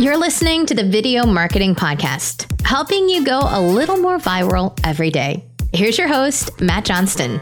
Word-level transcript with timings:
You're 0.00 0.16
listening 0.16 0.64
to 0.64 0.74
the 0.74 0.82
Video 0.82 1.26
Marketing 1.26 1.74
Podcast, 1.74 2.46
helping 2.66 3.06
you 3.10 3.22
go 3.22 3.38
a 3.44 3.60
little 3.60 3.98
more 3.98 4.16
viral 4.16 4.80
every 4.82 5.10
day. 5.10 5.44
Here's 5.74 5.98
your 5.98 6.08
host, 6.08 6.58
Matt 6.58 6.86
Johnston. 6.86 7.38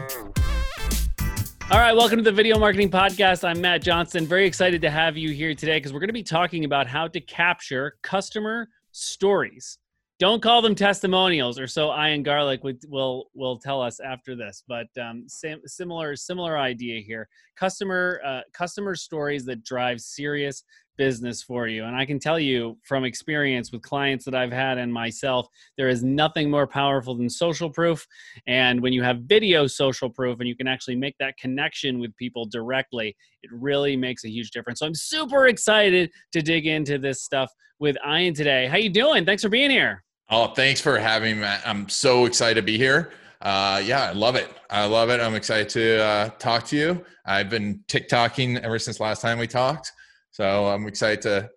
All 1.71 1.79
right, 1.79 1.93
welcome 1.93 2.17
to 2.17 2.21
the 2.21 2.33
Video 2.33 2.59
Marketing 2.59 2.91
Podcast. 2.91 3.47
I'm 3.47 3.61
Matt 3.61 3.81
Johnston. 3.81 4.27
Very 4.27 4.45
excited 4.45 4.81
to 4.81 4.89
have 4.89 5.15
you 5.15 5.29
here 5.31 5.55
today 5.55 5.77
because 5.77 5.93
we're 5.93 6.01
going 6.01 6.09
to 6.09 6.13
be 6.13 6.21
talking 6.21 6.65
about 6.65 6.85
how 6.85 7.07
to 7.07 7.21
capture 7.21 7.95
customer 8.03 8.67
stories. 8.91 9.77
Don't 10.19 10.41
call 10.41 10.61
them 10.61 10.75
testimonials, 10.75 11.57
or 11.57 11.65
so 11.65 11.97
Ian 11.97 12.23
Garlic 12.23 12.61
would, 12.65 12.83
will 12.89 13.29
will 13.33 13.57
tell 13.57 13.81
us 13.81 14.01
after 14.01 14.35
this. 14.35 14.65
But 14.67 14.87
um, 15.01 15.23
similar 15.29 16.13
similar 16.17 16.57
idea 16.57 16.99
here. 16.99 17.29
Customer 17.55 18.19
uh, 18.25 18.41
customer 18.51 18.95
stories 18.95 19.45
that 19.45 19.63
drive 19.63 20.01
serious 20.01 20.65
business 20.99 21.41
for 21.41 21.65
you. 21.67 21.85
And 21.85 21.95
I 21.95 22.05
can 22.05 22.19
tell 22.19 22.37
you 22.37 22.77
from 22.83 23.05
experience 23.05 23.71
with 23.71 23.81
clients 23.81 24.25
that 24.25 24.35
I've 24.35 24.51
had 24.51 24.77
and 24.77 24.93
myself, 24.93 25.47
there 25.77 25.87
is 25.87 26.03
nothing 26.03 26.51
more 26.51 26.67
powerful 26.67 27.15
than 27.15 27.29
social 27.29 27.69
proof. 27.69 28.05
And 28.47 28.81
when 28.81 28.91
you 28.91 29.01
have 29.01 29.21
video 29.21 29.65
social 29.65 30.09
proof 30.09 30.39
and 30.39 30.47
you 30.47 30.57
can 30.57 30.67
actually 30.67 30.97
make 30.97 31.15
that 31.19 31.37
connection 31.37 31.99
with 31.99 32.15
people 32.17 32.45
directly, 32.45 33.15
it 33.41 33.49
really 33.53 33.95
makes 33.95 34.25
a 34.25 34.29
huge 34.29 34.51
difference. 34.51 34.79
So 34.81 34.87
I'm 34.87 34.93
super 34.93 35.47
excited 35.47 36.11
to 36.33 36.41
dig 36.41 36.67
into 36.67 36.97
this 36.97 37.23
stuff 37.23 37.49
with 37.79 37.95
Ian 38.05 38.33
today. 38.33 38.67
How 38.67 38.75
you 38.75 38.89
doing? 38.89 39.25
Thanks 39.25 39.41
for 39.41 39.49
being 39.49 39.71
here. 39.71 40.03
Oh, 40.29 40.47
thanks 40.47 40.81
for 40.81 40.99
having 40.99 41.39
me. 41.39 41.47
I'm 41.65 41.87
so 41.87 42.25
excited 42.25 42.55
to 42.55 42.61
be 42.61 42.77
here. 42.77 43.13
Uh, 43.41 43.81
yeah, 43.85 44.09
I 44.09 44.11
love 44.11 44.35
it. 44.35 44.49
I 44.69 44.85
love 44.85 45.09
it. 45.09 45.21
I'm 45.21 45.33
excited 45.33 45.69
to 45.69 46.03
uh, 46.03 46.29
talk 46.39 46.65
to 46.65 46.75
you. 46.75 47.05
I've 47.25 47.49
been 47.49 47.85
TikToking 47.87 48.59
ever 48.59 48.77
since 48.77 48.99
last 48.99 49.21
time 49.21 49.39
we 49.39 49.47
talked. 49.47 49.93
So 50.39 50.67
I'm 50.67 50.87
excited 50.87 51.21
to 51.23 51.49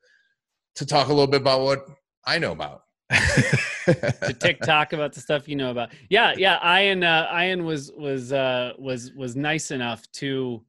to 0.75 0.87
talk 0.87 1.07
a 1.07 1.11
little 1.11 1.29
bit 1.29 1.41
about 1.41 1.61
what 1.61 1.87
I 2.27 2.39
know 2.41 2.51
about. 2.51 2.83
to 3.13 4.37
TikTok 4.41 4.93
about 4.93 5.13
the 5.13 5.21
stuff 5.21 5.47
you 5.47 5.55
know 5.55 5.71
about. 5.71 5.91
Yeah, 6.11 6.35
yeah. 6.37 6.81
Ian 6.81 7.05
uh, 7.05 7.31
Ian 7.33 7.65
was 7.65 7.93
was 7.97 8.33
uh, 8.33 8.73
was 8.81 9.13
was 9.13 9.37
nice 9.37 9.71
enough 9.71 10.11
to 10.15 10.65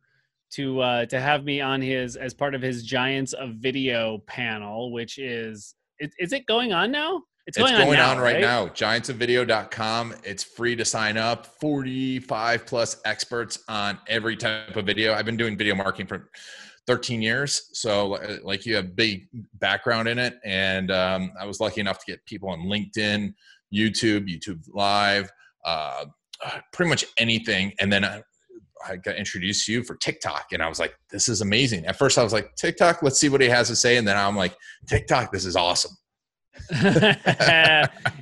to 0.51 0.79
uh, 0.79 1.05
to 1.07 1.19
have 1.19 1.43
me 1.43 1.59
on 1.59 1.81
his 1.81 2.15
as 2.15 2.35
part 2.35 2.53
of 2.53 2.61
his 2.61 2.83
Giants 2.83 3.33
of 3.33 3.55
Video 3.55 4.19
panel, 4.27 4.91
which 4.91 5.17
is 5.17 5.73
is, 5.97 6.11
is 6.19 6.33
it 6.33 6.45
going 6.45 6.71
on 6.71 6.91
now? 6.91 7.23
It's 7.47 7.57
going, 7.57 7.73
it's 7.73 7.83
going 7.83 7.99
on, 7.99 8.05
now, 8.05 8.11
on, 8.11 8.17
right, 8.19 8.33
right 8.35 8.41
now. 8.41 8.67
Giantsofvideo.com. 8.67 10.13
It's 10.23 10.43
free 10.43 10.75
to 10.75 10.85
sign 10.85 11.17
up. 11.17 11.47
45 11.59 12.65
plus 12.67 13.01
experts 13.05 13.59
on 13.67 13.97
every 14.07 14.37
type 14.37 14.77
of 14.77 14.85
video. 14.85 15.13
I've 15.13 15.25
been 15.25 15.35
doing 15.35 15.57
video 15.57 15.75
marketing 15.75 16.07
for 16.07 16.29
13 16.87 17.21
years. 17.21 17.69
So 17.73 18.19
like 18.43 18.65
you 18.65 18.75
have 18.75 18.95
big 18.95 19.27
background 19.55 20.07
in 20.07 20.19
it. 20.19 20.35
And 20.43 20.91
um, 20.91 21.31
I 21.39 21.45
was 21.45 21.59
lucky 21.59 21.81
enough 21.81 21.99
to 21.99 22.11
get 22.11 22.25
people 22.25 22.49
on 22.49 22.61
LinkedIn, 22.61 23.33
YouTube, 23.73 24.27
YouTube 24.27 24.61
Live, 24.73 25.31
uh, 25.65 26.05
uh, 26.45 26.59
pretty 26.73 26.89
much 26.89 27.05
anything. 27.17 27.73
And 27.79 27.91
then 27.91 28.03
I, 28.03 28.21
I 28.85 28.97
got 28.97 29.15
introduced 29.15 29.65
to 29.67 29.71
you 29.71 29.83
for 29.83 29.95
TikTok. 29.95 30.47
And 30.51 30.61
I 30.61 30.67
was 30.67 30.79
like, 30.79 30.93
this 31.09 31.29
is 31.29 31.41
amazing. 31.41 31.85
At 31.85 31.95
first 31.95 32.17
I 32.17 32.23
was 32.23 32.33
like, 32.33 32.53
TikTok, 32.55 33.01
let's 33.01 33.17
see 33.17 33.29
what 33.29 33.39
he 33.39 33.47
has 33.47 33.69
to 33.69 33.75
say. 33.75 33.97
And 33.97 34.07
then 34.07 34.17
I'm 34.17 34.35
like, 34.35 34.55
TikTok, 34.87 35.31
this 35.31 35.45
is 35.45 35.55
awesome. 35.55 35.95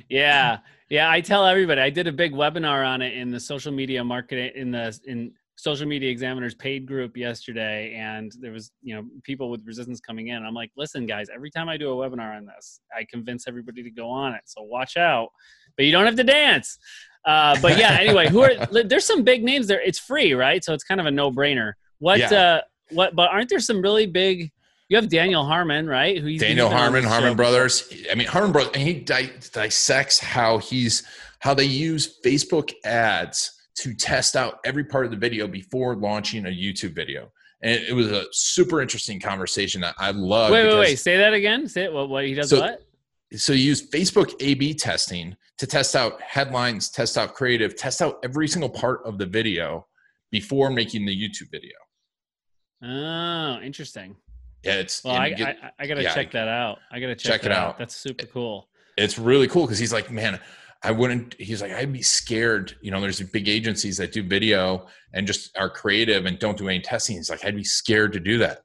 yeah. 0.08 0.58
Yeah, 0.88 1.10
I 1.10 1.22
tell 1.22 1.46
everybody. 1.46 1.80
I 1.80 1.88
did 1.88 2.06
a 2.06 2.12
big 2.12 2.34
webinar 2.34 2.86
on 2.86 3.00
it 3.00 3.14
in 3.14 3.30
the 3.30 3.40
social 3.40 3.72
media 3.72 4.04
marketing 4.04 4.52
in 4.54 4.72
the 4.72 4.98
in 5.06 5.32
social 5.62 5.86
media 5.86 6.10
examiners 6.10 6.56
paid 6.56 6.86
group 6.86 7.16
yesterday 7.16 7.94
and 7.94 8.32
there 8.40 8.50
was 8.50 8.72
you 8.82 8.96
know 8.96 9.04
people 9.22 9.48
with 9.48 9.64
resistance 9.64 10.00
coming 10.00 10.26
in 10.26 10.44
i'm 10.44 10.54
like 10.54 10.72
listen 10.76 11.06
guys 11.06 11.28
every 11.32 11.52
time 11.52 11.68
i 11.68 11.76
do 11.76 11.88
a 11.92 11.94
webinar 11.94 12.36
on 12.36 12.44
this 12.44 12.80
i 12.96 13.06
convince 13.08 13.46
everybody 13.46 13.80
to 13.80 13.90
go 13.90 14.10
on 14.10 14.34
it 14.34 14.40
so 14.44 14.60
watch 14.60 14.96
out 14.96 15.28
but 15.76 15.86
you 15.86 15.92
don't 15.92 16.04
have 16.04 16.16
to 16.16 16.24
dance 16.24 16.78
uh, 17.26 17.56
but 17.62 17.78
yeah 17.78 17.96
anyway 18.00 18.28
who 18.28 18.42
are 18.42 18.54
there's 18.84 19.04
some 19.04 19.22
big 19.22 19.44
names 19.44 19.68
there 19.68 19.80
it's 19.80 20.00
free 20.00 20.34
right 20.34 20.64
so 20.64 20.74
it's 20.74 20.82
kind 20.82 21.00
of 21.00 21.06
a 21.06 21.10
no-brainer 21.12 21.74
what 22.00 22.18
yeah. 22.18 22.32
uh 22.32 22.60
what 22.90 23.14
but 23.14 23.30
aren't 23.30 23.48
there 23.48 23.60
some 23.60 23.80
really 23.80 24.06
big 24.06 24.50
you 24.88 24.96
have 24.96 25.08
Daniel 25.08 25.42
Harmon, 25.42 25.86
right? 25.86 26.18
Who 26.18 26.36
Daniel 26.36 26.68
Harmon, 26.68 27.02
Harmon 27.02 27.34
Brothers. 27.34 27.90
I 28.10 28.14
mean, 28.14 28.26
Harmon 28.26 28.52
Brothers, 28.52 28.72
and 28.74 28.82
he 28.82 28.92
di- 28.92 29.32
dissects 29.50 30.18
how 30.18 30.58
he's 30.58 31.02
how 31.38 31.54
they 31.54 31.64
use 31.64 32.20
Facebook 32.22 32.74
ads 32.84 33.61
to 33.76 33.94
test 33.94 34.36
out 34.36 34.58
every 34.64 34.84
part 34.84 35.04
of 35.04 35.10
the 35.10 35.16
video 35.16 35.46
before 35.46 35.96
launching 35.96 36.46
a 36.46 36.50
YouTube 36.50 36.94
video. 36.94 37.30
And 37.62 37.80
it 37.80 37.94
was 37.94 38.10
a 38.10 38.24
super 38.32 38.80
interesting 38.80 39.20
conversation 39.20 39.80
that 39.82 39.94
I 39.98 40.10
love. 40.10 40.50
Wait, 40.50 40.66
wait, 40.66 40.78
wait. 40.78 40.98
Say 40.98 41.16
that 41.16 41.32
again. 41.32 41.68
Say 41.68 41.84
it. 41.84 41.92
What, 41.92 42.08
what 42.08 42.24
he 42.24 42.34
does 42.34 42.50
so, 42.50 42.60
what? 42.60 42.82
So 43.36 43.52
you 43.52 43.64
use 43.64 43.88
Facebook 43.88 44.34
A/B 44.40 44.74
testing 44.74 45.36
to 45.58 45.66
test 45.66 45.94
out 45.94 46.20
headlines, 46.20 46.90
test 46.90 47.16
out 47.16 47.34
creative, 47.34 47.76
test 47.76 48.02
out 48.02 48.18
every 48.24 48.48
single 48.48 48.68
part 48.68 49.00
of 49.04 49.16
the 49.16 49.26
video 49.26 49.86
before 50.30 50.70
making 50.70 51.06
the 51.06 51.16
YouTube 51.16 51.50
video. 51.50 51.72
Oh, 52.82 53.60
interesting. 53.62 54.16
Yeah, 54.64 54.74
it's. 54.74 55.04
Well, 55.04 55.14
I, 55.14 55.30
get, 55.30 55.56
I, 55.62 55.70
I, 55.78 55.86
gotta 55.86 56.02
yeah, 56.02 56.14
check 56.14 56.32
that 56.32 56.48
out. 56.48 56.78
I 56.90 57.00
gotta 57.00 57.14
check, 57.14 57.32
check 57.32 57.44
it 57.44 57.52
out. 57.52 57.68
out. 57.70 57.78
That's 57.78 57.96
super 57.96 58.26
cool. 58.26 58.68
It's 58.98 59.18
really 59.18 59.48
cool 59.48 59.66
because 59.66 59.78
he's 59.78 59.92
like, 59.92 60.10
man, 60.10 60.38
I 60.84 60.90
wouldn't, 60.90 61.34
he's 61.38 61.62
like, 61.62 61.72
I'd 61.72 61.92
be 61.92 62.02
scared. 62.02 62.76
You 62.80 62.90
know, 62.90 63.00
there's 63.00 63.20
big 63.20 63.48
agencies 63.48 63.96
that 63.98 64.12
do 64.12 64.22
video 64.22 64.86
and 65.12 65.26
just 65.26 65.56
are 65.56 65.70
creative 65.70 66.26
and 66.26 66.38
don't 66.38 66.58
do 66.58 66.68
any 66.68 66.80
testing. 66.80 67.16
He's 67.16 67.30
like, 67.30 67.44
I'd 67.44 67.56
be 67.56 67.64
scared 67.64 68.12
to 68.14 68.20
do 68.20 68.38
that. 68.38 68.62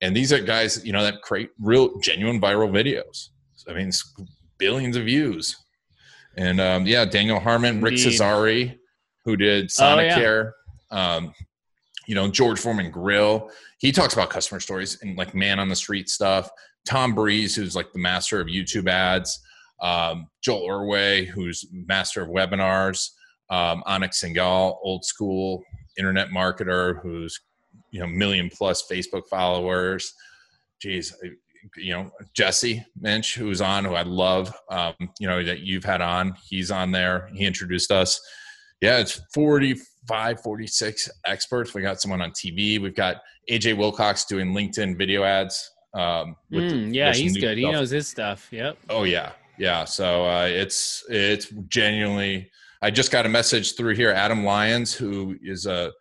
And 0.00 0.16
these 0.16 0.32
are 0.32 0.40
guys, 0.40 0.84
you 0.84 0.92
know, 0.92 1.02
that 1.02 1.22
create 1.22 1.50
real, 1.58 1.98
genuine 1.98 2.40
viral 2.40 2.70
videos. 2.70 3.30
I 3.68 3.72
mean, 3.72 3.90
billions 4.58 4.96
of 4.96 5.04
views. 5.04 5.56
And 6.36 6.60
um, 6.60 6.86
yeah, 6.86 7.04
Daniel 7.04 7.40
Harmon, 7.40 7.80
Rick 7.80 7.94
Cesari, 7.94 8.78
who 9.24 9.36
did 9.36 9.68
Sonicare, 9.68 10.52
oh, 10.92 10.96
yeah. 10.96 11.16
um, 11.16 11.34
you 12.06 12.14
know, 12.14 12.28
George 12.28 12.60
Foreman 12.60 12.92
Grill. 12.92 13.50
He 13.78 13.90
talks 13.90 14.14
about 14.14 14.30
customer 14.30 14.60
stories 14.60 14.98
and 15.02 15.18
like 15.18 15.34
man 15.34 15.58
on 15.58 15.68
the 15.68 15.76
street 15.76 16.08
stuff. 16.08 16.48
Tom 16.86 17.14
Breeze, 17.14 17.56
who's 17.56 17.74
like 17.74 17.92
the 17.92 17.98
master 17.98 18.40
of 18.40 18.46
YouTube 18.46 18.88
ads 18.88 19.40
um, 19.80 20.28
Joel 20.42 20.68
Erway, 20.68 21.26
who's 21.26 21.66
master 21.72 22.22
of 22.22 22.28
webinars, 22.28 23.10
um, 23.50 23.82
Anik 23.86 24.10
Singal, 24.10 24.78
old 24.82 25.04
school 25.04 25.62
internet 25.98 26.28
marketer, 26.28 27.00
who's 27.02 27.40
you 27.90 28.00
know 28.00 28.06
million 28.06 28.50
plus 28.50 28.86
Facebook 28.90 29.26
followers. 29.28 30.14
Geez, 30.80 31.14
you 31.76 31.92
know 31.92 32.10
Jesse 32.34 32.84
Minch, 33.00 33.34
who's 33.34 33.60
on, 33.60 33.84
who 33.84 33.94
I 33.94 34.02
love. 34.02 34.52
Um, 34.70 34.94
you 35.18 35.28
know 35.28 35.42
that 35.42 35.60
you've 35.60 35.84
had 35.84 36.00
on. 36.00 36.34
He's 36.48 36.70
on 36.70 36.90
there. 36.90 37.28
He 37.34 37.44
introduced 37.44 37.90
us. 37.90 38.20
Yeah, 38.80 38.98
it's 38.98 39.20
45, 39.34 40.40
46 40.40 41.10
experts. 41.26 41.74
We 41.74 41.82
got 41.82 42.00
someone 42.00 42.22
on 42.22 42.30
TV. 42.30 42.80
We've 42.80 42.94
got 42.94 43.16
AJ 43.50 43.76
Wilcox 43.76 44.24
doing 44.24 44.52
LinkedIn 44.52 44.96
video 44.96 45.24
ads. 45.24 45.68
Um, 45.94 46.36
mm, 46.52 46.94
yeah, 46.94 47.12
he's 47.12 47.34
good. 47.34 47.40
Stuff. 47.40 47.56
He 47.56 47.72
knows 47.72 47.90
his 47.90 48.08
stuff. 48.08 48.48
Yep. 48.52 48.78
Oh 48.88 49.04
yeah, 49.04 49.32
yeah 49.58 49.84
so 49.84 50.24
uh, 50.24 50.46
it's 50.46 51.04
it's 51.08 51.48
genuinely 51.68 52.50
i 52.82 52.90
just 52.90 53.10
got 53.10 53.26
a 53.26 53.28
message 53.28 53.76
through 53.76 53.94
here 53.94 54.10
adam 54.10 54.44
lyons 54.44 54.94
who 54.94 55.36
is 55.42 55.66
a 55.66 55.92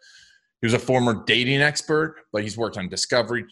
he 0.61 0.65
was 0.65 0.73
a 0.73 0.79
former 0.79 1.23
dating 1.25 1.61
expert 1.61 2.15
but 2.31 2.43
he's 2.43 2.57
worked 2.57 2.77
on 2.77 2.87
discovery 2.87 3.45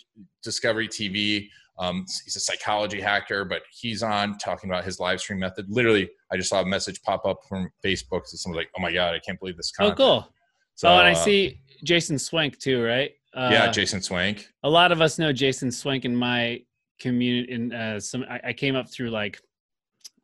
discovery 0.43 0.87
tv 0.87 1.49
um, 1.77 2.05
he's 2.23 2.37
a 2.37 2.39
psychology 2.39 3.01
hacker 3.01 3.43
but 3.43 3.61
he's 3.69 4.01
on 4.01 4.37
talking 4.37 4.69
about 4.69 4.85
his 4.85 4.97
live 4.97 5.19
stream 5.19 5.39
method. 5.39 5.65
Literally 5.69 6.09
i 6.31 6.37
just 6.37 6.49
saw 6.49 6.61
a 6.61 6.65
message 6.65 7.01
pop 7.01 7.25
up 7.25 7.39
from 7.49 7.69
facebook 7.83 8.25
so 8.25 8.37
someone's 8.37 8.57
like 8.57 8.69
oh 8.77 8.81
my 8.81 8.93
god 8.93 9.13
i 9.13 9.19
can't 9.19 9.39
believe 9.39 9.57
this 9.57 9.71
content. 9.71 9.99
oh 9.99 10.03
cool. 10.03 10.33
So, 10.75 10.89
oh 10.89 10.99
and 10.99 11.07
i 11.07 11.11
uh, 11.11 11.15
see 11.15 11.61
jason 11.83 12.17
swenk 12.17 12.59
too 12.59 12.83
right? 12.83 13.11
Uh, 13.33 13.49
yeah 13.51 13.71
jason 13.71 13.99
swenk. 13.99 14.45
a 14.63 14.69
lot 14.69 14.93
of 14.93 15.01
us 15.01 15.19
know 15.19 15.33
jason 15.33 15.69
swenk 15.69 16.05
in 16.05 16.15
my 16.15 16.61
community 16.99 17.51
in 17.51 17.73
uh, 17.73 17.99
some 17.99 18.25
I, 18.29 18.39
I 18.45 18.53
came 18.53 18.75
up 18.75 18.89
through 18.89 19.09
like 19.09 19.39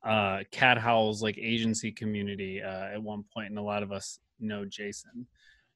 uh, 0.03 0.39
Cat 0.51 0.77
Howl's 0.77 1.21
like 1.21 1.37
agency 1.37 1.91
community 1.91 2.61
uh, 2.61 2.85
at 2.93 3.01
one 3.01 3.23
point, 3.33 3.49
and 3.49 3.59
a 3.59 3.61
lot 3.61 3.83
of 3.83 3.91
us 3.91 4.19
know 4.39 4.65
Jason. 4.65 5.27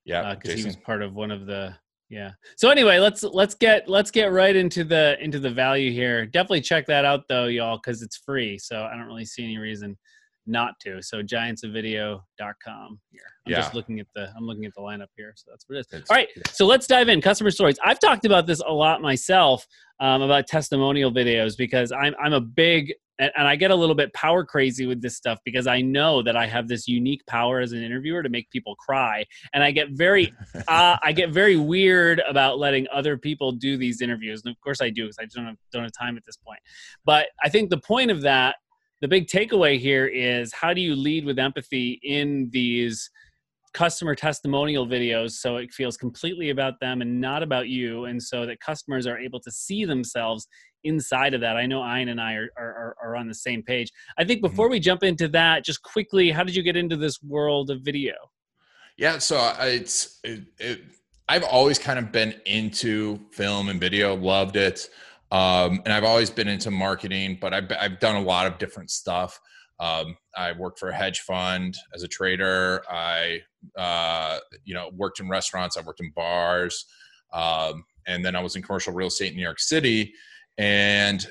Yeah, 0.03 0.35
because 0.35 0.53
uh, 0.53 0.57
he 0.57 0.65
was 0.65 0.75
part 0.75 1.01
of 1.01 1.15
one 1.15 1.31
of 1.31 1.45
the 1.45 1.75
yeah. 2.09 2.31
So 2.55 2.69
anyway, 2.69 2.99
let's 2.99 3.23
let's 3.23 3.55
get 3.55 3.89
let's 3.89 4.11
get 4.11 4.31
right 4.31 4.55
into 4.55 4.83
the 4.83 5.17
into 5.21 5.39
the 5.39 5.49
value 5.49 5.91
here. 5.91 6.25
Definitely 6.25 6.61
check 6.61 6.85
that 6.87 7.05
out 7.05 7.27
though, 7.27 7.45
y'all, 7.45 7.77
because 7.77 8.01
it's 8.01 8.17
free. 8.17 8.57
So 8.57 8.83
I 8.83 8.95
don't 8.95 9.07
really 9.07 9.25
see 9.25 9.43
any 9.43 9.57
reason 9.57 9.97
not 10.45 10.79
to. 10.81 11.01
So 11.01 11.21
giantsofvideo.com 11.21 12.99
here. 13.11 13.21
I'm 13.45 13.51
yeah. 13.51 13.57
just 13.57 13.73
looking 13.73 13.99
at 13.99 14.07
the 14.15 14.29
I'm 14.35 14.45
looking 14.45 14.65
at 14.65 14.73
the 14.75 14.81
lineup 14.81 15.07
here. 15.15 15.33
So 15.35 15.51
that's 15.51 15.65
what 15.67 15.77
it 15.77 15.79
is. 15.79 16.01
It's, 16.01 16.09
All 16.09 16.15
right. 16.15 16.27
So 16.51 16.65
let's 16.65 16.87
dive 16.87 17.09
in. 17.09 17.21
Customer 17.21 17.51
stories. 17.51 17.77
I've 17.83 17.99
talked 17.99 18.25
about 18.25 18.47
this 18.47 18.61
a 18.65 18.73
lot 18.73 19.01
myself 19.01 19.65
um, 19.99 20.21
about 20.21 20.47
testimonial 20.47 21.11
videos 21.11 21.57
because 21.57 21.91
I'm 21.91 22.15
I'm 22.19 22.33
a 22.33 22.41
big 22.41 22.93
and, 23.19 23.31
and 23.37 23.47
I 23.47 23.55
get 23.55 23.71
a 23.71 23.75
little 23.75 23.95
bit 23.95 24.13
power 24.13 24.43
crazy 24.43 24.85
with 24.85 25.01
this 25.01 25.15
stuff 25.15 25.39
because 25.45 25.67
I 25.67 25.81
know 25.81 26.21
that 26.23 26.35
I 26.35 26.47
have 26.47 26.67
this 26.67 26.87
unique 26.87 27.25
power 27.27 27.59
as 27.59 27.71
an 27.71 27.81
interviewer 27.81 28.23
to 28.23 28.29
make 28.29 28.49
people 28.49 28.75
cry, 28.75 29.25
and 29.53 29.63
I 29.63 29.71
get 29.71 29.89
very, 29.91 30.33
uh, 30.67 30.97
I 31.01 31.11
get 31.11 31.31
very 31.31 31.55
weird 31.55 32.21
about 32.27 32.59
letting 32.59 32.87
other 32.93 33.17
people 33.17 33.51
do 33.51 33.77
these 33.77 34.01
interviews, 34.01 34.41
and 34.45 34.51
of 34.51 34.59
course 34.61 34.81
I 34.81 34.89
do 34.89 35.03
because 35.03 35.17
I 35.19 35.25
don't 35.33 35.45
have, 35.45 35.57
don't 35.71 35.83
have 35.83 35.93
time 35.97 36.17
at 36.17 36.25
this 36.25 36.37
point. 36.37 36.59
But 37.05 37.27
I 37.43 37.49
think 37.49 37.69
the 37.69 37.79
point 37.79 38.11
of 38.11 38.21
that, 38.21 38.57
the 39.05 39.09
big 39.09 39.27
takeaway 39.27 39.79
here 39.79 40.07
is 40.07 40.51
how 40.51 40.73
do 40.73 40.81
you 40.81 40.95
lead 40.95 41.25
with 41.25 41.37
empathy 41.37 41.99
in 42.01 42.49
these 42.51 43.11
customer 43.71 44.15
testimonial 44.15 44.87
videos 44.87 45.33
so 45.33 45.57
it 45.57 45.71
feels 45.71 45.95
completely 45.95 46.49
about 46.49 46.79
them 46.79 47.03
and 47.03 47.21
not 47.21 47.43
about 47.43 47.67
you 47.67 48.05
and 48.05 48.23
so 48.23 48.47
that 48.47 48.59
customers 48.59 49.05
are 49.05 49.19
able 49.19 49.39
to 49.39 49.51
see 49.51 49.85
themselves 49.85 50.47
inside 50.85 51.35
of 51.35 51.41
that? 51.41 51.55
I 51.55 51.67
know 51.67 51.85
Ian 51.85 52.09
and 52.09 52.19
i 52.19 52.33
are, 52.33 52.49
are, 52.57 52.95
are 52.99 53.15
on 53.15 53.27
the 53.27 53.35
same 53.35 53.61
page. 53.61 53.91
I 54.17 54.23
think 54.23 54.39
mm-hmm. 54.39 54.47
before 54.47 54.69
we 54.71 54.79
jump 54.79 55.03
into 55.03 55.27
that 55.27 55.63
just 55.63 55.83
quickly 55.83 56.31
how 56.31 56.43
did 56.43 56.55
you 56.55 56.63
get 56.63 56.75
into 56.75 56.97
this 56.97 57.21
world 57.21 57.69
of 57.69 57.81
video? 57.81 58.15
Yeah 58.97 59.19
so 59.19 59.53
it's 59.59 60.19
it, 60.23 60.45
it, 60.57 60.81
i've 61.29 61.43
always 61.43 61.77
kind 61.77 61.99
of 61.99 62.11
been 62.11 62.33
into 62.47 63.19
film 63.29 63.69
and 63.69 63.79
video 63.79 64.15
loved 64.15 64.55
it 64.55 64.89
um, 65.35 65.81
and 65.85 65.93
i've 65.93 66.03
always 66.03 66.29
been 66.29 66.47
into 66.47 66.71
marketing 66.71 67.37
but 67.39 67.53
I've, 67.53 67.71
I've 67.79 67.99
done 67.99 68.15
a 68.15 68.21
lot 68.21 68.47
of 68.47 68.57
different 68.57 68.89
stuff 68.89 69.39
um, 69.79 70.15
I 70.37 70.53
worked 70.53 70.79
for 70.79 70.89
a 70.89 70.95
hedge 70.95 71.21
fund 71.21 71.75
as 71.93 72.03
a 72.03 72.07
trader. 72.07 72.83
I, 72.89 73.41
uh, 73.77 74.39
you 74.63 74.73
know, 74.73 74.89
worked 74.95 75.19
in 75.19 75.27
restaurants. 75.27 75.75
I 75.75 75.81
worked 75.81 75.99
in 75.99 76.11
bars, 76.15 76.85
um, 77.33 77.83
and 78.07 78.23
then 78.23 78.35
I 78.35 78.39
was 78.41 78.55
in 78.55 78.61
commercial 78.61 78.93
real 78.93 79.07
estate 79.07 79.31
in 79.31 79.35
New 79.35 79.43
York 79.43 79.59
City. 79.59 80.13
And 80.57 81.25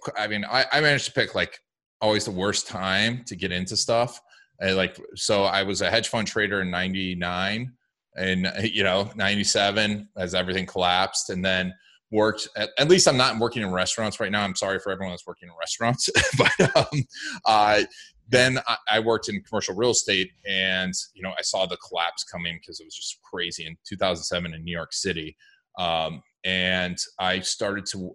course, 0.00 0.16
I 0.18 0.26
mean, 0.26 0.44
I, 0.44 0.66
I 0.72 0.80
managed 0.80 1.06
to 1.06 1.12
pick 1.12 1.34
like 1.34 1.58
always 2.00 2.24
the 2.24 2.30
worst 2.30 2.66
time 2.66 3.24
to 3.26 3.36
get 3.36 3.52
into 3.52 3.76
stuff. 3.76 4.20
And 4.60 4.76
like, 4.76 5.00
so 5.14 5.44
I 5.44 5.62
was 5.62 5.80
a 5.80 5.90
hedge 5.90 6.08
fund 6.08 6.28
trader 6.28 6.60
in 6.60 6.70
'99, 6.70 7.72
and 8.16 8.52
you 8.62 8.84
know, 8.84 9.10
'97 9.14 10.08
as 10.16 10.34
everything 10.34 10.66
collapsed, 10.66 11.30
and 11.30 11.44
then 11.44 11.72
worked 12.14 12.48
at, 12.56 12.70
at, 12.78 12.88
least 12.88 13.08
i'm 13.08 13.16
not 13.16 13.38
working 13.38 13.62
in 13.62 13.72
restaurants 13.72 14.20
right 14.20 14.30
now. 14.30 14.42
I'm 14.42 14.54
sorry 14.54 14.78
for 14.78 14.92
everyone 14.92 15.12
that's 15.12 15.26
working 15.26 15.48
in 15.48 15.54
restaurants. 15.58 16.08
But 16.38 16.76
um, 16.76 17.04
uh, 17.44 17.82
then 18.28 18.58
I, 18.66 18.76
I, 18.88 19.00
worked 19.00 19.28
in 19.28 19.42
commercial 19.42 19.74
real 19.74 19.90
estate 19.90 20.30
and 20.48 20.94
you 21.14 21.22
know 21.22 21.32
i 21.36 21.42
saw 21.42 21.66
the 21.66 21.76
collapse 21.76 22.24
coming 22.24 22.58
because 22.60 22.80
it 22.80 22.84
was 22.84 22.94
just 22.94 23.20
crazy 23.22 23.66
in 23.66 23.76
2007 23.86 24.54
in 24.54 24.64
new 24.64 24.72
york 24.72 24.92
city. 24.92 25.36
Um, 25.78 26.22
and 26.44 26.96
i 27.18 27.40
started 27.40 27.84
to 27.86 28.14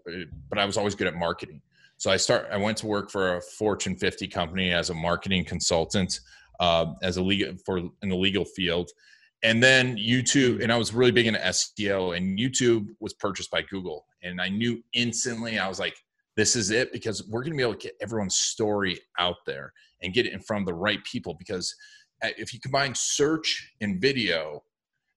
but 0.50 0.58
i 0.58 0.66
was 0.66 0.78
always 0.78 0.96
good 0.96 1.08
at 1.08 1.16
marketing. 1.16 1.62
So 1.98 2.10
i 2.10 2.18
start 2.18 2.48
i 2.52 2.58
went 2.58 2.78
to 2.78 2.88
work 2.88 3.12
for 3.12 3.36
a 3.36 3.42
fortune 3.42 3.96
50 3.96 4.28
company 4.30 4.72
as 4.72 4.90
a 4.90 4.94
marketing 4.94 5.44
consultant 5.44 6.22
uh, 6.62 6.94
as 7.04 7.18
a 7.18 7.22
legal 7.22 7.54
for 7.66 7.80
in 7.80 8.10
the 8.10 8.16
legal 8.16 8.46
field 8.46 8.92
and 9.44 9.64
then 9.64 9.98
YouTube, 9.98 10.62
and 10.62 10.72
I 10.72 10.78
was 10.78 10.94
really 10.94 11.12
big 11.12 11.28
into 11.28 11.40
SEO, 11.40 12.16
and 12.16 12.38
YouTube 12.38 12.88
was 13.00 13.14
purchased 13.14 13.50
by 13.52 13.62
Google. 13.62 14.06
And 14.22 14.42
I 14.42 14.50
knew 14.50 14.84
instantly, 14.94 15.60
I 15.60 15.68
was 15.68 15.80
like, 15.80 15.96
this 16.36 16.56
is 16.56 16.72
it 16.72 16.92
because 16.92 17.26
we're 17.28 17.42
going 17.42 17.54
to 17.54 17.58
be 17.58 17.64
able 17.64 17.76
to 17.76 17.80
get 17.80 17.96
everyone's 18.02 18.36
story 18.36 19.00
out 19.18 19.38
there 19.46 19.74
and 20.02 20.14
get 20.14 20.26
it 20.26 20.34
in 20.34 20.40
front 20.42 20.64
of 20.64 20.68
the 20.68 20.74
right 20.74 21.04
people. 21.06 21.36
Because 21.36 21.74
uh, 22.24 22.30
if 22.38 22.54
you 22.54 22.60
combine 22.60 22.94
search 22.96 23.74
and 23.82 24.02
video, 24.02 24.64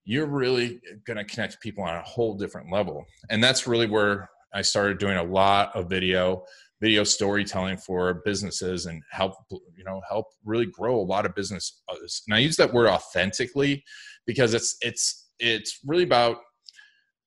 you're 0.04 0.26
really 0.26 0.80
going 1.06 1.16
to 1.16 1.24
connect 1.24 1.60
people 1.60 1.82
on 1.84 1.96
a 1.96 2.02
whole 2.02 2.34
different 2.34 2.72
level. 2.72 3.04
And 3.30 3.42
that's 3.42 3.66
really 3.66 3.86
where 3.86 4.30
I 4.54 4.62
started 4.62 4.98
doing 4.98 5.16
a 5.16 5.22
lot 5.22 5.74
of 5.74 5.88
video 5.88 6.44
video 6.82 7.04
storytelling 7.04 7.76
for 7.76 8.22
businesses 8.24 8.86
and 8.86 9.00
help 9.12 9.34
you 9.50 9.84
know 9.84 10.02
help 10.08 10.26
really 10.44 10.66
grow 10.66 10.96
a 10.96 11.00
lot 11.00 11.24
of 11.24 11.32
business 11.34 11.80
and 12.26 12.34
i 12.34 12.38
use 12.38 12.56
that 12.56 12.72
word 12.74 12.88
authentically 12.88 13.84
because 14.26 14.54
it's 14.54 14.76
it's 14.80 15.30
it's 15.38 15.80
really 15.84 16.04
about 16.04 16.38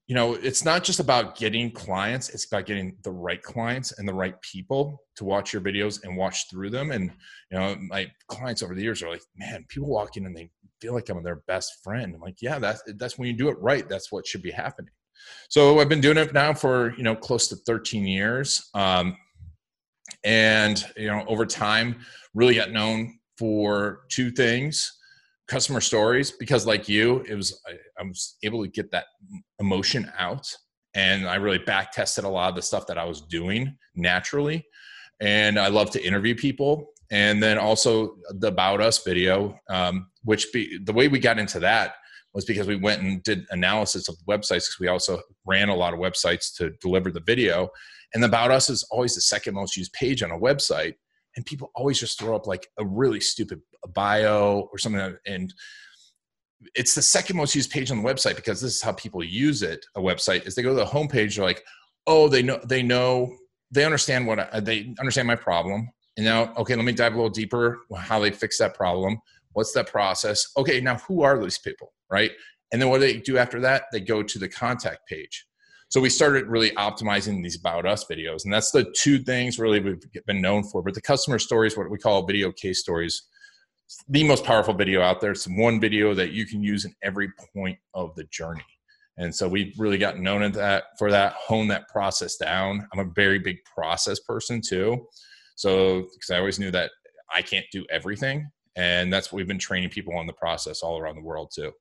you 0.08 0.16
know 0.16 0.36
it's 0.36 0.64
not 0.64 0.84
just 0.84 1.00
about 1.00 1.36
getting 1.36 1.72
clients 1.72 2.30
it's 2.30 2.46
about 2.46 2.66
getting 2.66 2.96
the 3.04 3.12
right 3.12 3.42
clients 3.42 3.98
and 3.98 4.08
the 4.08 4.14
right 4.14 4.40
people 4.42 5.02
to 5.16 5.26
watch 5.26 5.54
your 5.54 5.62
videos 5.62 6.04
and 6.04 6.16
watch 6.16 6.50
through 6.50 6.70
them. 6.70 6.92
And 6.92 7.12
you 7.52 7.58
know 7.58 7.76
my 7.90 8.12
clients 8.28 8.62
over 8.62 8.76
the 8.76 8.82
years 8.82 9.02
are 9.02 9.10
like 9.10 9.24
man 9.36 9.66
people 9.70 9.90
walk 9.90 10.18
in 10.18 10.26
and 10.26 10.36
they 10.36 10.50
feel 10.82 10.94
like 10.94 11.10
i'm 11.10 11.24
their 11.24 11.42
best 11.48 11.84
friend. 11.84 12.14
I'm 12.14 12.22
like 12.22 12.42
yeah 12.42 12.60
that's 12.60 12.82
that's 12.98 13.18
when 13.18 13.28
you 13.28 13.34
do 13.34 13.50
it 13.50 13.58
right 13.60 13.88
that's 13.88 14.12
what 14.12 14.28
should 14.28 14.42
be 14.42 14.52
happening. 14.52 14.92
So 15.50 15.80
i've 15.80 15.90
been 15.90 16.02
doing 16.02 16.18
it 16.18 16.34
now 16.34 16.54
for 16.54 16.94
you 16.98 17.04
know 17.04 17.16
close 17.16 17.48
to 17.48 17.56
13 17.56 18.06
years 18.06 18.70
um, 18.74 19.18
and 20.24 20.86
you 20.96 21.08
know 21.08 21.24
over 21.28 21.46
time 21.46 22.00
really 22.34 22.56
got 22.56 22.72
known 22.72 23.18
for 23.38 24.02
two 24.10 24.32
things 24.32 25.00
customer 25.48 25.82
stories 25.82 26.32
because 26.32 26.66
like 26.66 26.90
you 26.90 27.24
it 27.30 27.36
was 27.36 27.60
I, 27.68 27.74
I, 28.00 28.04
was 28.04 28.38
able 28.44 28.64
to 28.64 28.70
get 28.70 28.92
that 28.92 29.06
emotion 29.60 30.12
out 30.18 30.48
and 30.96 31.28
i 31.28 31.36
really 31.36 31.60
back 31.60 31.92
tested 31.92 32.24
a 32.24 32.30
lot 32.30 32.50
of 32.50 32.56
the 32.56 32.62
stuff 32.62 32.88
that 32.88 32.98
i 32.98 33.06
was 33.06 33.22
doing 33.22 33.76
naturally 33.96 34.66
and 35.22 35.60
i 35.60 35.68
love 35.68 35.92
to 35.92 36.04
interview 36.04 36.36
people 36.36 36.88
and 37.12 37.42
then 37.42 37.60
also 37.60 38.16
the 38.40 38.48
about 38.48 38.82
us 38.82 39.04
video 39.04 39.58
um, 39.70 40.08
which 40.24 40.52
be 40.52 40.80
the 40.86 40.94
way 40.94 41.08
we 41.08 41.20
got 41.20 41.38
into 41.38 41.60
that 41.60 41.94
was 42.34 42.46
because 42.46 42.68
we 42.68 42.76
went 42.76 43.02
and 43.02 43.24
did 43.24 43.46
analysis 43.52 44.10
of 44.10 44.16
websites 44.28 44.66
because 44.66 44.78
we 44.80 44.88
also 44.88 45.22
ran 45.46 45.70
a 45.70 45.76
lot 45.76 45.94
of 45.94 46.00
websites 46.00 46.54
to 46.56 46.72
deliver 46.82 47.12
the 47.12 47.22
video 47.22 47.70
and 48.16 48.24
the 48.24 48.28
about 48.28 48.50
us 48.50 48.70
is 48.70 48.84
always 48.92 49.14
the 49.14 49.22
second 49.22 49.56
most 49.56 49.76
used 49.76 49.92
page 49.94 50.24
on 50.24 50.32
a 50.32 50.40
website. 50.40 50.94
And 51.36 51.46
people 51.46 51.70
always 51.76 52.00
just 52.00 52.18
throw 52.18 52.34
up 52.34 52.48
like 52.48 52.66
a 52.80 52.86
really 52.86 53.20
stupid 53.20 53.60
bio 53.88 54.70
or 54.72 54.78
something. 54.78 55.18
And 55.26 55.54
it's 56.76 56.96
the 56.96 57.02
second 57.02 57.38
most 57.38 57.56
used 57.56 57.72
page 57.72 57.92
on 57.92 58.02
the 58.02 58.08
website 58.08 58.36
because 58.36 58.62
this 58.62 58.76
is 58.76 58.82
how 58.82 58.94
people 58.94 59.24
use 59.24 59.62
it. 59.62 59.86
A 59.96 60.02
website 60.02 60.48
is 60.48 60.56
they 60.56 60.64
go 60.64 60.70
to 60.70 60.76
the 60.76 60.86
homepage, 60.86 61.36
they're 61.36 61.46
like, 61.46 61.64
oh, 62.08 62.28
they 62.28 62.42
know, 62.42 62.60
they 62.66 62.84
know, 62.84 63.36
they 63.72 63.86
understand 63.86 64.26
what 64.28 64.54
I, 64.54 64.60
they 64.60 64.94
understand 65.00 65.28
my 65.28 65.36
problem. 65.36 65.90
And 66.18 66.26
now, 66.26 66.54
okay, 66.58 66.76
let 66.76 66.86
me 66.86 66.94
dive 66.94 67.14
a 67.14 67.16
little 67.16 67.30
deeper. 67.30 67.80
How 67.98 68.20
they 68.20 68.32
fix 68.32 68.58
that 68.60 68.74
problem? 68.74 69.20
What's 69.54 69.74
that 69.74 69.88
process? 69.88 70.48
Okay, 70.58 70.80
now 70.80 70.96
who 70.96 71.24
are 71.24 71.38
these 71.38 71.58
people, 71.58 71.94
right? 72.10 72.32
And 72.72 72.82
then 72.82 72.90
what 72.90 73.02
do 73.02 73.08
they 73.08 73.18
do 73.18 73.38
after 73.38 73.60
that? 73.62 73.84
They 73.92 74.00
go 74.00 74.24
to 74.24 74.40
the 74.40 74.50
contact 74.50 75.08
page. 75.08 75.46
So 75.90 76.02
we 76.02 76.10
started 76.10 76.48
really 76.48 76.72
optimizing 76.72 77.44
these 77.44 77.58
about 77.58 77.86
us 77.86 78.06
videos. 78.06 78.44
And 78.44 78.54
that's 78.54 78.72
the 78.72 78.92
two 78.96 79.20
things 79.20 79.60
really 79.60 79.80
we've 79.80 80.04
been 80.26 80.42
known 80.42 80.64
for. 80.64 80.82
But 80.82 80.94
the 80.94 81.02
customer 81.02 81.40
stories, 81.40 81.78
what 81.78 81.90
we 81.90 81.98
call 81.98 82.26
video 82.26 82.52
case 82.52 82.80
stories, 82.80 83.24
the 84.10 84.24
most 84.24 84.44
powerful 84.44 84.74
video 84.74 85.02
out 85.02 85.22
there. 85.22 85.32
It's 85.32 85.48
one 85.48 85.80
video 85.80 86.14
that 86.14 86.32
you 86.32 86.46
can 86.46 86.64
use 86.64 86.86
in 86.86 86.96
every 87.04 87.32
point 87.54 87.78
of 87.94 88.16
the 88.16 88.24
journey. 88.26 88.66
And 89.18 89.34
so 89.34 89.48
we've 89.48 89.74
really 89.80 89.98
gotten 89.98 90.24
known 90.24 90.42
at 90.42 90.54
that 90.54 90.86
for 90.98 91.10
that, 91.12 91.34
hone 91.34 91.68
that 91.70 91.88
process 91.88 92.36
down. 92.38 92.88
I'm 92.92 93.00
a 93.00 93.12
very 93.16 93.40
big 93.40 93.58
process 93.64 94.20
person 94.20 94.62
too. 94.62 95.08
So 95.56 96.02
because 96.14 96.32
I 96.32 96.40
always 96.40 96.60
knew 96.60 96.72
that 96.72 96.92
I 97.34 97.42
can't 97.42 97.66
do 97.72 97.86
everything. 97.90 98.50
And 98.76 99.12
that's 99.12 99.32
what 99.32 99.38
we've 99.38 99.48
been 99.48 99.58
training 99.58 99.90
people 99.90 100.18
on 100.18 100.28
the 100.28 100.34
process 100.34 100.82
all 100.82 101.00
around 101.00 101.16
the 101.16 101.22
world 101.22 101.52
too. 101.56 101.72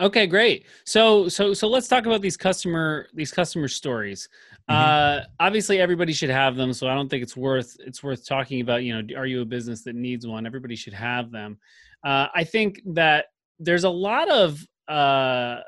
Okay, 0.00 0.26
great. 0.28 0.66
So 0.84 1.28
so 1.28 1.52
so 1.52 1.66
let's 1.66 1.88
talk 1.88 2.06
about 2.06 2.22
these 2.22 2.36
customer 2.36 3.08
these 3.14 3.32
customer 3.32 3.66
stories. 3.66 4.28
Mm-hmm. 4.70 4.80
Uh, 4.80 5.24
obviously, 5.40 5.80
everybody 5.80 6.12
should 6.12 6.30
have 6.30 6.54
them. 6.54 6.72
So 6.72 6.88
I 6.88 6.94
don't 6.94 7.08
think 7.08 7.22
it's 7.22 7.36
worth 7.36 7.76
it's 7.80 8.02
worth 8.02 8.24
talking 8.26 8.60
about. 8.60 8.84
You 8.84 9.02
know, 9.02 9.18
are 9.18 9.26
you 9.26 9.40
a 9.40 9.44
business 9.44 9.82
that 9.84 9.96
needs 9.96 10.26
one? 10.26 10.46
Everybody 10.46 10.76
should 10.76 10.92
have 10.92 11.32
them. 11.32 11.58
Uh, 12.04 12.28
I 12.32 12.44
think 12.44 12.80
that 12.86 13.26
there's 13.58 13.84
a 13.84 13.90
lot 13.90 14.30
of 14.30 14.64
uh, 14.86 15.60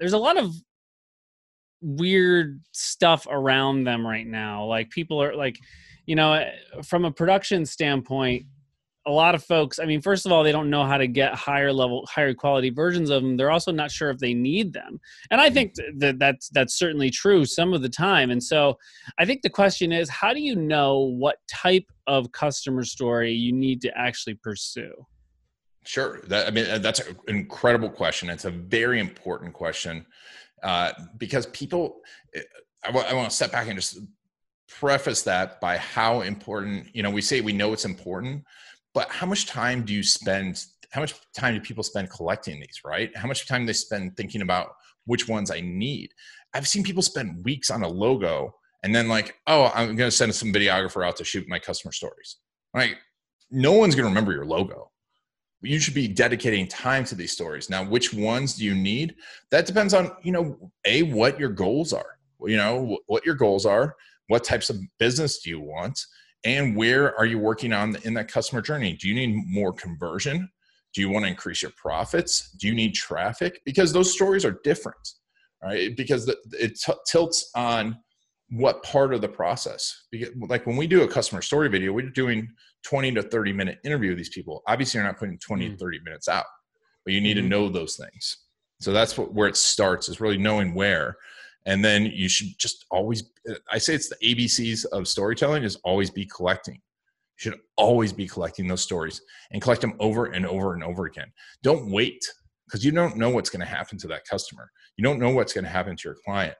there's 0.00 0.14
a 0.14 0.18
lot 0.18 0.36
of 0.36 0.52
weird 1.80 2.60
stuff 2.72 3.26
around 3.30 3.84
them 3.84 4.04
right 4.04 4.26
now. 4.26 4.64
Like 4.64 4.90
people 4.90 5.22
are 5.22 5.36
like, 5.36 5.58
you 6.06 6.16
know, 6.16 6.44
from 6.82 7.04
a 7.04 7.10
production 7.10 7.64
standpoint, 7.66 8.46
a 9.06 9.10
lot 9.10 9.34
of 9.34 9.44
folks 9.44 9.78
i 9.78 9.84
mean 9.84 10.00
first 10.00 10.24
of 10.24 10.32
all 10.32 10.42
they 10.42 10.52
don't 10.52 10.70
know 10.70 10.84
how 10.84 10.96
to 10.96 11.06
get 11.06 11.34
higher 11.34 11.72
level 11.72 12.06
higher 12.10 12.32
quality 12.32 12.70
versions 12.70 13.10
of 13.10 13.22
them 13.22 13.36
they're 13.36 13.50
also 13.50 13.72
not 13.72 13.90
sure 13.90 14.10
if 14.10 14.18
they 14.18 14.34
need 14.34 14.72
them. 14.72 15.00
And 15.30 15.40
i 15.40 15.50
think 15.50 15.74
that 15.98 16.18
that's 16.18 16.48
that's 16.50 16.74
certainly 16.74 17.10
true 17.10 17.44
some 17.44 17.74
of 17.74 17.82
the 17.82 17.88
time. 17.88 18.30
And 18.30 18.42
so 18.42 18.78
i 19.18 19.24
think 19.24 19.42
the 19.42 19.50
question 19.50 19.92
is 19.92 20.08
how 20.08 20.32
do 20.32 20.40
you 20.40 20.56
know 20.56 20.98
what 20.98 21.36
type 21.48 21.86
of 22.06 22.32
customer 22.32 22.84
story 22.84 23.32
you 23.32 23.52
need 23.52 23.80
to 23.82 23.98
actually 23.98 24.34
pursue? 24.34 24.92
Sure. 25.84 26.20
That, 26.28 26.46
i 26.46 26.50
mean 26.50 26.80
that's 26.80 27.00
an 27.00 27.16
incredible 27.28 27.90
question. 27.90 28.30
It's 28.30 28.46
a 28.46 28.50
very 28.50 29.00
important 29.00 29.52
question 29.52 30.06
uh, 30.62 30.92
because 31.18 31.46
people 31.46 32.00
eh, 32.34 32.40
I, 32.82 32.88
w- 32.88 33.06
I 33.06 33.14
want 33.14 33.30
to 33.30 33.36
step 33.36 33.52
back 33.52 33.66
and 33.66 33.76
just 33.76 33.98
preface 34.68 35.22
that 35.22 35.60
by 35.60 35.76
how 35.76 36.22
important 36.22 36.88
you 36.94 37.02
know 37.02 37.10
we 37.10 37.20
say 37.20 37.40
we 37.40 37.52
know 37.52 37.72
it's 37.72 37.84
important 37.84 38.44
but 38.94 39.10
how 39.10 39.26
much 39.26 39.46
time 39.46 39.84
do 39.84 39.92
you 39.92 40.02
spend 40.02 40.64
how 40.90 41.00
much 41.00 41.14
time 41.36 41.54
do 41.54 41.60
people 41.60 41.82
spend 41.82 42.08
collecting 42.10 42.60
these 42.60 42.80
right 42.84 43.14
how 43.16 43.26
much 43.26 43.46
time 43.46 43.66
they 43.66 43.72
spend 43.72 44.16
thinking 44.16 44.42
about 44.42 44.74
which 45.06 45.28
ones 45.28 45.50
i 45.50 45.60
need 45.60 46.10
i've 46.54 46.68
seen 46.68 46.82
people 46.82 47.02
spend 47.02 47.44
weeks 47.44 47.70
on 47.70 47.82
a 47.82 47.88
logo 47.88 48.54
and 48.84 48.94
then 48.94 49.08
like, 49.08 49.40
oh, 49.46 49.72
I'm 49.74 49.96
going 49.96 50.10
to 50.10 50.10
send 50.10 50.34
some 50.34 50.52
videographer 50.52 51.06
out 51.06 51.16
to 51.16 51.24
shoot 51.24 51.48
my 51.48 51.58
customer 51.58 51.90
stories. 51.90 52.36
Like, 52.74 52.98
no 53.50 53.72
one's 53.72 53.94
going 53.94 54.04
to 54.04 54.10
remember 54.10 54.32
your 54.32 54.44
logo. 54.44 54.90
You 55.62 55.80
should 55.80 55.94
be 55.94 56.06
dedicating 56.06 56.68
time 56.68 57.06
to 57.06 57.14
these 57.14 57.32
stories. 57.32 57.70
Now, 57.70 57.82
which 57.82 58.12
ones 58.12 58.56
do 58.56 58.64
you 58.64 58.74
need? 58.74 59.14
That 59.50 59.64
depends 59.64 59.94
on, 59.94 60.12
you 60.22 60.32
know, 60.32 60.70
A, 60.84 61.04
what 61.04 61.40
your 61.40 61.48
goals 61.48 61.94
are, 61.94 62.18
you 62.44 62.58
know, 62.58 62.98
what 63.06 63.24
your 63.24 63.36
goals 63.36 63.64
are, 63.64 63.96
what 64.28 64.44
types 64.44 64.68
of 64.68 64.78
business 64.98 65.38
do 65.38 65.48
you 65.48 65.60
want, 65.60 65.98
and 66.44 66.76
where 66.76 67.16
are 67.18 67.26
you 67.26 67.38
working 67.38 67.72
on 67.72 67.96
in 68.04 68.14
that 68.14 68.30
customer 68.30 68.60
journey? 68.60 68.94
Do 68.94 69.08
you 69.08 69.14
need 69.14 69.44
more 69.46 69.72
conversion? 69.72 70.50
Do 70.94 71.00
you 71.00 71.08
want 71.08 71.24
to 71.24 71.30
increase 71.30 71.62
your 71.62 71.72
profits? 71.76 72.50
Do 72.60 72.68
you 72.68 72.74
need 72.74 72.94
traffic? 72.94 73.60
Because 73.64 73.92
those 73.92 74.12
stories 74.12 74.44
are 74.44 74.60
different, 74.62 75.08
right? 75.62 75.96
Because 75.96 76.28
it 76.28 76.78
t- 76.78 76.92
tilts 77.06 77.50
on 77.56 77.98
what 78.50 78.82
part 78.82 79.14
of 79.14 79.20
the 79.20 79.28
process 79.28 80.04
because 80.12 80.28
like 80.48 80.66
when 80.66 80.76
we 80.76 80.86
do 80.86 81.02
a 81.02 81.08
customer 81.08 81.40
story 81.40 81.68
video 81.68 81.92
we're 81.92 82.10
doing 82.10 82.46
20 82.84 83.12
to 83.12 83.22
30 83.22 83.52
minute 83.52 83.78
interview 83.84 84.10
with 84.10 84.18
these 84.18 84.28
people 84.28 84.62
obviously 84.68 84.98
you're 84.98 85.06
not 85.06 85.18
putting 85.18 85.38
20 85.38 85.66
mm. 85.66 85.72
to 85.72 85.76
30 85.78 86.00
minutes 86.04 86.28
out 86.28 86.44
but 87.04 87.14
you 87.14 87.20
need 87.20 87.36
mm-hmm. 87.36 87.44
to 87.44 87.48
know 87.48 87.68
those 87.68 87.96
things 87.96 88.36
so 88.80 88.92
that's 88.92 89.16
what, 89.16 89.32
where 89.32 89.48
it 89.48 89.56
starts 89.56 90.08
is 90.08 90.20
really 90.20 90.36
knowing 90.36 90.74
where 90.74 91.16
and 91.66 91.84
then 91.84 92.04
you 92.06 92.28
should 92.28 92.48
just 92.58 92.84
always 92.90 93.24
i 93.70 93.78
say 93.78 93.94
it's 93.94 94.08
the 94.08 94.16
abcs 94.16 94.84
of 94.92 95.08
storytelling 95.08 95.62
is 95.62 95.76
always 95.84 96.10
be 96.10 96.26
collecting 96.26 96.74
you 96.74 97.50
should 97.50 97.60
always 97.76 98.12
be 98.12 98.26
collecting 98.26 98.66
those 98.66 98.82
stories 98.82 99.20
and 99.52 99.62
collect 99.62 99.80
them 99.80 99.94
over 99.98 100.26
and 100.26 100.46
over 100.46 100.74
and 100.74 100.84
over 100.84 101.06
again 101.06 101.30
don't 101.62 101.90
wait 101.90 102.24
because 102.66 102.84
you 102.84 102.92
don't 102.92 103.16
know 103.16 103.30
what's 103.30 103.50
going 103.50 103.60
to 103.60 103.66
happen 103.66 103.98
to 103.98 104.08
that 104.08 104.24
customer 104.24 104.70
you 104.96 105.04
don't 105.04 105.18
know 105.18 105.30
what's 105.30 105.52
going 105.52 105.64
to 105.64 105.70
happen 105.70 105.96
to 105.96 106.08
your 106.08 106.16
client 106.24 106.54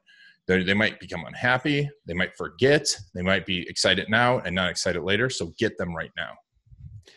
they 0.47 0.63
they 0.63 0.75
might 0.75 1.01
become 1.01 1.25
unhappy. 1.25 1.89
They 2.07 2.15
might 2.15 2.37
forget. 2.37 2.87
They 3.15 3.23
might 3.23 3.47
be 3.47 3.69
excited 3.69 4.09
now 4.09 4.41
and 4.41 4.55
not 4.55 4.71
excited 4.71 5.03
later. 5.03 5.31
So 5.31 5.53
get 5.59 5.79
them 5.79 5.95
right 5.95 6.11
now. 6.17 6.33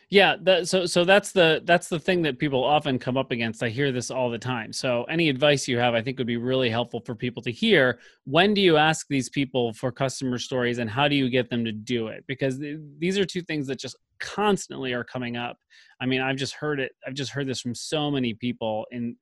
Yeah, 0.10 0.36
that, 0.44 0.68
so 0.68 0.86
so 0.86 1.04
that's 1.04 1.32
the 1.32 1.62
that's 1.66 1.90
the 1.90 2.00
thing 2.00 2.22
that 2.22 2.40
people 2.40 2.64
often 2.64 2.98
come 2.98 3.18
up 3.18 3.32
against. 3.32 3.62
I 3.62 3.70
hear 3.70 3.92
this 3.92 4.10
all 4.10 4.30
the 4.30 4.38
time. 4.38 4.72
So 4.72 5.04
any 5.06 5.28
advice 5.30 5.68
you 5.68 5.78
have, 5.80 5.94
I 5.94 6.02
think, 6.02 6.18
would 6.18 6.28
be 6.28 6.38
really 6.38 6.70
helpful 6.70 7.02
for 7.06 7.16
people 7.16 7.42
to 7.44 7.52
hear. 7.52 8.00
When 8.26 8.54
do 8.54 8.62
you 8.62 8.78
ask 8.78 9.08
these 9.10 9.30
people 9.30 9.74
for 9.74 9.92
customer 9.92 10.38
stories, 10.38 10.78
and 10.78 10.90
how 10.90 11.08
do 11.08 11.16
you 11.16 11.30
get 11.30 11.50
them 11.50 11.66
to 11.66 11.72
do 11.72 12.08
it? 12.08 12.24
Because 12.28 12.58
th- 12.58 12.80
these 13.00 13.18
are 13.18 13.26
two 13.26 13.42
things 13.42 13.68
that 13.68 13.80
just 13.80 13.98
constantly 14.20 14.94
are 14.94 15.04
coming 15.04 15.36
up. 15.36 15.58
I 16.00 16.06
mean, 16.06 16.22
I've 16.22 16.38
just 16.38 16.54
heard 16.54 16.80
it. 16.80 16.94
I've 17.06 17.14
just 17.14 17.32
heard 17.32 17.48
this 17.48 17.62
from 17.62 17.76
so 17.76 18.10
many 18.12 18.34
people 18.34 18.86
in 18.92 19.16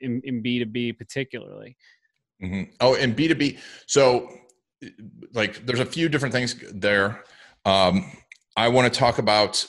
in, 0.00 0.20
in 0.24 0.42
B 0.42 0.58
two 0.58 0.66
B 0.66 0.92
particularly. 0.92 1.76
Mm-hmm. 2.42 2.72
Oh, 2.80 2.94
and 2.94 3.16
B 3.16 3.28
two 3.28 3.34
B. 3.34 3.58
So, 3.86 4.30
like, 5.32 5.64
there's 5.64 5.80
a 5.80 5.86
few 5.86 6.08
different 6.08 6.34
things 6.34 6.56
there. 6.72 7.24
Um, 7.64 8.12
I 8.56 8.68
want 8.68 8.92
to 8.92 8.98
talk 8.98 9.18
about 9.18 9.66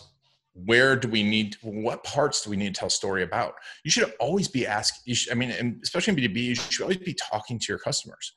where 0.65 0.95
do 0.95 1.07
we 1.07 1.21
need 1.21 1.55
what 1.61 2.03
parts 2.03 2.41
do 2.41 2.49
we 2.49 2.57
need 2.57 2.73
to 2.73 2.79
tell 2.79 2.89
story 2.89 3.23
about 3.23 3.53
you 3.83 3.91
should 3.91 4.11
always 4.19 4.47
be 4.47 4.65
asking 4.65 5.15
i 5.31 5.35
mean 5.35 5.51
and 5.51 5.79
especially 5.83 6.13
in 6.13 6.19
b2b 6.19 6.35
you 6.35 6.55
should 6.55 6.81
always 6.81 6.97
be 6.97 7.13
talking 7.13 7.59
to 7.59 7.65
your 7.69 7.77
customers 7.77 8.33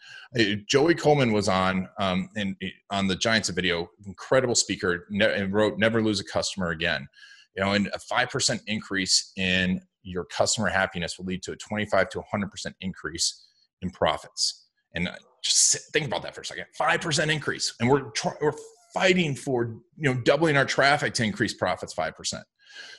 joey 0.67 0.95
coleman 0.95 1.33
was 1.33 1.49
on 1.49 1.89
um, 1.99 2.29
and 2.37 2.55
on 2.91 3.07
the 3.07 3.17
giants 3.17 3.49
of 3.49 3.55
video 3.55 3.89
incredible 4.07 4.55
speaker 4.55 5.07
and 5.11 5.53
wrote 5.53 5.79
never 5.79 6.03
lose 6.03 6.21
a 6.21 6.25
customer 6.25 6.71
again 6.71 7.09
you 7.57 7.65
know 7.65 7.73
and 7.73 7.89
a 7.89 7.99
5% 7.99 8.61
increase 8.67 9.33
in 9.37 9.81
your 10.03 10.25
customer 10.25 10.69
happiness 10.69 11.19
will 11.19 11.27
lead 11.27 11.43
to 11.43 11.53
a 11.53 11.57
25 11.57 12.09
to 12.11 12.23
100% 12.33 12.75
increase 12.81 13.47
in 13.83 13.91
profits. 13.91 14.67
And 14.95 15.09
uh, 15.09 15.13
just 15.43 15.57
sit, 15.57 15.83
think 15.93 16.07
about 16.07 16.23
that 16.23 16.35
for 16.35 16.41
a 16.41 16.45
second. 16.45 16.67
Five 16.77 17.01
percent 17.01 17.31
increase, 17.31 17.75
and 17.81 17.89
we're 17.89 18.11
try, 18.11 18.33
we're 18.41 18.53
fighting 18.93 19.35
for 19.35 19.77
you 19.97 20.13
know 20.13 20.21
doubling 20.23 20.57
our 20.57 20.65
traffic 20.65 21.15
to 21.15 21.25
increase 21.25 21.55
profits 21.55 21.93
five 21.93 22.17
percent. 22.17 22.45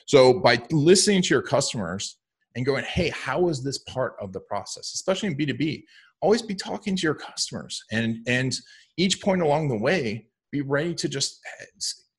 So 0.06 0.40
by 0.40 0.62
listening 0.70 1.22
to 1.22 1.28
your 1.28 1.42
customers 1.42 2.18
and 2.54 2.66
going, 2.66 2.84
hey, 2.84 3.08
how 3.10 3.48
is 3.48 3.62
this 3.62 3.78
part 3.78 4.14
of 4.20 4.32
the 4.32 4.40
process, 4.40 4.92
especially 4.94 5.28
in 5.28 5.36
B 5.36 5.46
two 5.46 5.54
B? 5.54 5.86
Always 6.20 6.42
be 6.42 6.54
talking 6.54 6.94
to 6.96 7.02
your 7.02 7.14
customers, 7.14 7.82
and 7.90 8.18
and 8.26 8.54
each 8.96 9.20
point 9.20 9.42
along 9.42 9.68
the 9.68 9.78
way, 9.78 10.26
be 10.50 10.60
ready 10.62 10.94
to 10.94 11.08
just 11.08 11.40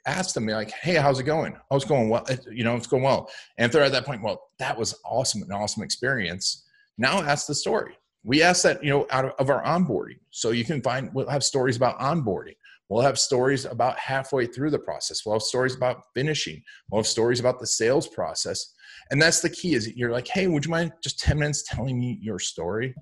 ask 0.05 0.33
them 0.33 0.47
like, 0.47 0.71
hey, 0.71 0.95
how's 0.95 1.19
it 1.19 1.23
going? 1.23 1.55
Oh, 1.71 1.77
it's 1.77 1.85
going 1.85 2.09
well. 2.09 2.25
You 2.51 2.63
know, 2.63 2.75
it's 2.75 2.87
going 2.87 3.03
well. 3.03 3.29
And 3.57 3.65
if 3.65 3.71
they're 3.71 3.83
at 3.83 3.91
that 3.93 4.05
point, 4.05 4.21
well, 4.21 4.49
that 4.59 4.77
was 4.77 4.99
awesome, 5.05 5.43
an 5.43 5.51
awesome 5.51 5.83
experience. 5.83 6.65
Now 6.97 7.21
ask 7.21 7.47
the 7.47 7.55
story 7.55 7.95
we 8.23 8.41
ask 8.41 8.63
that 8.63 8.83
you 8.83 8.89
know 8.89 9.05
out 9.11 9.37
of, 9.39 9.49
our 9.49 9.63
onboarding 9.63 10.19
so 10.31 10.51
you 10.51 10.65
can 10.65 10.81
find 10.81 11.13
we'll 11.13 11.27
have 11.27 11.43
stories 11.43 11.75
about 11.75 11.99
onboarding 11.99 12.55
we'll 12.89 13.01
have 13.01 13.19
stories 13.19 13.65
about 13.65 13.97
halfway 13.97 14.45
through 14.45 14.71
the 14.71 14.79
process. 14.79 15.25
We'll 15.25 15.35
have 15.35 15.43
stories 15.43 15.75
about 15.75 16.03
finishing. 16.13 16.61
We'll 16.89 17.01
have 17.01 17.07
stories 17.07 17.39
about 17.39 17.59
the 17.59 17.67
sales 17.67 18.07
process. 18.07 18.73
And 19.11 19.21
that's 19.21 19.41
the 19.41 19.49
key 19.49 19.73
is 19.73 19.95
you're 19.95 20.11
like 20.11 20.27
hey 20.27 20.47
would 20.47 20.65
you 20.65 20.71
mind 20.71 20.93
just 21.01 21.19
10 21.19 21.39
minutes 21.39 21.63
telling 21.67 21.99
me 21.99 22.17
your 22.21 22.39
story? 22.39 22.93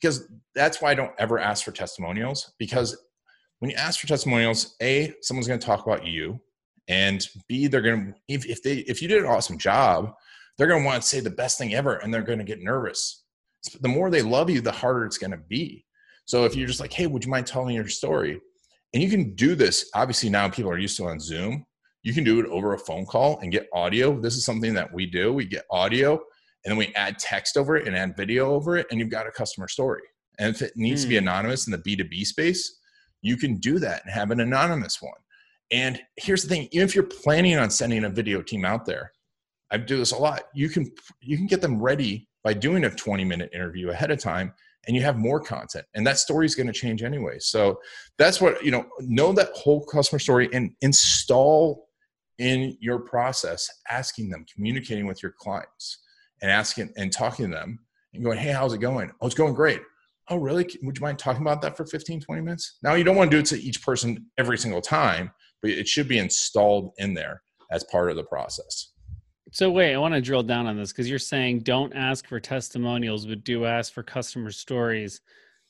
Because 0.00 0.28
that's 0.54 0.82
why 0.82 0.90
i 0.90 0.94
don't 0.94 1.12
ever 1.18 1.38
ask 1.38 1.64
for 1.64 1.72
testimonials 1.72 2.52
because 2.58 2.96
when 3.60 3.70
you 3.70 3.76
ask 3.76 3.98
for 3.98 4.06
testimonials 4.06 4.76
a 4.82 5.14
someone's 5.22 5.48
going 5.48 5.58
to 5.58 5.66
talk 5.66 5.86
about 5.86 6.04
you 6.04 6.38
and 6.88 7.26
b 7.48 7.66
they're 7.66 7.80
to 7.80 8.12
if, 8.28 8.44
if 8.44 8.62
they 8.62 8.78
if 8.80 9.00
you 9.00 9.08
did 9.08 9.22
an 9.22 9.26
awesome 9.26 9.56
job 9.56 10.12
they're 10.56 10.66
going 10.66 10.82
to 10.82 10.86
want 10.86 11.02
to 11.02 11.08
say 11.08 11.20
the 11.20 11.30
best 11.30 11.58
thing 11.58 11.74
ever 11.74 11.96
and 11.96 12.12
they're 12.12 12.22
going 12.22 12.38
to 12.38 12.44
get 12.44 12.62
nervous. 12.62 13.24
The 13.80 13.88
more 13.88 14.10
they 14.10 14.22
love 14.22 14.48
you, 14.48 14.60
the 14.60 14.72
harder 14.72 15.04
it's 15.04 15.18
going 15.18 15.32
to 15.32 15.36
be. 15.36 15.84
So 16.24 16.44
if 16.44 16.56
you're 16.56 16.66
just 16.66 16.80
like, 16.80 16.92
hey, 16.92 17.06
would 17.06 17.24
you 17.24 17.30
mind 17.30 17.46
telling 17.46 17.74
your 17.74 17.88
story? 17.88 18.40
And 18.96 19.02
you 19.02 19.10
can 19.10 19.34
do 19.34 19.54
this. 19.54 19.90
Obviously, 19.94 20.30
now 20.30 20.48
people 20.48 20.70
are 20.70 20.78
used 20.78 20.96
to 20.96 21.04
on 21.04 21.20
Zoom. 21.20 21.66
You 22.02 22.14
can 22.14 22.24
do 22.24 22.40
it 22.40 22.46
over 22.46 22.72
a 22.72 22.78
phone 22.78 23.04
call 23.04 23.38
and 23.40 23.52
get 23.52 23.68
audio. 23.74 24.18
This 24.18 24.36
is 24.36 24.44
something 24.46 24.72
that 24.72 24.90
we 24.90 25.04
do. 25.04 25.34
We 25.34 25.44
get 25.44 25.66
audio 25.70 26.12
and 26.12 26.70
then 26.70 26.78
we 26.78 26.94
add 26.94 27.18
text 27.18 27.58
over 27.58 27.76
it 27.76 27.86
and 27.86 27.94
add 27.94 28.16
video 28.16 28.54
over 28.54 28.78
it, 28.78 28.86
and 28.90 28.98
you've 28.98 29.10
got 29.10 29.26
a 29.26 29.30
customer 29.30 29.68
story. 29.68 30.00
And 30.38 30.54
if 30.54 30.62
it 30.62 30.72
needs 30.76 31.02
mm. 31.02 31.04
to 31.04 31.08
be 31.10 31.16
hmm. 31.16 31.24
anonymous 31.24 31.66
in 31.66 31.72
the 31.72 31.78
B2B 31.78 32.24
space, 32.24 32.78
you 33.20 33.36
can 33.36 33.56
do 33.56 33.78
that 33.80 34.02
and 34.02 34.14
have 34.14 34.30
an 34.30 34.40
anonymous 34.40 35.02
one. 35.02 35.12
And 35.70 36.00
here's 36.16 36.42
the 36.42 36.48
thing, 36.48 36.66
if 36.72 36.94
you're 36.94 37.04
planning 37.04 37.58
on 37.58 37.68
sending 37.68 38.04
a 38.04 38.08
video 38.08 38.40
team 38.40 38.64
out 38.64 38.86
there, 38.86 39.12
I 39.70 39.76
do 39.76 39.98
this 39.98 40.12
a 40.12 40.18
lot. 40.18 40.44
You 40.54 40.70
can 40.70 40.90
you 41.20 41.36
can 41.36 41.46
get 41.46 41.60
them 41.60 41.82
ready 41.82 42.30
by 42.42 42.54
doing 42.54 42.84
a 42.84 42.90
20 42.90 43.24
minute 43.24 43.50
interview 43.52 43.90
ahead 43.90 44.10
of 44.10 44.20
time 44.20 44.54
and 44.86 44.96
you 44.96 45.02
have 45.02 45.16
more 45.16 45.40
content 45.40 45.84
and 45.94 46.06
that 46.06 46.18
story 46.18 46.46
is 46.46 46.54
going 46.54 46.66
to 46.66 46.72
change 46.72 47.02
anyway. 47.02 47.38
So 47.38 47.80
that's 48.18 48.40
what 48.40 48.64
you 48.64 48.70
know 48.70 48.86
know 49.00 49.32
that 49.32 49.50
whole 49.54 49.84
customer 49.84 50.18
story 50.18 50.48
and 50.52 50.72
install 50.80 51.88
in 52.38 52.76
your 52.80 52.98
process 52.98 53.68
asking 53.90 54.30
them 54.30 54.44
communicating 54.52 55.06
with 55.06 55.22
your 55.22 55.32
clients 55.38 55.98
and 56.42 56.50
asking 56.50 56.92
and 56.96 57.12
talking 57.12 57.46
to 57.46 57.52
them 57.52 57.78
and 58.14 58.22
going 58.22 58.38
hey 58.38 58.52
how's 58.52 58.74
it 58.74 58.78
going? 58.78 59.10
Oh 59.20 59.26
it's 59.26 59.34
going 59.34 59.54
great. 59.54 59.80
Oh 60.28 60.36
really? 60.36 60.68
Would 60.82 60.98
you 60.98 61.02
mind 61.02 61.18
talking 61.18 61.42
about 61.42 61.62
that 61.62 61.76
for 61.76 61.86
15 61.86 62.20
20 62.20 62.42
minutes? 62.42 62.78
Now 62.82 62.94
you 62.94 63.04
don't 63.04 63.16
want 63.16 63.30
to 63.30 63.36
do 63.36 63.40
it 63.40 63.46
to 63.46 63.62
each 63.62 63.82
person 63.82 64.26
every 64.38 64.58
single 64.58 64.80
time 64.80 65.30
but 65.62 65.70
it 65.70 65.88
should 65.88 66.08
be 66.08 66.18
installed 66.18 66.92
in 66.98 67.14
there 67.14 67.42
as 67.70 67.84
part 67.84 68.10
of 68.10 68.16
the 68.16 68.24
process 68.24 68.92
so 69.56 69.70
wait, 69.70 69.94
I 69.94 69.96
want 69.96 70.12
to 70.12 70.20
drill 70.20 70.42
down 70.42 70.66
on 70.66 70.76
this 70.76 70.92
because 70.92 71.08
you're 71.08 71.18
saying 71.18 71.60
don't 71.60 71.94
ask 71.94 72.28
for 72.28 72.38
testimonials, 72.38 73.24
but 73.24 73.42
do 73.42 73.64
ask 73.64 73.90
for 73.90 74.02
customer 74.02 74.50
stories. 74.50 75.22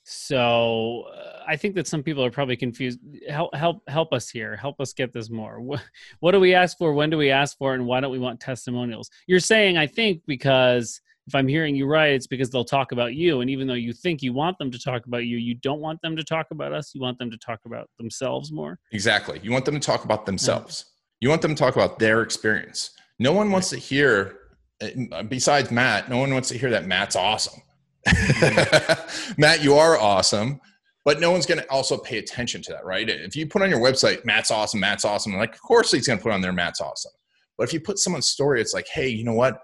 So 0.03 1.05
uh, 1.15 1.45
I 1.47 1.55
think 1.55 1.77
that 1.77 1.87
some 1.87 2.03
people 2.03 2.25
are 2.25 2.31
probably 2.33 2.57
confused. 2.57 2.99
Help, 3.31 3.55
help, 3.55 3.89
help 3.89 4.13
us 4.13 4.29
here. 4.29 4.57
Help 4.57 4.81
us 4.81 4.93
get 4.93 5.13
this 5.13 5.31
more. 5.31 5.61
What, 5.61 5.85
what 6.19 6.33
do 6.33 6.41
we 6.41 6.53
ask 6.53 6.77
for? 6.77 6.95
When 6.95 7.11
do 7.11 7.17
we 7.17 7.31
ask 7.31 7.57
for? 7.59 7.75
And 7.75 7.87
why 7.87 8.01
don't 8.01 8.11
we 8.11 8.19
want 8.19 8.41
testimonials? 8.41 9.09
You're 9.29 9.39
saying, 9.39 9.77
I 9.79 9.87
think, 9.87 10.23
because 10.27 11.01
if 11.29 11.37
I'm 11.37 11.47
hearing 11.47 11.77
you 11.77 11.87
right, 11.87 12.11
it's 12.11 12.27
because 12.27 12.51
they'll 12.51 12.65
talk 12.65 12.91
about 12.91 13.15
you. 13.15 13.41
And 13.41 13.49
even 13.49 13.69
though 13.69 13.75
you 13.75 13.93
think 13.93 14.21
you 14.21 14.33
want 14.33 14.59
them 14.59 14.73
to 14.73 14.81
talk 14.81 15.07
about 15.07 15.27
you, 15.27 15.37
you 15.37 15.55
don't 15.55 15.81
want 15.81 16.03
them 16.03 16.17
to 16.17 16.25
talk 16.25 16.49
about 16.51 16.73
us. 16.73 16.93
You 16.93 17.01
want 17.01 17.21
them 17.21 17.31
to 17.31 17.39
talk 17.39 17.61
about 17.67 17.89
themselves 17.99 18.51
more. 18.51 18.81
Exactly. 18.91 19.39
You 19.45 19.53
want 19.53 19.65
them 19.65 19.75
to 19.75 19.81
talk 19.81 20.05
about 20.05 20.27
themselves. 20.27 20.87
You 21.21 21.29
want 21.29 21.41
them 21.41 21.55
to 21.55 21.59
talk 21.59 21.77
about 21.77 22.01
their 22.01 22.23
experience 22.23 22.91
no 23.19 23.33
one 23.33 23.51
wants 23.51 23.71
to 23.71 23.77
hear, 23.77 24.39
uh, 24.83 25.23
besides 25.25 25.71
Matt, 25.71 26.09
no 26.09 26.19
one 26.19 26.33
wants 26.33 26.49
to 26.51 26.59
hear 26.59 26.71
that 26.71 26.87
Matt's 26.87 27.17
awesome. 27.17 27.61
Matt, 29.39 29.63
you 29.63 29.75
are 29.75 29.99
awesome, 29.99 30.61
but 31.05 31.21
no 31.21 31.31
one's 31.31 31.47
going 31.47 31.61
to 31.61 31.71
also 31.71 31.97
pay 31.99 32.19
attention 32.19 32.63
to 32.63 32.73
that, 32.73 32.85
right? 32.85 33.09
If 33.09 33.35
you 33.35 33.47
put 33.47 33.63
on 33.63 33.71
your 33.71 33.81
website, 33.81 34.25
Matt's 34.25 34.51
awesome, 34.51 34.81
Matt's 34.81 35.05
awesome, 35.05 35.35
like, 35.37 35.55
of 35.55 35.63
course 35.63 35.91
he's 35.93 36.07
going 36.07 36.19
to 36.19 36.23
put 36.23 36.33
on 36.33 36.41
there, 36.41 36.53
Matt's 36.53 36.81
awesome. 36.81 37.13
But 37.57 37.65
if 37.65 37.73
you 37.73 37.81
put 37.81 37.99
someone's 37.99 38.29
story, 38.29 38.61
it's 38.61 38.75
like, 38.75 38.87
hey, 38.89 39.09
you 39.09 39.25
know 39.25 39.35
what? 39.35 39.59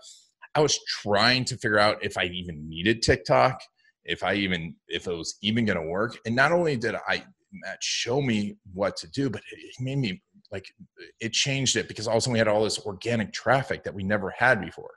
I 0.54 0.61
was 0.61 0.78
trying 0.87 1.44
to 1.47 1.56
figure 1.56 1.78
out 1.78 2.04
if 2.04 2.16
I 2.18 2.25
even 2.25 2.68
needed 2.68 3.02
TikTok, 3.02 3.61
if 4.04 4.23
I 4.23 4.35
even, 4.35 4.75
if 4.88 5.06
it 5.06 5.12
was 5.12 5.37
even 5.42 5.64
going 5.64 5.78
to 5.78 5.87
work. 5.87 6.18
And 6.26 6.35
not 6.35 6.52
only 6.52 6.76
did 6.76 6.94
I, 7.06 7.23
Matt 7.52 7.82
show 7.82 8.21
me 8.21 8.56
what 8.73 8.97
to 8.99 9.11
do, 9.11 9.30
but 9.30 9.42
it 9.50 9.75
made 9.80 9.99
me 9.99 10.23
like 10.52 10.73
it 11.21 11.32
changed 11.32 11.76
it 11.76 11.88
because 11.88 12.06
all 12.06 12.14
of 12.14 12.18
a 12.18 12.21
sudden 12.21 12.32
we 12.35 12.38
had 12.38 12.49
all 12.49 12.62
this 12.62 12.78
organic 12.80 13.32
traffic 13.32 13.82
that 13.82 13.94
we 13.94 14.04
never 14.04 14.30
had 14.37 14.61
before 14.61 14.90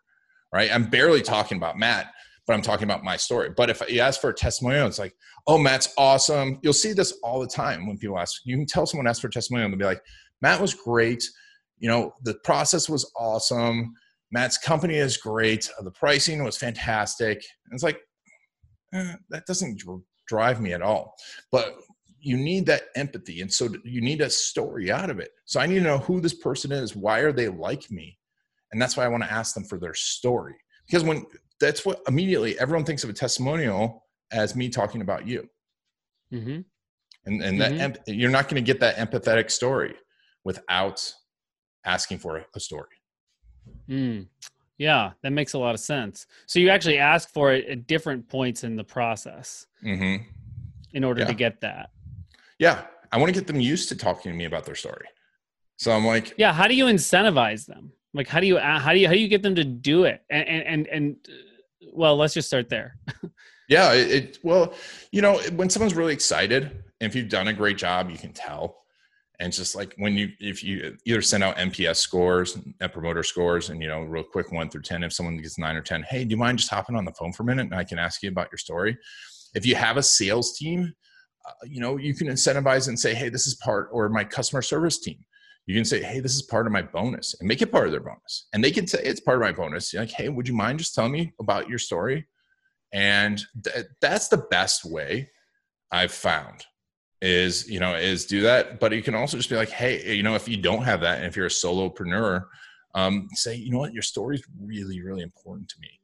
right 0.53 0.69
i'm 0.73 0.89
barely 0.89 1.21
talking 1.21 1.57
about 1.57 1.77
matt 1.77 2.11
but 2.45 2.53
I'm 2.53 2.61
talking 2.61 2.83
about 2.83 3.03
my 3.03 3.17
story. 3.17 3.49
But 3.55 3.69
if 3.69 3.81
you 3.89 4.01
ask 4.01 4.21
for 4.21 4.29
a 4.29 4.33
testimonial, 4.33 4.87
it's 4.87 4.99
like, 4.99 5.15
oh, 5.47 5.57
Matt's 5.57 5.93
awesome. 5.97 6.59
You'll 6.61 6.73
see 6.73 6.93
this 6.93 7.17
all 7.23 7.39
the 7.39 7.47
time 7.47 7.87
when 7.87 7.97
people 7.97 8.19
ask. 8.19 8.41
You 8.45 8.55
can 8.55 8.65
tell 8.65 8.85
someone 8.85 9.07
ask 9.07 9.21
for 9.21 9.27
a 9.27 9.31
testimonial, 9.31 9.65
and 9.65 9.73
they'll 9.73 9.87
be 9.87 9.93
like, 9.93 10.03
Matt 10.41 10.61
was 10.61 10.73
great. 10.73 11.23
You 11.79 11.89
know, 11.89 12.13
the 12.23 12.35
process 12.43 12.87
was 12.87 13.11
awesome. 13.17 13.93
Matt's 14.31 14.57
company 14.57 14.95
is 14.95 15.17
great. 15.17 15.69
The 15.81 15.91
pricing 15.91 16.43
was 16.43 16.57
fantastic. 16.57 17.37
And 17.37 17.73
it's 17.73 17.83
like, 17.83 17.99
eh, 18.93 19.15
that 19.29 19.45
doesn't 19.45 19.81
drive 20.27 20.61
me 20.61 20.73
at 20.73 20.81
all. 20.81 21.15
But 21.51 21.77
you 22.25 22.37
need 22.37 22.65
that 22.65 22.85
empathy. 22.95 23.41
And 23.41 23.53
so 23.53 23.69
you 23.83 24.01
need 24.01 24.19
a 24.19 24.29
story 24.31 24.91
out 24.91 25.11
of 25.11 25.19
it. 25.19 25.29
So 25.45 25.59
I 25.59 25.67
need 25.67 25.75
to 25.75 25.81
know 25.81 25.99
who 25.99 26.19
this 26.19 26.33
person 26.33 26.71
is. 26.71 26.95
Why 26.95 27.19
are 27.19 27.31
they 27.31 27.49
like 27.49 27.91
me? 27.91 28.17
And 28.71 28.81
that's 28.81 28.97
why 28.97 29.05
I 29.05 29.09
want 29.09 29.21
to 29.21 29.31
ask 29.31 29.53
them 29.53 29.63
for 29.63 29.77
their 29.77 29.93
story. 29.93 30.55
Because 30.87 31.03
when 31.03 31.27
that's 31.59 31.85
what 31.85 32.01
immediately 32.07 32.59
everyone 32.59 32.83
thinks 32.83 33.03
of 33.03 33.11
a 33.11 33.13
testimonial 33.13 34.03
as 34.31 34.55
me 34.55 34.69
talking 34.69 35.01
about 35.01 35.27
you. 35.27 35.47
Mm-hmm. 36.33 36.61
And, 37.27 37.41
and 37.43 37.59
mm-hmm. 37.61 37.77
that 37.77 38.07
you're 38.07 38.31
not 38.31 38.49
going 38.49 38.63
to 38.63 38.65
get 38.65 38.79
that 38.79 38.97
empathetic 38.97 39.51
story 39.51 39.93
without 40.43 41.13
asking 41.85 42.17
for 42.17 42.43
a, 42.55 42.59
story. 42.59 42.87
Mm. 43.87 44.27
Yeah, 44.79 45.11
that 45.21 45.31
makes 45.31 45.53
a 45.53 45.59
lot 45.59 45.75
of 45.75 45.79
sense. 45.79 46.25
So 46.47 46.57
you 46.57 46.69
actually 46.69 46.97
ask 46.97 47.29
for 47.29 47.53
it 47.53 47.67
at 47.69 47.85
different 47.85 48.27
points 48.27 48.63
in 48.63 48.75
the 48.75 48.83
process 48.83 49.67
mm-hmm. 49.83 50.23
in 50.93 51.03
order 51.03 51.21
yeah. 51.21 51.27
to 51.27 51.33
get 51.35 51.61
that. 51.61 51.91
Yeah, 52.59 52.85
I 53.11 53.17
want 53.17 53.33
to 53.33 53.39
get 53.39 53.47
them 53.47 53.59
used 53.59 53.89
to 53.89 53.95
talking 53.95 54.31
to 54.31 54.37
me 54.37 54.45
about 54.45 54.65
their 54.65 54.75
story. 54.75 55.07
So 55.77 55.91
I'm 55.91 56.05
like, 56.05 56.33
yeah, 56.37 56.53
how 56.53 56.67
do 56.67 56.75
you 56.75 56.85
incentivize 56.85 57.65
them? 57.65 57.91
Like, 58.13 58.27
how 58.27 58.39
do 58.39 58.47
you 58.47 58.57
how 58.57 58.93
do 58.93 58.99
you 58.99 59.07
how 59.07 59.13
do 59.13 59.19
you 59.19 59.27
get 59.27 59.43
them 59.43 59.55
to 59.55 59.63
do 59.63 60.05
it? 60.05 60.21
And 60.29 60.47
and 60.47 60.67
and, 60.67 60.87
and 60.87 61.15
well, 61.93 62.15
let's 62.15 62.33
just 62.33 62.47
start 62.47 62.69
there. 62.69 62.97
yeah, 63.69 63.93
it, 63.93 64.11
it 64.11 64.39
well, 64.43 64.73
you 65.11 65.21
know, 65.21 65.39
when 65.55 65.69
someone's 65.69 65.95
really 65.95 66.13
excited, 66.13 66.83
if 67.01 67.15
you've 67.15 67.29
done 67.29 67.49
a 67.49 67.53
great 67.53 67.77
job, 67.77 68.09
you 68.09 68.17
can 68.17 68.31
tell 68.31 68.85
and 69.39 69.51
just 69.51 69.75
like 69.75 69.93
when 69.97 70.15
you 70.15 70.29
if 70.39 70.63
you 70.63 70.95
either 71.05 71.21
send 71.21 71.43
out 71.43 71.55
nps 71.57 71.97
scores 71.97 72.57
net 72.79 72.93
promoter 72.93 73.23
scores 73.23 73.69
and 73.69 73.81
you 73.81 73.87
know 73.87 74.01
real 74.01 74.23
quick 74.23 74.51
one 74.51 74.69
through 74.69 74.81
10 74.81 75.03
if 75.03 75.13
someone 75.13 75.37
gets 75.37 75.57
9 75.57 75.75
or 75.75 75.81
10 75.81 76.03
hey 76.09 76.23
do 76.23 76.31
you 76.31 76.37
mind 76.37 76.57
just 76.57 76.69
hopping 76.69 76.95
on 76.95 77.05
the 77.05 77.11
phone 77.13 77.33
for 77.33 77.43
a 77.43 77.45
minute 77.45 77.65
and 77.65 77.75
i 77.75 77.83
can 77.83 77.99
ask 77.99 78.23
you 78.23 78.29
about 78.29 78.49
your 78.51 78.57
story 78.57 78.97
if 79.53 79.65
you 79.65 79.75
have 79.75 79.97
a 79.97 80.03
sales 80.03 80.57
team 80.57 80.83
uh, 80.83 80.91
you 81.67 81.79
know 81.79 81.97
you 81.97 82.13
can 82.13 82.27
incentivize 82.27 82.87
and 82.87 82.99
say 82.99 83.13
hey 83.13 83.29
this 83.29 83.47
is 83.47 83.55
part 83.55 83.89
or 83.91 84.09
my 84.09 84.23
customer 84.23 84.61
service 84.61 84.99
team. 84.99 85.17
You 85.65 85.75
can 85.75 85.85
say 85.85 86.01
hey 86.01 86.19
this 86.19 86.35
is 86.35 86.41
part 86.41 86.67
of 86.67 86.73
my 86.73 86.81
bonus 86.81 87.35
and 87.39 87.47
make 87.47 87.61
it 87.61 87.71
part 87.71 87.85
of 87.85 87.91
their 87.91 88.01
bonus. 88.01 88.47
And 88.53 88.63
they 88.63 88.71
can 88.71 88.87
say 88.87 89.01
it's 89.03 89.19
part 89.19 89.37
of 89.37 89.41
my 89.41 89.51
bonus. 89.51 89.93
You're 89.93 90.03
like 90.03 90.11
hey 90.11 90.29
would 90.29 90.47
you 90.47 90.53
mind 90.53 90.79
just 90.79 90.95
telling 90.95 91.11
me 91.11 91.33
about 91.39 91.69
your 91.69 91.79
story? 91.79 92.25
And 92.93 93.43
th- 93.63 93.87
that's 94.01 94.27
the 94.27 94.37
best 94.37 94.85
way 94.85 95.29
i've 95.91 96.11
found 96.11 96.65
is 97.21 97.69
you 97.69 97.79
know 97.79 97.95
is 97.95 98.25
do 98.25 98.41
that. 98.41 98.79
But 98.79 98.91
you 98.91 99.01
can 99.01 99.15
also 99.15 99.37
just 99.37 99.49
be 99.49 99.55
like 99.55 99.69
hey 99.69 100.15
you 100.15 100.23
know 100.23 100.35
if 100.35 100.47
you 100.47 100.57
don't 100.57 100.83
have 100.83 101.01
that 101.01 101.17
and 101.17 101.27
if 101.27 101.35
you're 101.35 101.47
a 101.47 101.49
solopreneur 101.49 102.45
um, 102.95 103.27
say 103.33 103.55
you 103.55 103.71
know 103.71 103.79
what? 103.79 103.93
Your 103.93 104.01
story 104.01 104.35
is 104.35 104.43
really 104.59 105.01
really 105.01 105.21
important 105.21 105.69
to 105.69 105.75
me 105.81 105.99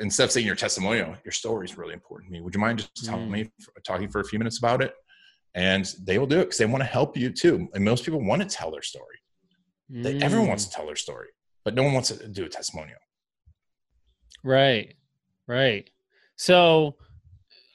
instead 0.00 0.24
of 0.24 0.30
saying 0.30 0.46
your 0.46 0.54
testimonial 0.54 1.14
your 1.24 1.32
story 1.32 1.64
is 1.64 1.76
really 1.78 1.94
important 1.94 2.28
to 2.28 2.32
me 2.32 2.40
would 2.40 2.54
you 2.54 2.60
mind 2.60 2.78
just 2.78 3.04
telling 3.04 3.28
mm. 3.28 3.32
me 3.32 3.50
talking 3.84 4.08
for 4.08 4.20
a 4.20 4.24
few 4.24 4.38
minutes 4.38 4.58
about 4.58 4.82
it 4.82 4.94
and 5.54 5.94
they 6.04 6.18
will 6.18 6.26
do 6.26 6.40
it 6.40 6.44
because 6.44 6.58
they 6.58 6.66
want 6.66 6.82
to 6.82 6.88
help 6.88 7.16
you 7.16 7.30
too 7.30 7.68
and 7.74 7.84
most 7.84 8.04
people 8.04 8.22
want 8.22 8.42
to 8.42 8.48
tell 8.48 8.70
their 8.70 8.82
story 8.82 9.16
mm. 9.90 10.02
they, 10.02 10.16
everyone 10.20 10.48
wants 10.48 10.64
to 10.64 10.70
mm. 10.70 10.76
tell 10.76 10.86
their 10.86 10.96
story 10.96 11.28
but 11.64 11.74
no 11.74 11.82
one 11.82 11.92
wants 11.92 12.08
to 12.08 12.28
do 12.28 12.44
a 12.44 12.48
testimonial 12.48 12.98
right 14.44 14.94
right 15.46 15.90
so 16.36 16.94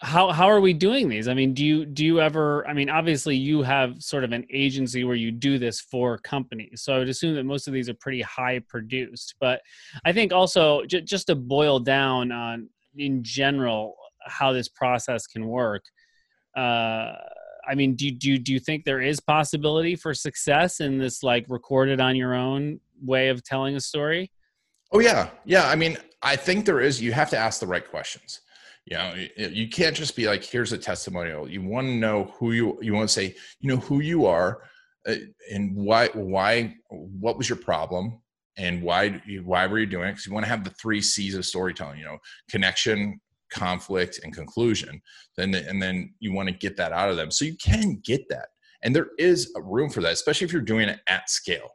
how 0.04 0.32
how 0.32 0.48
are 0.48 0.60
we 0.60 0.74
doing 0.74 1.08
these? 1.08 1.28
I 1.30 1.34
mean 1.34 1.54
do 1.54 1.64
you 1.64 1.86
do 1.86 2.06
you 2.06 2.20
ever 2.20 2.68
i 2.68 2.74
mean 2.74 2.90
obviously 2.90 3.36
you 3.36 3.64
have 3.64 4.04
sort 4.04 4.26
of 4.26 4.34
an 4.34 4.46
agency 4.52 5.06
where 5.06 5.16
you 5.16 5.32
do 5.32 5.58
this 5.58 5.80
for 5.80 6.18
companies. 6.20 6.82
So 6.82 6.94
i 6.94 7.00
would 7.00 7.10
assume 7.10 7.36
that 7.36 7.46
most 7.46 7.68
of 7.68 7.74
these 7.74 7.88
are 7.90 7.94
pretty 7.94 8.22
high 8.22 8.60
produced 8.60 9.36
but 9.40 9.62
i 10.06 10.12
think 10.12 10.34
also 10.34 10.84
j- 10.86 11.02
just 11.02 11.28
to 11.28 11.36
boil 11.36 11.80
down 11.80 12.32
on 12.32 12.70
in 12.98 13.24
general 13.24 13.96
how 14.26 14.52
this 14.52 14.68
process 14.68 15.26
can 15.26 15.48
work 15.48 15.84
uh 16.58 17.14
i 17.68 17.74
mean 17.74 17.96
do, 17.96 18.12
do, 18.12 18.38
do 18.38 18.52
you 18.54 18.60
think 18.60 18.84
there 18.84 19.02
is 19.02 19.20
possibility 19.22 19.96
for 19.96 20.14
success 20.14 20.82
in 20.82 20.98
this 20.98 21.24
like 21.24 21.46
recorded 21.48 22.02
on 22.02 22.16
your 22.16 22.34
own 22.36 22.80
way 23.02 23.30
of 23.30 23.44
telling 23.44 23.76
a 23.76 23.82
story? 23.82 24.32
Oh 24.92 25.00
yeah. 25.00 25.30
Yeah. 25.46 25.68
I 25.68 25.76
mean 25.76 25.98
i 26.22 26.36
think 26.36 26.66
there 26.66 26.82
is. 26.82 27.02
You 27.02 27.14
have 27.14 27.30
to 27.32 27.38
ask 27.38 27.60
the 27.60 27.68
right 27.68 27.90
questions 27.90 28.42
you 28.86 28.98
know 28.98 29.14
you 29.38 29.70
can't 29.70 29.96
just 29.96 30.16
be 30.16 30.28
like 30.28 30.44
here's 30.44 30.74
a 30.74 30.78
testimonial. 30.78 31.50
You 31.50 31.62
want 31.62 31.88
to 31.88 31.96
know 31.96 32.34
who 32.38 32.52
you 32.52 32.78
you 32.82 32.94
want 32.94 33.10
to 33.10 33.14
say 33.14 33.36
you 33.60 33.70
know 33.70 33.78
who 33.78 34.02
you 34.02 34.26
are 34.26 34.64
uh, 35.08 35.16
and 35.52 35.76
why 35.76 36.08
why 36.10 36.76
what 36.90 37.38
was 37.38 37.48
your 37.48 37.58
problem 37.58 38.20
and 38.58 38.82
why 38.82 39.22
why 39.44 39.68
were 39.68 39.80
you 39.80 39.86
doing 39.86 40.10
it? 40.10 40.12
Because 40.12 40.26
you 40.26 40.34
want 40.34 40.46
to 40.46 40.50
have 40.50 40.64
the 40.64 40.70
three 40.72 41.02
c's 41.02 41.36
of 41.36 41.46
storytelling 41.46 42.00
you 42.00 42.06
know 42.06 42.18
connection 42.50 43.20
conflict 43.52 44.20
and 44.24 44.34
conclusion. 44.34 45.02
Then 45.38 45.54
and 45.56 45.82
then 45.82 46.14
you 46.20 46.34
want 46.34 46.50
to 46.50 46.56
get 46.56 46.78
that 46.78 46.92
out 46.92 47.10
of 47.10 47.16
them. 47.16 47.32
So 47.32 47.46
you 47.46 47.56
can 47.56 48.02
get 48.04 48.28
that 48.30 48.50
and 48.84 48.96
there 48.96 49.10
is 49.18 49.54
a 49.56 49.62
room 49.62 49.90
for 49.90 50.02
that 50.02 50.12
especially 50.12 50.46
if 50.46 50.52
you're 50.52 50.62
doing 50.62 50.90
it 50.90 51.00
at 51.08 51.30
scale 51.30 51.70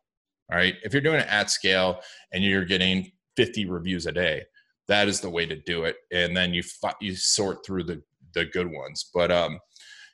all 0.51 0.59
right? 0.59 0.77
If 0.83 0.93
you're 0.93 1.03
doing 1.03 1.21
it 1.21 1.29
at 1.29 1.51
scale 1.51 2.01
and 2.33 2.43
you're 2.43 2.65
getting 2.65 3.13
50 3.37 3.67
reviews 3.67 4.07
a 4.07 4.13
day 4.13 4.45
that 4.89 5.09
is 5.09 5.21
the 5.21 5.31
way 5.31 5.47
to 5.47 5.57
do 5.57 5.85
it. 5.85 5.97
And 6.13 6.37
then 6.37 6.53
you 6.55 6.63
you 7.01 7.15
sort 7.15 7.65
through 7.65 7.85
the 7.85 8.03
the 8.35 8.47
good 8.47 8.71
ones. 8.71 9.11
But 9.13 9.31
um 9.31 9.59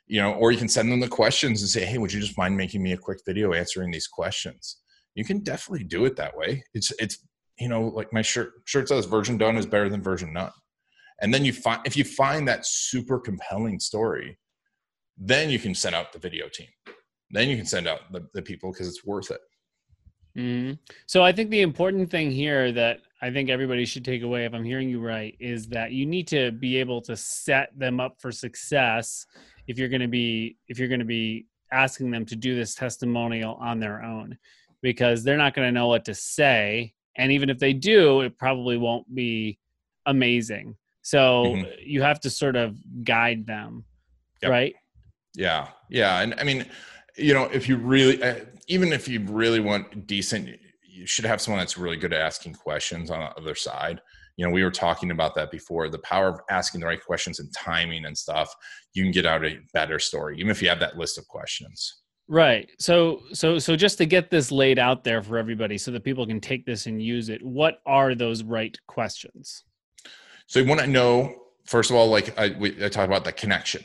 you 0.07 0.21
know 0.21 0.33
or 0.33 0.51
you 0.51 0.57
can 0.57 0.69
send 0.69 0.91
them 0.91 0.99
the 0.99 1.07
questions 1.07 1.61
and 1.61 1.69
say 1.69 1.85
hey 1.85 1.97
would 1.97 2.13
you 2.13 2.21
just 2.21 2.37
mind 2.37 2.55
making 2.55 2.83
me 2.83 2.93
a 2.93 2.97
quick 2.97 3.19
video 3.25 3.53
answering 3.53 3.91
these 3.91 4.07
questions? 4.07 4.77
You 5.15 5.25
can 5.25 5.39
definitely 5.39 5.85
do 5.85 6.05
it 6.05 6.15
that 6.17 6.37
way. 6.37 6.63
It's 6.73 6.91
it's 6.99 7.25
you 7.59 7.69
know 7.69 7.87
like 7.87 8.13
my 8.13 8.21
shirt 8.21 8.53
shirt 8.65 8.89
says 8.89 9.05
version 9.05 9.37
done 9.37 9.57
is 9.57 9.65
better 9.65 9.89
than 9.89 10.03
version 10.03 10.33
none. 10.33 10.51
And 11.21 11.33
then 11.33 11.45
you 11.45 11.53
find 11.53 11.81
if 11.85 11.95
you 11.95 12.03
find 12.03 12.47
that 12.47 12.65
super 12.65 13.19
compelling 13.19 13.79
story 13.79 14.37
then 15.17 15.49
you 15.49 15.57
can 15.57 15.73
send 15.73 15.95
out 15.95 16.11
the 16.11 16.19
video 16.19 16.49
team. 16.49 16.67
Then 17.31 17.47
you 17.47 17.55
can 17.55 17.65
send 17.65 17.87
out 17.87 18.11
the, 18.11 18.27
the 18.33 18.41
people 18.41 18.73
because 18.73 18.89
it's 18.89 19.05
worth 19.05 19.31
it 19.31 19.39
mm-hmm. 20.37 20.73
so 21.05 21.23
i 21.23 21.31
think 21.31 21.49
the 21.49 21.61
important 21.61 22.09
thing 22.09 22.31
here 22.31 22.71
that 22.71 22.99
I 23.21 23.31
think 23.31 23.49
everybody 23.49 23.85
should 23.85 24.05
take 24.05 24.21
away, 24.21 24.45
if 24.45 24.53
I'm 24.53 24.63
hearing 24.63 24.87
you 24.87 24.99
right, 24.99 25.35
is 25.39 25.67
that 25.69 25.93
you 25.93 26.05
need 26.05 26.27
to 26.27 26.51
be 26.51 26.77
able 26.77 27.01
to 27.03 27.15
set 27.15 27.71
them 27.75 27.99
up 27.99 28.21
for 28.21 28.31
success 28.31 29.25
if 29.67 29.79
you're 29.79 29.89
going 29.89 30.01
to 30.01 30.07
be 30.07 30.57
if 30.67 30.77
you're 30.77 30.87
going 30.87 30.99
to 30.99 31.05
be 31.05 31.47
asking 31.71 32.11
them 32.11 32.25
to 32.25 32.35
do 32.35 32.55
this 32.55 32.75
testimonial 32.75 33.55
on 33.55 33.79
their 33.79 34.03
own 34.03 34.37
because 34.81 35.23
they're 35.23 35.37
not 35.37 35.53
going 35.53 35.67
to 35.67 35.71
know 35.71 35.87
what 35.87 36.05
to 36.05 36.13
say 36.13 36.93
and 37.17 37.31
even 37.31 37.49
if 37.49 37.57
they 37.57 37.73
do 37.73 38.21
it 38.21 38.37
probably 38.37 38.77
won't 38.77 39.13
be 39.13 39.57
amazing 40.05 40.75
so 41.01 41.45
mm-hmm. 41.45 41.69
you 41.79 42.01
have 42.01 42.19
to 42.19 42.29
sort 42.29 42.55
of 42.55 42.77
guide 43.03 43.45
them 43.47 43.83
yep. 44.41 44.51
right 44.51 44.75
yeah 45.33 45.67
yeah 45.89 46.21
and 46.21 46.35
i 46.37 46.43
mean 46.43 46.65
you 47.17 47.33
know 47.33 47.45
if 47.45 47.67
you 47.67 47.77
really 47.77 48.21
uh, 48.21 48.35
even 48.67 48.91
if 48.93 49.07
you 49.07 49.21
really 49.25 49.59
want 49.59 50.07
decent 50.07 50.49
you 50.95 51.05
should 51.05 51.25
have 51.25 51.41
someone 51.41 51.59
that's 51.59 51.77
really 51.77 51.97
good 51.97 52.13
at 52.13 52.21
asking 52.21 52.53
questions 52.53 53.11
on 53.11 53.19
the 53.19 53.41
other 53.41 53.53
side. 53.53 54.01
You 54.37 54.45
know, 54.45 54.51
we 54.51 54.63
were 54.63 54.71
talking 54.71 55.11
about 55.11 55.35
that 55.35 55.51
before. 55.51 55.89
The 55.89 55.99
power 55.99 56.29
of 56.29 56.39
asking 56.49 56.81
the 56.81 56.87
right 56.87 57.03
questions 57.03 57.39
and 57.39 57.53
timing 57.53 58.05
and 58.05 58.17
stuff, 58.17 58.53
you 58.93 59.03
can 59.03 59.11
get 59.11 59.25
out 59.25 59.45
a 59.45 59.59
better 59.73 59.99
story, 59.99 60.37
even 60.37 60.51
if 60.51 60.61
you 60.61 60.69
have 60.69 60.79
that 60.79 60.97
list 60.97 61.17
of 61.17 61.27
questions. 61.27 62.01
Right. 62.27 62.71
So 62.79 63.21
so 63.33 63.59
so 63.59 63.75
just 63.75 63.97
to 63.99 64.05
get 64.05 64.31
this 64.31 64.51
laid 64.51 64.79
out 64.79 65.03
there 65.03 65.21
for 65.21 65.37
everybody 65.37 65.77
so 65.77 65.91
that 65.91 66.03
people 66.03 66.25
can 66.25 66.41
take 66.41 66.65
this 66.65 66.87
and 66.87 67.01
use 67.01 67.29
it, 67.29 67.43
what 67.45 67.81
are 67.85 68.15
those 68.15 68.43
right 68.43 68.75
questions? 68.87 69.63
So 70.47 70.59
you 70.59 70.65
want 70.65 70.81
to 70.81 70.87
know 70.87 71.35
first 71.65 71.91
of 71.91 71.95
all 71.95 72.07
like 72.07 72.37
I 72.39 72.55
we, 72.57 72.83
I 72.83 72.89
talked 72.89 73.07
about 73.07 73.25
the 73.25 73.31
connection. 73.31 73.83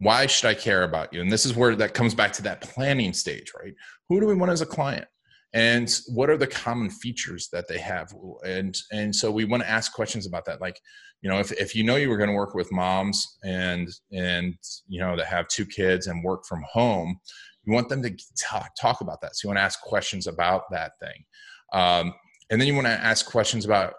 Why 0.00 0.26
should 0.26 0.48
I 0.48 0.54
care 0.54 0.82
about 0.82 1.12
you? 1.12 1.20
And 1.20 1.30
this 1.30 1.46
is 1.46 1.54
where 1.54 1.76
that 1.76 1.94
comes 1.94 2.14
back 2.14 2.32
to 2.34 2.42
that 2.42 2.60
planning 2.60 3.12
stage, 3.12 3.52
right? 3.60 3.74
Who 4.08 4.20
do 4.20 4.26
we 4.26 4.34
want 4.34 4.50
as 4.50 4.62
a 4.62 4.66
client? 4.66 5.06
and 5.52 6.00
what 6.08 6.30
are 6.30 6.36
the 6.36 6.46
common 6.46 6.90
features 6.90 7.48
that 7.52 7.66
they 7.66 7.78
have 7.78 8.12
and 8.44 8.76
and 8.92 9.14
so 9.14 9.30
we 9.30 9.44
want 9.44 9.62
to 9.62 9.68
ask 9.68 9.92
questions 9.92 10.26
about 10.26 10.44
that 10.44 10.60
like 10.60 10.80
you 11.22 11.30
know 11.30 11.38
if, 11.38 11.50
if 11.52 11.74
you 11.74 11.82
know 11.82 11.96
you 11.96 12.08
were 12.08 12.16
going 12.16 12.30
to 12.30 12.36
work 12.36 12.54
with 12.54 12.70
moms 12.70 13.38
and 13.42 13.88
and 14.12 14.54
you 14.86 15.00
know 15.00 15.16
that 15.16 15.26
have 15.26 15.48
two 15.48 15.66
kids 15.66 16.06
and 16.06 16.22
work 16.22 16.44
from 16.46 16.62
home 16.70 17.18
you 17.64 17.72
want 17.72 17.88
them 17.88 18.02
to 18.02 18.16
talk, 18.40 18.70
talk 18.80 19.00
about 19.00 19.20
that 19.20 19.34
so 19.34 19.46
you 19.46 19.48
want 19.48 19.58
to 19.58 19.62
ask 19.62 19.80
questions 19.80 20.26
about 20.26 20.62
that 20.70 20.92
thing 21.00 21.24
um, 21.72 22.14
and 22.50 22.60
then 22.60 22.68
you 22.68 22.74
want 22.74 22.86
to 22.86 22.92
ask 22.92 23.26
questions 23.30 23.64
about 23.64 23.94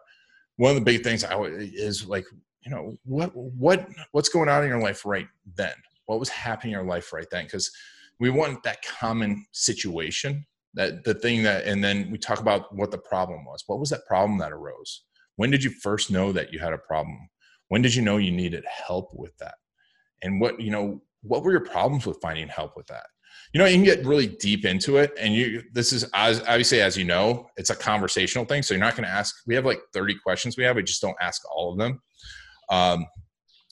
one 0.56 0.70
of 0.70 0.76
the 0.76 0.82
big 0.82 1.04
things 1.04 1.24
I, 1.24 1.38
is 1.42 2.06
like 2.06 2.26
you 2.66 2.72
know 2.72 2.96
what 3.04 3.32
what 3.36 3.88
what's 4.14 4.30
going 4.30 4.48
on 4.48 4.64
in 4.64 4.70
your 4.70 4.82
life 4.82 5.06
right 5.06 5.28
then 5.58 5.74
what 6.12 6.20
was 6.20 6.30
happening 6.30 6.74
in 6.74 6.80
your 6.80 6.88
life 6.88 7.14
right 7.14 7.28
then? 7.32 7.46
Because 7.46 7.72
we 8.20 8.30
want 8.30 8.64
that 8.64 8.84
common 8.84 9.46
situation 9.54 10.46
that 10.74 11.06
the 11.06 11.14
thing 11.14 11.42
that 11.44 11.66
and 11.66 11.82
then 11.82 12.12
we 12.12 12.18
talk 12.18 12.42
about 12.42 12.76
what 12.76 12.92
the 12.92 12.98
problem 12.98 13.46
was. 13.46 13.64
What 13.68 13.80
was 13.80 13.90
that 13.92 14.06
problem 14.06 14.38
that 14.40 14.52
arose? 14.52 15.06
When 15.38 15.52
did 15.52 15.64
you 15.64 15.70
first 15.70 16.12
know 16.12 16.34
that 16.34 16.52
you 16.52 16.60
had 16.60 16.74
a 16.74 16.78
problem? 16.78 17.18
When 17.70 17.82
did 17.82 17.96
you 17.96 18.02
know 18.02 18.18
you 18.18 18.32
needed 18.32 18.66
help 18.66 19.12
with 19.14 19.32
that? 19.38 19.56
And 20.22 20.42
what 20.42 20.60
you 20.60 20.70
know 20.70 21.02
what 21.24 21.44
were 21.44 21.52
your 21.52 21.66
problems 21.66 22.06
with 22.06 22.20
finding 22.22 22.50
help 22.50 22.76
with 22.76 22.88
that? 22.88 23.06
You 23.54 23.60
know 23.60 23.66
you 23.66 23.76
can 23.76 23.86
get 23.86 24.06
really 24.06 24.28
deep 24.28 24.66
into 24.66 24.98
it 24.98 25.14
and 25.18 25.34
you 25.34 25.64
this 25.72 25.94
is 25.94 26.04
as 26.14 26.42
obviously 26.42 26.82
as 26.82 26.98
you 26.98 27.06
know 27.06 27.48
it's 27.56 27.70
a 27.70 27.76
conversational 27.76 28.44
thing 28.44 28.64
so 28.64 28.74
you're 28.74 28.84
not 28.84 28.96
going 28.96 29.06
to 29.06 29.10
ask 29.10 29.36
we 29.48 29.56
have 29.56 29.66
like 29.66 29.80
30 29.94 30.16
questions 30.22 30.58
we 30.58 30.66
have 30.66 30.76
we 30.76 30.84
just 30.84 31.02
don't 31.02 31.16
ask 31.22 31.42
all 31.50 31.72
of 31.72 31.78
them. 31.78 32.02
Um, 32.70 33.06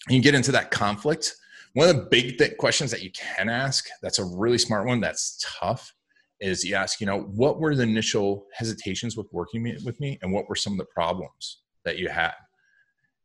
you 0.07 0.21
get 0.21 0.35
into 0.35 0.53
that 0.53 0.71
conflict 0.71 1.35
one 1.73 1.89
of 1.89 1.95
the 1.95 2.07
big 2.09 2.37
th- 2.37 2.57
questions 2.57 2.91
that 2.91 3.03
you 3.03 3.11
can 3.11 3.49
ask 3.49 3.87
that's 4.01 4.19
a 4.19 4.25
really 4.25 4.57
smart 4.57 4.87
one 4.87 4.99
that's 4.99 5.43
tough 5.59 5.93
is 6.39 6.63
you 6.63 6.75
ask 6.75 6.99
you 6.99 7.07
know 7.07 7.21
what 7.21 7.59
were 7.59 7.75
the 7.75 7.83
initial 7.83 8.45
hesitations 8.53 9.17
with 9.17 9.27
working 9.31 9.61
me, 9.61 9.77
with 9.83 9.99
me 9.99 10.17
and 10.21 10.31
what 10.31 10.47
were 10.47 10.55
some 10.55 10.73
of 10.73 10.79
the 10.79 10.85
problems 10.85 11.61
that 11.85 11.97
you 11.97 12.09
had? 12.09 12.33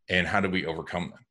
And 0.08 0.26
how 0.26 0.40
did 0.40 0.52
we 0.52 0.66
overcome 0.66 1.10
them? 1.10 1.24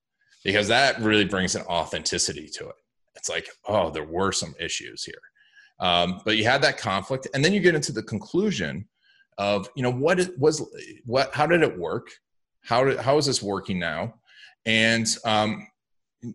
Because 0.43 0.67
that 0.69 0.99
really 0.99 1.26
brings 1.26 1.56
an 1.56 1.63
authenticity 1.63 2.49
to 2.56 2.67
it. 2.69 2.76
It's 3.15 3.30
like 3.30 3.47
oh 3.67 3.89
there 3.89 4.06
were 4.06 4.32
some 4.32 4.56
issues 4.60 5.04
here. 5.04 5.15
Um, 5.80 6.21
but 6.23 6.38
you 6.38 6.45
had 6.45 6.62
that 6.62 6.78
conflict 6.78 7.28
and 7.34 7.43
then 7.43 7.54
you 7.54 7.60
get 7.60 7.76
into 7.76 7.91
the 7.91 8.04
conclusion 8.04 8.88
of 9.38 9.69
you 9.76 9.84
know 9.84 9.91
what 9.91 10.19
it 10.19 10.38
was 10.39 10.65
what 11.06 11.34
how 11.34 11.45
did 11.45 11.63
it 11.63 11.78
work? 11.78 12.08
How 12.62 12.84
did 12.86 12.99
how 12.99 13.17
is 13.17 13.26
this 13.26 13.43
working 13.43 13.80
now? 13.80 14.13
And 14.65 15.06
um, 15.26 15.67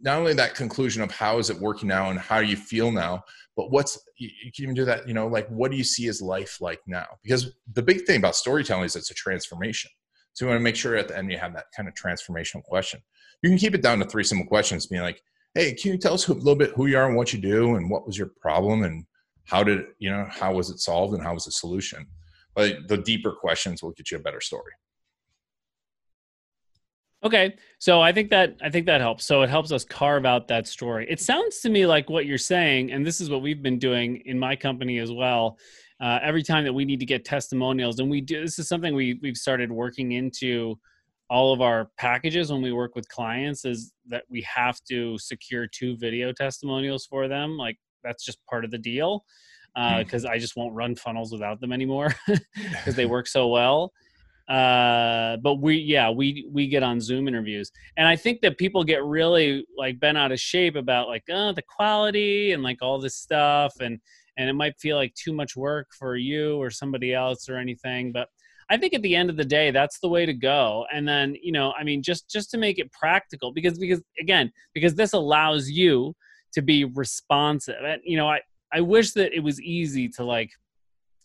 not 0.02 0.18
only 0.18 0.34
that 0.34 0.54
conclusion 0.54 1.02
of 1.02 1.10
how 1.10 1.38
is 1.38 1.50
it 1.50 1.58
working 1.58 1.88
now 1.88 2.10
and 2.10 2.18
how 2.18 2.40
do 2.40 2.46
you 2.46 2.56
feel 2.56 2.90
now 2.90 3.22
but 3.58 3.72
what's 3.72 3.98
you, 4.16 4.30
can 4.54 4.62
even 4.62 4.74
do 4.76 4.84
that 4.84 5.08
you 5.08 5.12
know 5.12 5.26
like 5.26 5.48
what 5.48 5.72
do 5.72 5.76
you 5.76 5.82
see 5.82 6.06
as 6.06 6.22
life 6.22 6.60
like 6.60 6.80
now? 6.86 7.06
Because 7.24 7.56
the 7.72 7.82
big 7.82 8.02
thing 8.02 8.18
about 8.18 8.36
storytelling 8.36 8.84
is 8.84 8.94
it's 8.94 9.10
a 9.10 9.14
transformation. 9.14 9.90
So 10.32 10.44
you 10.44 10.50
want 10.50 10.60
to 10.60 10.62
make 10.62 10.76
sure 10.76 10.94
at 10.94 11.08
the 11.08 11.18
end 11.18 11.28
you 11.32 11.38
have 11.38 11.54
that 11.54 11.64
kind 11.76 11.88
of 11.88 11.94
transformational 11.94 12.62
question. 12.62 13.00
You 13.42 13.50
can 13.50 13.58
keep 13.58 13.74
it 13.74 13.82
down 13.82 13.98
to 13.98 14.04
three 14.04 14.22
simple 14.22 14.46
questions 14.46 14.86
being 14.86 15.02
like 15.02 15.20
hey 15.54 15.74
can 15.74 15.90
you 15.90 15.98
tell 15.98 16.14
us 16.14 16.28
a 16.28 16.34
little 16.34 16.54
bit 16.54 16.70
who 16.76 16.86
you 16.86 16.96
are 16.96 17.08
and 17.08 17.16
what 17.16 17.32
you 17.32 17.40
do 17.40 17.74
and 17.74 17.90
what 17.90 18.06
was 18.06 18.16
your 18.16 18.30
problem 18.40 18.84
and 18.84 19.04
how 19.44 19.64
did 19.64 19.86
you 19.98 20.08
know 20.08 20.24
how 20.30 20.52
was 20.54 20.70
it 20.70 20.78
solved 20.78 21.14
and 21.14 21.22
how 21.24 21.34
was 21.34 21.46
the 21.46 21.50
solution? 21.50 22.06
But 22.54 22.86
the 22.86 22.98
deeper 22.98 23.32
questions 23.32 23.82
will 23.82 23.90
get 23.90 24.12
you 24.12 24.18
a 24.18 24.20
better 24.20 24.40
story 24.40 24.72
Okay, 27.24 27.56
so 27.78 28.00
I 28.00 28.12
think 28.12 28.30
that 28.30 28.56
I 28.62 28.70
think 28.70 28.86
that 28.86 29.00
helps. 29.00 29.26
So 29.26 29.42
it 29.42 29.50
helps 29.50 29.72
us 29.72 29.84
carve 29.84 30.24
out 30.24 30.46
that 30.48 30.68
story. 30.68 31.06
It 31.10 31.20
sounds 31.20 31.58
to 31.60 31.68
me 31.68 31.84
like 31.84 32.08
what 32.08 32.26
you're 32.26 32.38
saying, 32.38 32.92
and 32.92 33.04
this 33.04 33.20
is 33.20 33.28
what 33.28 33.42
we've 33.42 33.62
been 33.62 33.78
doing 33.78 34.22
in 34.24 34.38
my 34.38 34.54
company 34.54 34.98
as 34.98 35.10
well. 35.10 35.58
Uh, 36.00 36.20
every 36.22 36.44
time 36.44 36.62
that 36.62 36.72
we 36.72 36.84
need 36.84 37.00
to 37.00 37.06
get 37.06 37.24
testimonials, 37.24 37.98
and 37.98 38.08
we 38.08 38.20
do 38.20 38.40
this 38.40 38.60
is 38.60 38.68
something 38.68 38.94
we 38.94 39.18
we've 39.20 39.36
started 39.36 39.72
working 39.72 40.12
into 40.12 40.78
all 41.28 41.52
of 41.52 41.60
our 41.60 41.90
packages 41.98 42.52
when 42.52 42.62
we 42.62 42.72
work 42.72 42.94
with 42.94 43.08
clients 43.08 43.64
is 43.64 43.92
that 44.06 44.24
we 44.30 44.40
have 44.42 44.80
to 44.84 45.18
secure 45.18 45.66
two 45.66 45.96
video 45.96 46.32
testimonials 46.32 47.04
for 47.04 47.26
them. 47.26 47.56
Like 47.56 47.76
that's 48.04 48.24
just 48.24 48.38
part 48.46 48.64
of 48.64 48.70
the 48.70 48.78
deal 48.78 49.24
because 49.74 50.24
uh, 50.24 50.28
hmm. 50.28 50.34
I 50.34 50.38
just 50.38 50.56
won't 50.56 50.74
run 50.74 50.94
funnels 50.94 51.32
without 51.32 51.60
them 51.60 51.72
anymore 51.72 52.14
because 52.56 52.94
they 52.94 53.06
work 53.16 53.26
so 53.26 53.48
well 53.48 53.92
uh 54.48 55.36
but 55.38 55.56
we 55.56 55.76
yeah 55.76 56.08
we 56.08 56.48
we 56.50 56.66
get 56.66 56.82
on 56.82 57.00
zoom 57.00 57.28
interviews. 57.28 57.70
And 57.96 58.08
i 58.08 58.16
think 58.16 58.40
that 58.40 58.56
people 58.56 58.82
get 58.82 59.04
really 59.04 59.66
like 59.76 60.00
bent 60.00 60.16
out 60.16 60.32
of 60.32 60.40
shape 60.40 60.74
about 60.74 61.08
like 61.08 61.24
oh 61.30 61.52
the 61.52 61.62
quality 61.62 62.52
and 62.52 62.62
like 62.62 62.78
all 62.80 62.98
this 62.98 63.16
stuff. 63.16 63.74
And 63.80 64.00
and 64.38 64.48
it 64.48 64.54
might 64.54 64.78
feel 64.78 64.96
like 64.96 65.12
too 65.14 65.32
much 65.32 65.56
work 65.56 65.88
for 65.98 66.16
you 66.16 66.56
or 66.56 66.70
somebody 66.70 67.12
else 67.12 67.48
or 67.48 67.56
anything. 67.56 68.12
But 68.12 68.28
i 68.70 68.76
think 68.76 68.94
at 68.94 69.02
the 69.02 69.14
end 69.14 69.30
of 69.30 69.36
the 69.36 69.44
day 69.44 69.70
that's 69.70 69.98
the 70.00 70.08
way 70.08 70.24
to 70.24 70.32
go. 70.32 70.86
And 70.92 71.06
then 71.06 71.36
you 71.42 71.52
know 71.52 71.72
i 71.78 71.84
mean 71.84 72.02
just 72.02 72.30
just 72.30 72.50
to 72.52 72.58
make 72.58 72.78
it 72.78 72.90
practical 72.92 73.52
because 73.52 73.78
because 73.78 74.02
again 74.18 74.50
because 74.72 74.94
this 74.94 75.12
allows 75.12 75.68
you 75.68 76.14
to 76.54 76.62
be 76.62 76.84
responsive. 76.84 77.82
And 77.84 78.00
you 78.02 78.16
know 78.16 78.28
i 78.28 78.40
i 78.72 78.80
wish 78.80 79.12
that 79.12 79.34
it 79.34 79.40
was 79.40 79.60
easy 79.60 80.08
to 80.08 80.24
like 80.24 80.50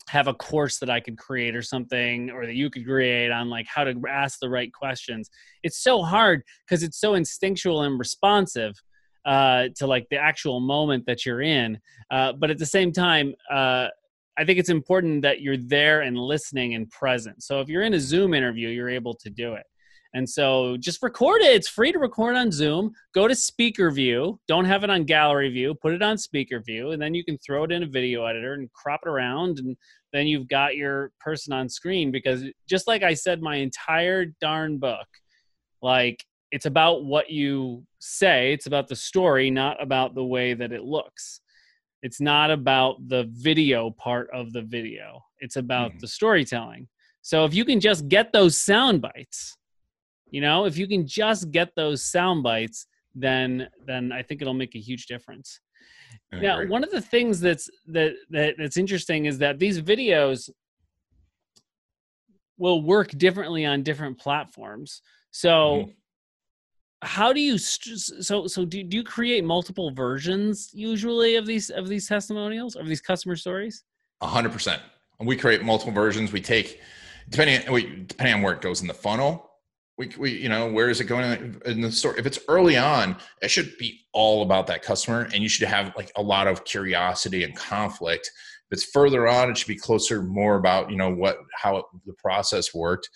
have 0.09 0.27
a 0.27 0.33
course 0.33 0.79
that 0.79 0.89
I 0.89 0.99
could 0.99 1.17
create 1.17 1.55
or 1.55 1.61
something, 1.61 2.29
or 2.31 2.45
that 2.45 2.55
you 2.55 2.69
could 2.69 2.85
create 2.85 3.31
on 3.31 3.49
like 3.49 3.67
how 3.67 3.83
to 3.83 3.93
ask 4.09 4.39
the 4.39 4.49
right 4.49 4.71
questions. 4.73 5.29
It's 5.63 5.81
so 5.81 6.01
hard 6.01 6.43
because 6.65 6.83
it's 6.83 6.99
so 6.99 7.13
instinctual 7.13 7.83
and 7.83 7.97
responsive 7.97 8.73
uh, 9.25 9.69
to 9.77 9.87
like 9.87 10.07
the 10.09 10.17
actual 10.17 10.59
moment 10.59 11.05
that 11.05 11.25
you're 11.25 11.41
in. 11.41 11.79
Uh, 12.11 12.33
but 12.33 12.49
at 12.49 12.57
the 12.57 12.65
same 12.65 12.91
time, 12.91 13.33
uh, 13.49 13.87
I 14.37 14.45
think 14.45 14.59
it's 14.59 14.69
important 14.69 15.21
that 15.21 15.41
you're 15.41 15.57
there 15.57 16.01
and 16.01 16.17
listening 16.17 16.73
and 16.75 16.89
present. 16.89 17.43
So 17.43 17.61
if 17.61 17.69
you're 17.69 17.83
in 17.83 17.93
a 17.93 17.99
Zoom 17.99 18.33
interview, 18.33 18.69
you're 18.69 18.89
able 18.89 19.13
to 19.15 19.29
do 19.29 19.53
it. 19.53 19.65
And 20.13 20.29
so 20.29 20.77
just 20.77 21.01
record 21.01 21.41
it. 21.41 21.55
It's 21.55 21.67
free 21.67 21.91
to 21.91 21.97
record 21.97 22.35
on 22.35 22.51
Zoom. 22.51 22.91
Go 23.15 23.27
to 23.27 23.35
speaker 23.35 23.89
view. 23.89 24.39
Don't 24.47 24.65
have 24.65 24.83
it 24.83 24.91
on 24.91 25.05
gallery 25.05 25.49
view. 25.49 25.73
Put 25.73 25.93
it 25.93 26.03
on 26.03 26.17
speaker 26.17 26.59
view. 26.59 26.91
And 26.91 27.01
then 27.01 27.15
you 27.15 27.25
can 27.25 27.37
throw 27.39 27.63
it 27.63 27.71
in 27.71 27.83
a 27.83 27.87
video 27.87 28.25
editor 28.25 28.53
and 28.53 28.71
crop 28.73 29.01
it 29.05 29.09
around. 29.09 29.57
And 29.57 29.75
then 30.11 30.27
you've 30.27 30.47
got 30.47 30.75
your 30.75 31.11
person 31.19 31.51
on 31.51 31.67
screen. 31.67 32.11
Because 32.11 32.43
just 32.69 32.87
like 32.87 33.01
I 33.01 33.15
said, 33.15 33.41
my 33.41 33.55
entire 33.55 34.27
darn 34.39 34.77
book, 34.77 35.07
like 35.81 36.23
it's 36.51 36.67
about 36.67 37.05
what 37.05 37.31
you 37.31 37.83
say, 37.99 38.53
it's 38.53 38.67
about 38.67 38.87
the 38.87 38.95
story, 38.95 39.49
not 39.49 39.81
about 39.81 40.13
the 40.13 40.23
way 40.23 40.53
that 40.53 40.71
it 40.71 40.83
looks. 40.83 41.41
It's 42.03 42.21
not 42.21 42.51
about 42.51 43.07
the 43.07 43.27
video 43.31 43.89
part 43.89 44.29
of 44.31 44.53
the 44.53 44.61
video, 44.61 45.23
it's 45.39 45.55
about 45.55 45.91
mm-hmm. 45.91 45.99
the 45.99 46.07
storytelling. 46.07 46.87
So 47.21 47.45
if 47.45 47.55
you 47.55 47.65
can 47.65 47.79
just 47.79 48.09
get 48.09 48.33
those 48.33 48.61
sound 48.61 49.01
bites, 49.01 49.57
you 50.33 50.41
know, 50.41 50.65
if 50.65 50.79
you 50.79 50.87
can 50.87 51.05
just 51.05 51.51
get 51.51 51.75
those 51.75 52.03
sound 52.03 52.41
bites, 52.41 52.87
then 53.13 53.69
then 53.85 54.11
I 54.11 54.23
think 54.23 54.41
it'll 54.41 54.55
make 54.55 54.73
a 54.75 54.79
huge 54.79 55.05
difference. 55.05 55.59
now, 56.31 56.65
one 56.65 56.83
of 56.83 56.89
the 56.89 57.01
things 57.01 57.39
that's 57.39 57.69
that, 57.89 58.15
that 58.31 58.55
that's 58.57 58.75
interesting 58.75 59.25
is 59.25 59.37
that 59.37 59.59
these 59.59 59.79
videos 59.79 60.49
will 62.57 62.81
work 62.81 63.09
differently 63.11 63.63
on 63.63 63.83
different 63.83 64.17
platforms. 64.17 65.03
So 65.29 65.51
mm-hmm. 65.51 65.91
how 67.03 67.31
do 67.31 67.39
you 67.39 67.59
so 67.59 68.47
so 68.47 68.65
do, 68.65 68.83
do 68.83 68.97
you 68.97 69.03
create 69.03 69.43
multiple 69.43 69.91
versions 69.91 70.71
usually 70.73 71.35
of 71.35 71.45
these 71.45 71.69
of 71.69 71.87
these 71.87 72.07
testimonials 72.07 72.75
of 72.75 72.87
these 72.87 73.01
customer 73.01 73.35
stories? 73.35 73.83
A 74.21 74.27
hundred 74.27 74.51
percent. 74.51 74.81
We 75.19 75.37
create 75.37 75.61
multiple 75.61 75.93
versions. 75.93 76.31
We 76.31 76.41
take 76.41 76.81
depending 77.29 77.61
depending 78.07 78.33
on 78.33 78.41
where 78.41 78.53
it 78.53 78.61
goes 78.61 78.81
in 78.81 78.87
the 78.87 78.95
funnel 78.95 79.51
we, 79.97 80.11
we 80.17 80.31
you 80.31 80.49
know 80.49 80.71
where 80.71 80.89
is 80.89 80.99
it 81.01 81.05
going? 81.05 81.59
In 81.65 81.81
the 81.81 81.91
store 81.91 82.17
if 82.17 82.25
it's 82.25 82.39
early 82.47 82.77
on 82.77 83.15
it 83.41 83.51
should 83.51 83.77
be 83.77 84.05
all 84.11 84.41
about 84.43 84.67
that 84.67 84.81
customer 84.81 85.29
and 85.33 85.43
you 85.43 85.49
should 85.49 85.67
have 85.67 85.93
like 85.95 86.11
a 86.15 86.21
lot 86.21 86.47
of 86.47 86.65
curiosity 86.65 87.43
and 87.43 87.55
conflict. 87.55 88.29
If 88.71 88.77
it's 88.77 88.91
further 88.91 89.27
on 89.27 89.49
it 89.49 89.57
should 89.57 89.67
be 89.67 89.75
closer 89.75 90.23
more 90.23 90.55
about 90.55 90.89
you 90.89 90.97
know 90.97 91.13
what 91.13 91.37
how 91.55 91.77
it, 91.77 91.85
the 92.05 92.13
process 92.13 92.73
worked. 92.73 93.09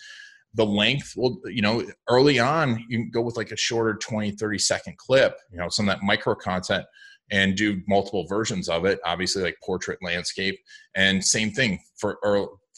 The 0.54 0.66
length 0.66 1.14
will 1.16 1.40
you 1.46 1.62
know 1.62 1.84
early 2.08 2.38
on 2.38 2.84
you 2.88 2.98
can 2.98 3.10
go 3.10 3.22
with 3.22 3.36
like 3.36 3.50
a 3.50 3.56
shorter 3.56 3.94
20 3.94 4.32
30 4.32 4.58
second 4.58 4.96
clip 4.98 5.36
you 5.50 5.58
know 5.58 5.68
some 5.68 5.88
of 5.88 5.94
that 5.94 6.04
micro 6.04 6.34
content 6.34 6.84
and 7.30 7.56
do 7.56 7.82
multiple 7.86 8.26
versions 8.26 8.68
of 8.68 8.86
it 8.86 8.98
obviously 9.04 9.42
like 9.42 9.56
portrait 9.62 9.98
landscape 10.02 10.58
and 10.94 11.22
same 11.22 11.50
thing 11.50 11.78
for 11.98 12.18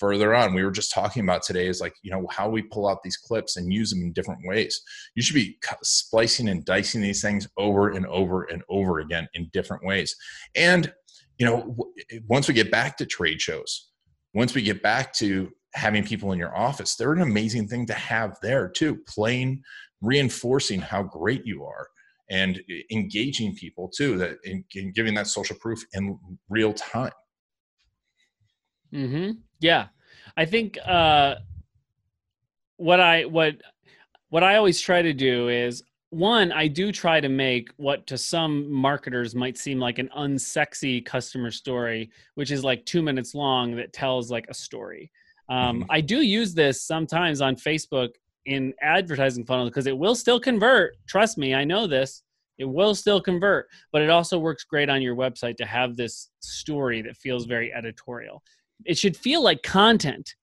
further 0.01 0.35
on. 0.35 0.55
We 0.55 0.65
were 0.65 0.73
just 0.73 0.93
talking 0.93 1.23
about 1.23 1.45
today 1.45 1.69
is 1.69 1.81
like 1.81 1.95
you 2.03 2.11
know 2.11 2.27
how 2.31 2.49
we 2.49 2.63
pull 2.63 2.89
out 2.89 3.03
these 3.05 3.17
clips 3.17 3.57
and 3.57 3.73
use 3.73 3.91
them 3.91 4.03
in 4.03 4.13
different 4.13 4.41
ways. 4.45 4.83
You 5.15 5.23
should 5.23 5.35
be 5.35 5.59
splicing 5.83 6.49
and 6.49 6.65
dicing 6.65 7.03
these 7.03 7.23
things 7.23 7.47
over 7.57 7.91
and 7.91 8.07
over 8.07 8.45
and 8.45 8.63
over 8.69 8.99
again 8.99 9.29
in 9.35 9.51
different 9.53 9.85
ways. 9.85 10.17
And 10.57 10.93
you 11.41 11.47
know 11.47 11.75
once 12.29 12.47
we 12.47 12.55
get 12.55 12.71
back 12.71 12.97
to 12.99 13.07
trade 13.07 13.41
shows 13.41 13.89
once 14.35 14.55
we 14.55 14.63
get 14.63 14.83
back 14.83 15.13
to 15.15 15.51
having 15.75 16.05
people 16.05 16.33
in 16.33 16.39
your 16.39 16.57
office 16.57 16.95
they're 16.95 17.15
an 17.15 17.23
amazing 17.23 17.67
thing 17.67 17.87
to 17.87 17.95
have 17.95 18.37
there 18.43 18.69
too 18.69 18.97
playing 19.09 19.61
reinforcing 20.03 20.81
how 20.81 21.03
great 21.03 21.45
you 21.45 21.65
are 21.65 21.89
and 22.31 22.61
engaging 22.93 23.57
people 23.57 23.89
too 23.89 24.19
that 24.19 24.37
in 24.45 24.93
giving 24.93 25.15
that 25.15 25.27
social 25.27 25.57
proof 25.57 25.83
in 25.95 26.17
real 26.49 26.75
time 26.75 27.11
hmm 28.93 29.31
Yeah, 29.61 29.89
I 30.37 30.45
think 30.45 30.79
uh, 30.85 31.37
what 32.77 33.01
I 33.01 33.25
what 33.25 33.61
what 34.31 34.43
I 34.43 34.57
always 34.57 34.81
try 34.81 35.03
to 35.03 35.13
do 35.13 35.49
is 35.49 35.83
one, 36.11 36.51
I 36.51 36.67
do 36.67 36.91
try 36.91 37.21
to 37.21 37.29
make 37.29 37.71
what 37.77 38.07
to 38.09 38.19
some 38.19 38.71
marketers 38.71 39.35
might 39.35 39.57
seem 39.57 39.79
like 39.79 39.99
an 39.99 40.11
unsexy 40.17 41.05
customer 41.05 41.53
story, 41.53 42.11
which 42.35 42.51
is 42.51 42.65
like 42.65 42.85
two 42.85 43.01
minutes 43.01 43.33
long 43.35 43.77
that 43.77 43.93
tells 43.93 44.31
like 44.31 44.47
a 44.49 44.55
story. 44.55 45.11
Um, 45.49 45.83
mm-hmm. 45.83 45.91
I 45.91 46.01
do 46.01 46.23
use 46.23 46.53
this 46.53 46.83
sometimes 46.83 47.41
on 47.41 47.55
Facebook 47.55 48.11
in 48.47 48.75
advertising 48.83 49.45
funnels 49.45 49.71
because 49.71 49.87
it 49.87 49.97
will 49.97 50.17
still 50.17 50.41
convert. 50.41 50.97
Trust 51.07 51.39
me, 51.39 51.55
I 51.55 51.63
know 51.65 51.87
this. 51.87 52.25
It 52.59 52.65
will 52.65 52.95
still 52.95 53.21
convert, 53.21 53.69
but 53.93 54.03
it 54.03 54.11
also 54.11 54.39
works 54.39 54.65
great 54.65 54.91
on 54.91 55.01
your 55.01 55.17
website 55.17 55.57
to 55.59 55.65
have 55.65 55.97
this 55.97 56.31
story 56.41 57.03
that 57.03 57.17
feels 57.17 57.47
very 57.47 57.73
editorial 57.73 58.43
it 58.85 58.99
should 58.99 59.17
feel 59.17 59.43
like 59.43 59.63
content 59.63 60.35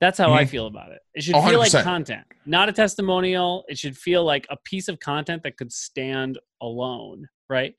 That's 0.00 0.18
how 0.18 0.32
I 0.32 0.42
Mhm. 0.44 0.48
feel 0.48 0.66
about 0.66 0.90
it. 0.90 0.98
It 1.14 1.22
should 1.22 1.36
Oh, 1.36 1.46
feel 1.48 1.60
like 1.60 1.70
content, 1.70 2.26
not 2.44 2.68
a 2.68 2.72
testimonial. 2.72 3.64
It 3.68 3.78
should 3.78 3.96
feel 3.96 4.24
like 4.24 4.48
a 4.50 4.56
piece 4.56 4.88
of 4.88 4.98
content 4.98 5.44
that 5.44 5.56
could 5.56 5.72
stand 5.72 6.40
alone, 6.60 7.28
right? 7.48 7.76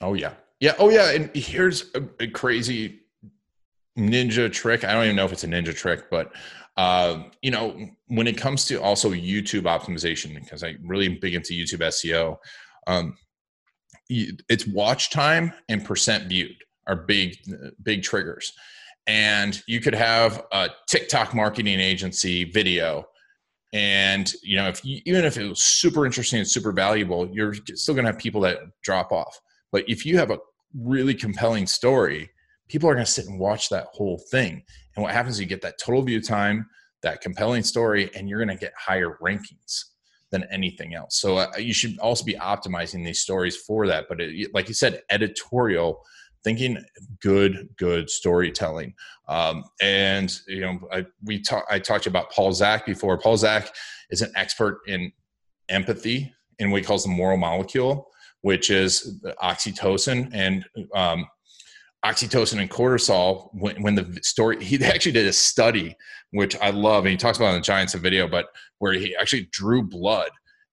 Oh 0.00 0.14
yeah, 0.14 0.34
yeah. 0.60 0.76
Oh 0.78 0.88
yeah. 0.88 1.10
And 1.10 1.34
here's 1.34 1.92
a, 1.96 2.08
a 2.20 2.28
crazy 2.28 3.00
ninja 3.98 4.52
trick. 4.52 4.84
I 4.84 4.92
don't 4.92 5.02
even 5.02 5.16
know 5.16 5.24
if 5.24 5.32
it's 5.32 5.42
a 5.42 5.48
ninja 5.48 5.74
trick, 5.74 6.08
but 6.10 6.32
uh, 6.76 7.24
you 7.42 7.50
know, 7.50 7.76
when 8.06 8.28
it 8.28 8.36
comes 8.36 8.66
to 8.66 8.80
also 8.80 9.10
YouTube 9.10 9.62
optimization, 9.62 10.34
because 10.34 10.62
I 10.62 10.76
really 10.84 11.06
am 11.06 11.18
big 11.20 11.34
into 11.34 11.54
YouTube 11.54 11.80
SEO, 11.80 12.36
um, 12.86 13.16
it's 14.08 14.66
watch 14.66 15.10
time 15.10 15.52
and 15.68 15.84
percent 15.84 16.28
viewed 16.28 16.56
are 16.86 16.96
big, 16.96 17.36
big 17.82 18.02
triggers. 18.04 18.52
And 19.06 19.62
you 19.66 19.80
could 19.80 19.94
have 19.94 20.44
a 20.52 20.70
TikTok 20.88 21.34
marketing 21.34 21.80
agency 21.80 22.44
video. 22.44 23.06
And 23.72 24.32
you 24.42 24.56
know 24.56 24.68
if 24.68 24.84
you, 24.84 25.00
even 25.04 25.24
if 25.24 25.36
it 25.36 25.48
was 25.48 25.62
super 25.62 26.06
interesting 26.06 26.38
and 26.38 26.48
super 26.48 26.70
valuable 26.70 27.28
you're 27.32 27.54
still 27.74 27.94
going 27.94 28.04
to 28.04 28.12
have 28.12 28.20
people 28.20 28.40
that 28.42 28.58
drop 28.82 29.10
off. 29.10 29.40
But 29.72 29.84
if 29.88 30.06
you 30.06 30.16
have 30.16 30.30
a 30.30 30.38
really 30.74 31.14
compelling 31.14 31.66
story 31.66 32.30
people 32.68 32.88
are 32.88 32.94
going 32.94 33.04
to 33.04 33.10
sit 33.10 33.26
and 33.26 33.38
watch 33.38 33.68
that 33.68 33.86
whole 33.92 34.18
thing. 34.30 34.62
And 34.96 35.02
what 35.02 35.12
happens 35.12 35.36
is 35.36 35.40
you 35.40 35.46
get 35.46 35.62
that 35.62 35.78
total 35.78 36.02
view 36.02 36.20
time 36.20 36.68
that 37.02 37.20
compelling 37.20 37.62
story 37.62 38.10
and 38.14 38.28
you're 38.28 38.42
going 38.42 38.56
to 38.56 38.60
get 38.60 38.72
higher 38.78 39.18
rankings 39.22 39.84
than 40.30 40.44
anything 40.50 40.94
else. 40.94 41.20
So 41.20 41.36
uh, 41.36 41.52
you 41.58 41.74
should 41.74 41.98
also 41.98 42.24
be 42.24 42.34
optimizing 42.34 43.04
these 43.04 43.20
stories 43.20 43.56
for 43.56 43.86
that. 43.86 44.06
But 44.08 44.20
it, 44.20 44.54
like 44.54 44.68
you 44.68 44.74
said 44.74 45.02
editorial 45.10 46.02
thinking 46.44 46.84
good 47.20 47.68
good 47.76 48.08
storytelling. 48.08 48.94
Um, 49.28 49.64
and 49.80 50.32
you 50.46 50.60
know 50.60 50.78
I, 50.92 51.06
we 51.24 51.40
talk, 51.40 51.64
I 51.70 51.78
talked 51.78 52.06
about 52.06 52.30
Paul 52.30 52.52
Zak 52.52 52.86
before. 52.86 53.18
Paul 53.18 53.36
Zak 53.36 53.74
is 54.10 54.22
an 54.22 54.30
expert 54.36 54.80
in 54.86 55.10
empathy 55.68 56.32
in 56.58 56.70
what 56.70 56.80
he 56.80 56.86
calls 56.86 57.04
the 57.04 57.10
moral 57.10 57.38
molecule 57.38 58.10
which 58.44 58.68
is 58.68 59.22
oxytocin 59.42 60.28
and 60.34 60.66
um, 60.94 61.26
oxytocin 62.04 62.60
and 62.60 62.70
cortisol 62.70 63.48
when, 63.54 63.80
when 63.82 63.94
the 63.94 64.18
story 64.22 64.62
he 64.62 64.82
actually 64.84 65.12
did 65.12 65.26
a 65.26 65.32
study 65.32 65.96
which 66.32 66.54
i 66.60 66.68
love 66.68 67.04
and 67.04 67.10
he 67.10 67.16
talks 67.16 67.38
about 67.38 67.48
in 67.48 67.54
the 67.54 67.60
giants 67.60 67.94
of 67.94 68.02
video 68.02 68.28
but 68.28 68.46
where 68.78 68.92
he 68.92 69.16
actually 69.16 69.48
drew 69.50 69.82
blood 69.82 70.28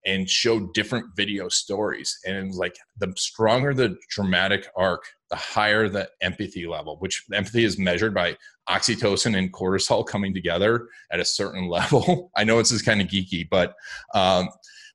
and 0.05 0.29
show 0.29 0.59
different 0.73 1.05
video 1.15 1.47
stories. 1.49 2.17
And 2.25 2.53
like 2.55 2.75
the 2.97 3.13
stronger 3.17 3.73
the 3.73 3.97
dramatic 4.09 4.67
arc 4.75 5.03
the 5.29 5.35
higher 5.35 5.87
the 5.87 6.09
empathy 6.21 6.67
level 6.67 6.97
which 6.99 7.23
empathy 7.33 7.63
is 7.63 7.79
measured 7.79 8.13
by 8.13 8.35
oxytocin 8.69 9.37
and 9.37 9.53
cortisol 9.53 10.05
coming 10.05 10.33
together 10.33 10.87
at 11.11 11.19
a 11.19 11.25
certain 11.25 11.67
level. 11.69 12.31
I 12.35 12.43
know 12.43 12.57
this 12.57 12.71
is 12.71 12.81
kind 12.81 13.01
of 13.01 13.07
geeky 13.07 13.47
but 13.49 13.73
um, 14.13 14.49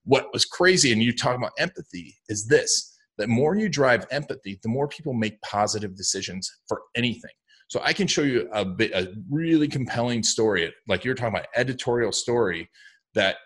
what 0.05 0.33
was 0.33 0.45
crazy 0.45 0.92
and 0.92 1.03
you 1.03 1.12
talk 1.12 1.37
about 1.37 1.53
empathy 1.59 2.16
is 2.29 2.47
this 2.47 2.92
the 3.19 3.27
more 3.27 3.57
you 3.57 3.69
drive 3.69 4.07
empathy 4.11 4.59
the 4.62 4.69
more 4.69 4.88
people 4.88 5.14
make 5.14 5.40
positive 5.42 5.97
decisions 5.97 6.51
for 6.69 6.83
anything. 6.95 7.33
So 7.69 7.81
i 7.83 7.92
can 7.92 8.07
show 8.07 8.23
you 8.23 8.49
a 8.53 8.64
bit 8.64 8.92
a 8.92 9.14
really 9.31 9.69
compelling 9.69 10.23
story 10.23 10.73
like 10.87 11.05
you're 11.05 11.14
talking 11.14 11.35
about 11.35 11.49
editorial 11.57 12.12
story 12.12 12.69
that 13.14 13.37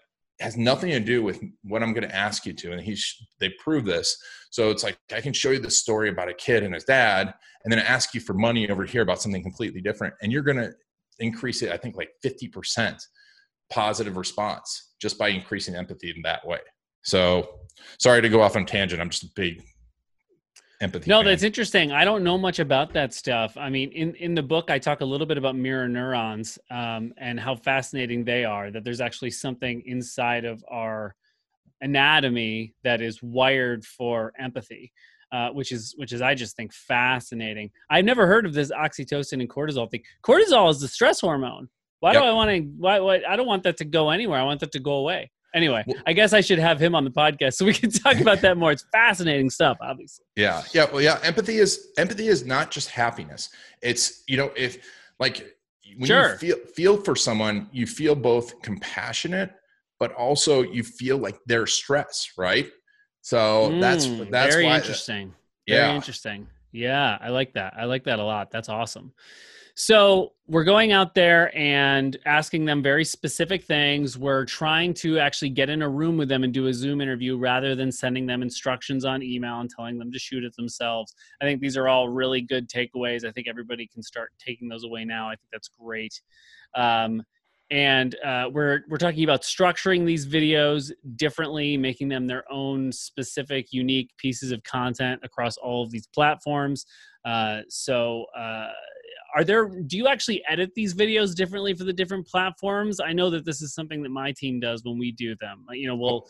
has 0.41 0.57
nothing 0.57 0.91
to 0.91 1.01
do 1.01 1.23
with 1.23 1.43
what 1.63 1.83
i'm 1.83 1.93
going 1.93 2.09
to 2.09 2.15
ask 2.15 2.47
you 2.47 2.53
to 2.53 2.73
and 2.73 2.99
they 3.39 3.49
prove 3.59 3.85
this. 3.85 4.17
So 4.51 4.71
it's 4.71 4.83
like 4.83 4.99
i 5.15 5.21
can 5.21 5.33
show 5.33 5.51
you 5.51 5.61
the 5.61 5.71
story 5.71 6.09
about 6.09 6.29
a 6.29 6.35
kid 6.35 6.63
and 6.63 6.75
his 6.75 6.85
dad 6.85 7.35
and 7.65 7.73
then 7.73 7.79
ask 7.79 8.15
you 8.15 8.21
for 8.21 8.35
money 8.35 8.69
over 8.71 8.85
here 8.85 9.03
about 9.03 9.21
something 9.21 9.43
completely 9.43 9.81
different 9.81 10.15
and 10.23 10.33
you're 10.33 10.43
going 10.43 10.57
to 10.57 10.73
increase 11.19 11.63
it 11.63 11.73
i 11.73 11.77
think 11.77 11.97
like 11.97 12.11
50% 12.25 13.01
positive 13.71 14.17
response 14.17 14.95
just 15.01 15.19
by 15.19 15.29
increasing 15.29 15.75
empathy 15.75 16.11
in 16.15 16.23
that 16.23 16.47
way. 16.47 16.59
So 17.03 17.61
sorry 17.99 18.21
to 18.21 18.29
go 18.29 18.43
off 18.43 18.57
on 18.57 18.67
tangent 18.67 19.01
i'm 19.01 19.11
just 19.11 19.25
a 19.25 19.31
big 19.35 19.63
empathy 20.81 21.11
No, 21.11 21.19
fan. 21.19 21.27
that's 21.27 21.43
interesting. 21.43 21.93
I 21.93 22.05
don't 22.05 22.25
know 22.25 22.39
much 22.39 22.59
about 22.59 22.93
that 22.95 23.13
stuff. 23.15 23.57
I 23.57 23.69
mean, 23.71 23.91
in 23.93 24.15
in 24.17 24.35
the 24.35 24.43
book, 24.43 24.71
I 24.71 24.79
talk 24.79 25.01
a 25.01 25.05
little 25.05 25.27
bit 25.27 25.39
about 25.39 25.57
mirror 25.57 25.89
neurons 25.89 26.59
um, 26.71 27.13
and 27.19 27.39
how 27.39 27.55
fascinating 27.57 28.25
they 28.25 28.45
are. 28.45 28.71
That 28.71 28.85
there's 28.85 29.01
actually 29.01 29.31
something 29.33 29.83
inside 29.87 30.45
of 30.45 30.65
our 30.71 31.15
anatomy 31.81 32.75
that 32.85 33.01
is 33.01 33.23
wired 33.23 33.85
for 33.85 34.33
empathy. 34.39 34.93
Uh, 35.33 35.49
which 35.51 35.71
is 35.71 35.95
which 35.97 36.13
is 36.13 36.21
I 36.21 36.35
just 36.35 36.57
think 36.57 36.73
fascinating. 36.73 37.71
I've 37.89 38.05
never 38.05 38.27
heard 38.27 38.47
of 38.47 38.53
this 38.53 38.73
oxytocin 38.73 39.35
and 39.35 39.49
cortisol 39.49 39.89
thing. 39.89 40.03
Cortisol 40.25 40.69
is 40.71 40.81
the 40.81 40.89
stress 40.89 41.21
hormone. 41.21 41.69
Why 42.01 42.15
Yep. 42.15 42.23
do 42.23 42.27
I 42.27 42.33
want 42.33 42.51
to? 42.51 42.61
Why, 42.79 42.99
why? 42.99 43.23
I 43.29 43.37
don't 43.37 43.47
want 43.47 43.63
that 43.63 43.77
to 43.77 43.85
go 43.85 44.11
anywhere. 44.11 44.41
I 44.41 44.43
want 44.43 44.59
that 44.59 44.73
to 44.73 44.81
go 44.81 44.95
away. 44.95 45.31
Anyway, 45.55 45.83
Well- 45.87 45.97
I 46.07 46.13
guess 46.13 46.33
I 46.33 46.41
should 46.41 46.59
have 46.59 46.81
him 46.81 46.95
on 46.95 47.05
the 47.05 47.11
podcast 47.11 47.55
so 47.55 47.65
we 47.65 47.73
can 47.75 47.91
talk 47.91 48.21
about 48.21 48.41
that 48.43 48.57
more. 48.57 48.73
It's 48.73 48.85
fascinating 48.93 49.51
stuff, 49.51 49.79
obviously. 49.81 50.25
Yeah, 50.37 50.63
yeah, 50.73 50.87
well, 50.93 51.01
yeah. 51.03 51.19
Empathy 51.23 51.57
is 51.59 51.89
empathy 51.99 52.29
is 52.29 52.45
not 52.47 52.71
just 52.71 52.89
happiness. 52.91 53.51
It's 53.83 54.23
you 54.29 54.37
know 54.37 54.51
if 54.57 54.79
like 55.19 55.57
when 55.99 56.07
Sure. 56.07 56.33
you 56.33 56.39
feel 56.39 56.57
feel 56.77 56.97
for 57.03 57.17
someone, 57.17 57.69
you 57.73 57.87
feel 57.87 58.15
both 58.15 58.63
compassionate, 58.63 59.51
but 59.99 60.13
also 60.13 60.63
you 60.63 60.85
feel 60.85 61.19
like 61.19 61.39
their 61.47 61.67
stress, 61.67 62.31
right? 62.39 62.71
So 63.23 63.79
that's 63.81 64.07
Mm, 64.07 64.31
that's 64.31 64.55
very 64.55 64.67
why. 64.67 64.77
interesting. 64.77 65.35
Very 65.69 65.81
Yeah, 65.89 65.95
interesting. 65.95 66.47
Yeah, 66.73 67.19
I 67.21 67.31
like 67.31 67.55
that. 67.55 67.75
I 67.77 67.85
like 67.87 68.05
that 68.05 68.19
a 68.21 68.25
lot. 68.25 68.51
That's 68.53 68.69
awesome. 68.69 69.13
So 69.83 70.35
we're 70.47 70.65
going 70.65 70.93
out 70.93 71.15
there 71.15 71.57
and 71.57 72.19
asking 72.27 72.67
them 72.67 72.83
very 72.83 73.03
specific 73.03 73.65
things. 73.65 74.19
We're 74.19 74.45
trying 74.45 74.93
to 74.95 75.19
actually 75.19 75.49
get 75.49 75.71
in 75.71 75.81
a 75.81 75.89
room 75.89 76.19
with 76.19 76.29
them 76.29 76.45
and 76.45 76.53
do 76.53 76.67
a 76.67 76.75
Zoom 76.75 77.01
interview 77.01 77.39
rather 77.39 77.75
than 77.75 77.91
sending 77.91 78.27
them 78.27 78.43
instructions 78.43 79.07
on 79.07 79.23
email 79.23 79.59
and 79.61 79.71
telling 79.71 79.99
them 79.99 80.13
to 80.13 80.19
shoot 80.19 80.45
it 80.45 80.55
themselves. 80.55 81.15
I 81.41 81.47
think 81.47 81.63
these 81.63 81.79
are 81.79 81.89
all 81.89 82.11
really 82.11 82.43
good 82.43 82.69
takeaways. 82.69 83.25
I 83.25 83.31
think 83.31 83.49
everybody 83.49 83.87
can 83.87 84.03
start 84.03 84.33
taking 84.39 84.69
those 84.69 84.85
away 84.85 85.07
now. 85.07 85.29
I 85.29 85.31
think 85.31 85.49
that's 85.51 85.71
great. 85.81 86.21
Um, 86.75 87.23
and 87.71 88.17
uh, 88.23 88.51
we're 88.53 88.81
we're 88.91 88.99
talking 88.99 89.25
about 89.25 89.43
structuring 89.43 90.05
these 90.05 90.27
videos 90.27 90.93
differently, 91.17 91.79
making 91.79 92.09
them 92.09 92.27
their 92.27 92.45
own 92.53 92.93
specific, 92.93 93.73
unique 93.73 94.11
pieces 94.19 94.53
of 94.53 94.63
content 94.65 95.21
across 95.23 95.57
all 95.57 95.83
of 95.83 95.91
these 95.91 96.07
platforms. 96.09 96.85
Uh, 97.25 97.61
so, 97.69 98.27
uh, 98.37 98.71
are 99.35 99.45
there? 99.45 99.69
Do 99.69 99.97
you 99.97 100.09
actually 100.09 100.43
edit 100.49 100.71
these 100.75 100.95
videos 100.95 101.35
differently 101.35 101.75
for 101.75 101.85
the 101.85 101.93
different 101.93 102.27
platforms? 102.27 103.01
I 103.01 103.13
know 103.13 103.31
that 103.31 103.45
this 103.45 103.63
is 103.63 103.75
something 103.75 104.03
that 104.03 104.11
my 104.11 104.33
team 104.33 104.61
does 104.61 104.83
when 104.85 104.99
we 104.99 105.13
do 105.13 105.35
them. 105.41 105.65
You 105.73 105.89
know, 105.89 105.97
we'll 105.97 106.27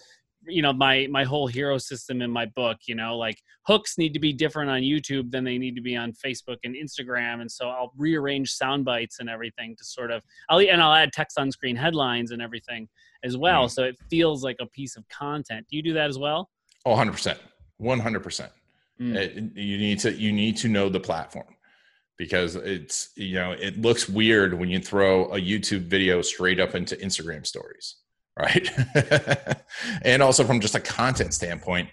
you 0.47 0.63
know 0.63 0.73
my 0.73 1.07
my 1.11 1.23
whole 1.25 1.47
hero 1.47 1.77
system 1.77 2.23
in 2.23 2.31
my 2.31 2.47
book 2.47 2.79
you 2.87 2.95
know 2.95 3.15
like 3.17 3.37
hooks 3.67 3.99
need 3.99 4.15
to 4.15 4.19
be 4.19 4.33
different 4.33 4.71
on 4.71 4.81
youtube 4.81 5.31
than 5.31 5.45
they 5.45 5.59
need 5.59 5.75
to 5.77 5.83
be 5.83 5.95
on 5.95 6.13
facebook 6.13 6.57
and 6.65 6.75
instagram 6.75 7.43
and 7.43 7.51
so 7.51 7.69
i'll 7.69 7.93
rearrange 7.99 8.51
sound 8.51 8.83
bites 8.83 9.19
and 9.21 9.29
everything 9.29 9.77
to 9.77 9.85
sort 9.85 10.11
of 10.11 10.23
i'll 10.49 10.59
and 10.59 10.83
i'll 10.83 10.95
add 10.95 11.13
text 11.13 11.39
on 11.39 11.53
screen 11.53 11.77
headlines 11.77 12.31
and 12.31 12.41
everything 12.41 12.89
as 13.23 13.37
well 13.37 13.67
Mhm. 13.67 13.71
so 13.71 13.85
it 13.85 13.97
feels 14.09 14.43
like 14.43 14.57
a 14.61 14.67
piece 14.67 14.97
of 14.97 15.07
content 15.11 15.67
do 15.71 15.77
you 15.77 15.83
do 15.83 15.93
that 15.93 16.09
as 16.09 16.19
well 16.19 16.49
oh, 16.87 16.93
100 16.93 17.13
percent, 17.13 17.39
one 17.77 18.01
hundred 18.01 18.21
percent. 18.21 18.51
Mm. 18.99 19.53
You 19.55 19.77
need 19.79 19.99
to 20.01 20.13
you 20.15 20.33
need 20.33 20.57
to 20.59 20.69
know 20.69 20.89
the 20.89 21.01
platform 21.01 21.55
because 22.21 22.55
it's 22.55 23.13
you 23.17 23.35
know 23.35 23.53
it 23.53 23.81
looks 23.81 24.07
weird 24.07 24.53
when 24.53 24.69
you 24.69 24.79
throw 24.79 25.25
a 25.33 25.41
YouTube 25.41 25.87
video 25.87 26.21
straight 26.21 26.61
up 26.61 26.75
into 26.75 26.95
Instagram 26.97 27.47
stories, 27.47 27.97
right? 28.39 28.69
and 30.03 30.23
also 30.23 30.45
from 30.45 30.61
just 30.61 30.75
a 30.75 30.81
content 30.81 31.33
standpoint, 31.33 31.89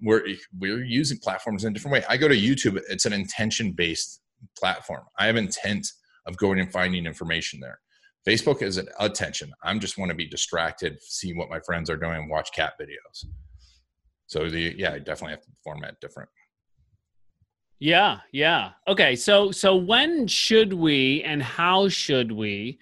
we're 0.00 0.24
we're 0.56 0.84
using 0.84 1.18
platforms 1.18 1.64
in 1.64 1.72
a 1.72 1.74
different 1.74 1.94
way. 1.94 2.04
I 2.08 2.16
go 2.16 2.28
to 2.28 2.36
YouTube; 2.36 2.80
it's 2.88 3.06
an 3.06 3.12
intention 3.12 3.72
based 3.72 4.20
platform. 4.56 5.02
I 5.18 5.26
have 5.26 5.34
intent 5.34 5.88
of 6.26 6.36
going 6.36 6.60
and 6.60 6.70
finding 6.70 7.04
information 7.04 7.58
there. 7.58 7.80
Facebook 8.24 8.62
is 8.62 8.76
an 8.76 8.86
attention. 9.00 9.50
I'm 9.64 9.80
just 9.80 9.98
want 9.98 10.10
to 10.10 10.14
be 10.14 10.28
distracted, 10.28 11.02
see 11.02 11.34
what 11.34 11.50
my 11.50 11.58
friends 11.58 11.90
are 11.90 11.96
doing, 11.96 12.28
watch 12.28 12.50
cat 12.54 12.74
videos. 12.80 13.24
So 14.28 14.48
the 14.48 14.76
yeah, 14.78 14.92
I 14.92 15.00
definitely 15.00 15.32
have 15.32 15.42
to 15.42 15.50
format 15.64 16.00
different. 16.00 16.28
Yeah, 17.82 18.20
yeah. 18.30 18.70
Okay, 18.86 19.16
so 19.16 19.50
so 19.50 19.74
when 19.74 20.28
should 20.28 20.72
we 20.72 21.20
and 21.24 21.42
how 21.42 21.88
should 21.88 22.30
we 22.30 22.78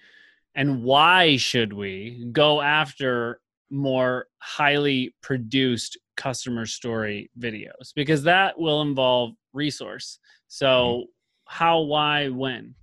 and 0.53 0.83
why 0.83 1.37
should 1.37 1.73
we 1.73 2.29
go 2.31 2.61
after 2.61 3.41
more 3.71 4.27
highly 4.37 5.15
produced 5.23 5.97
customer 6.17 6.67
story 6.67 7.31
videos? 7.39 7.95
Because 7.95 8.21
that 8.23 8.59
will 8.59 8.83
involve 8.83 9.31
resource. 9.53 10.19
So 10.47 11.05
how, 11.45 11.79
why, 11.79 12.29
when? 12.29 12.75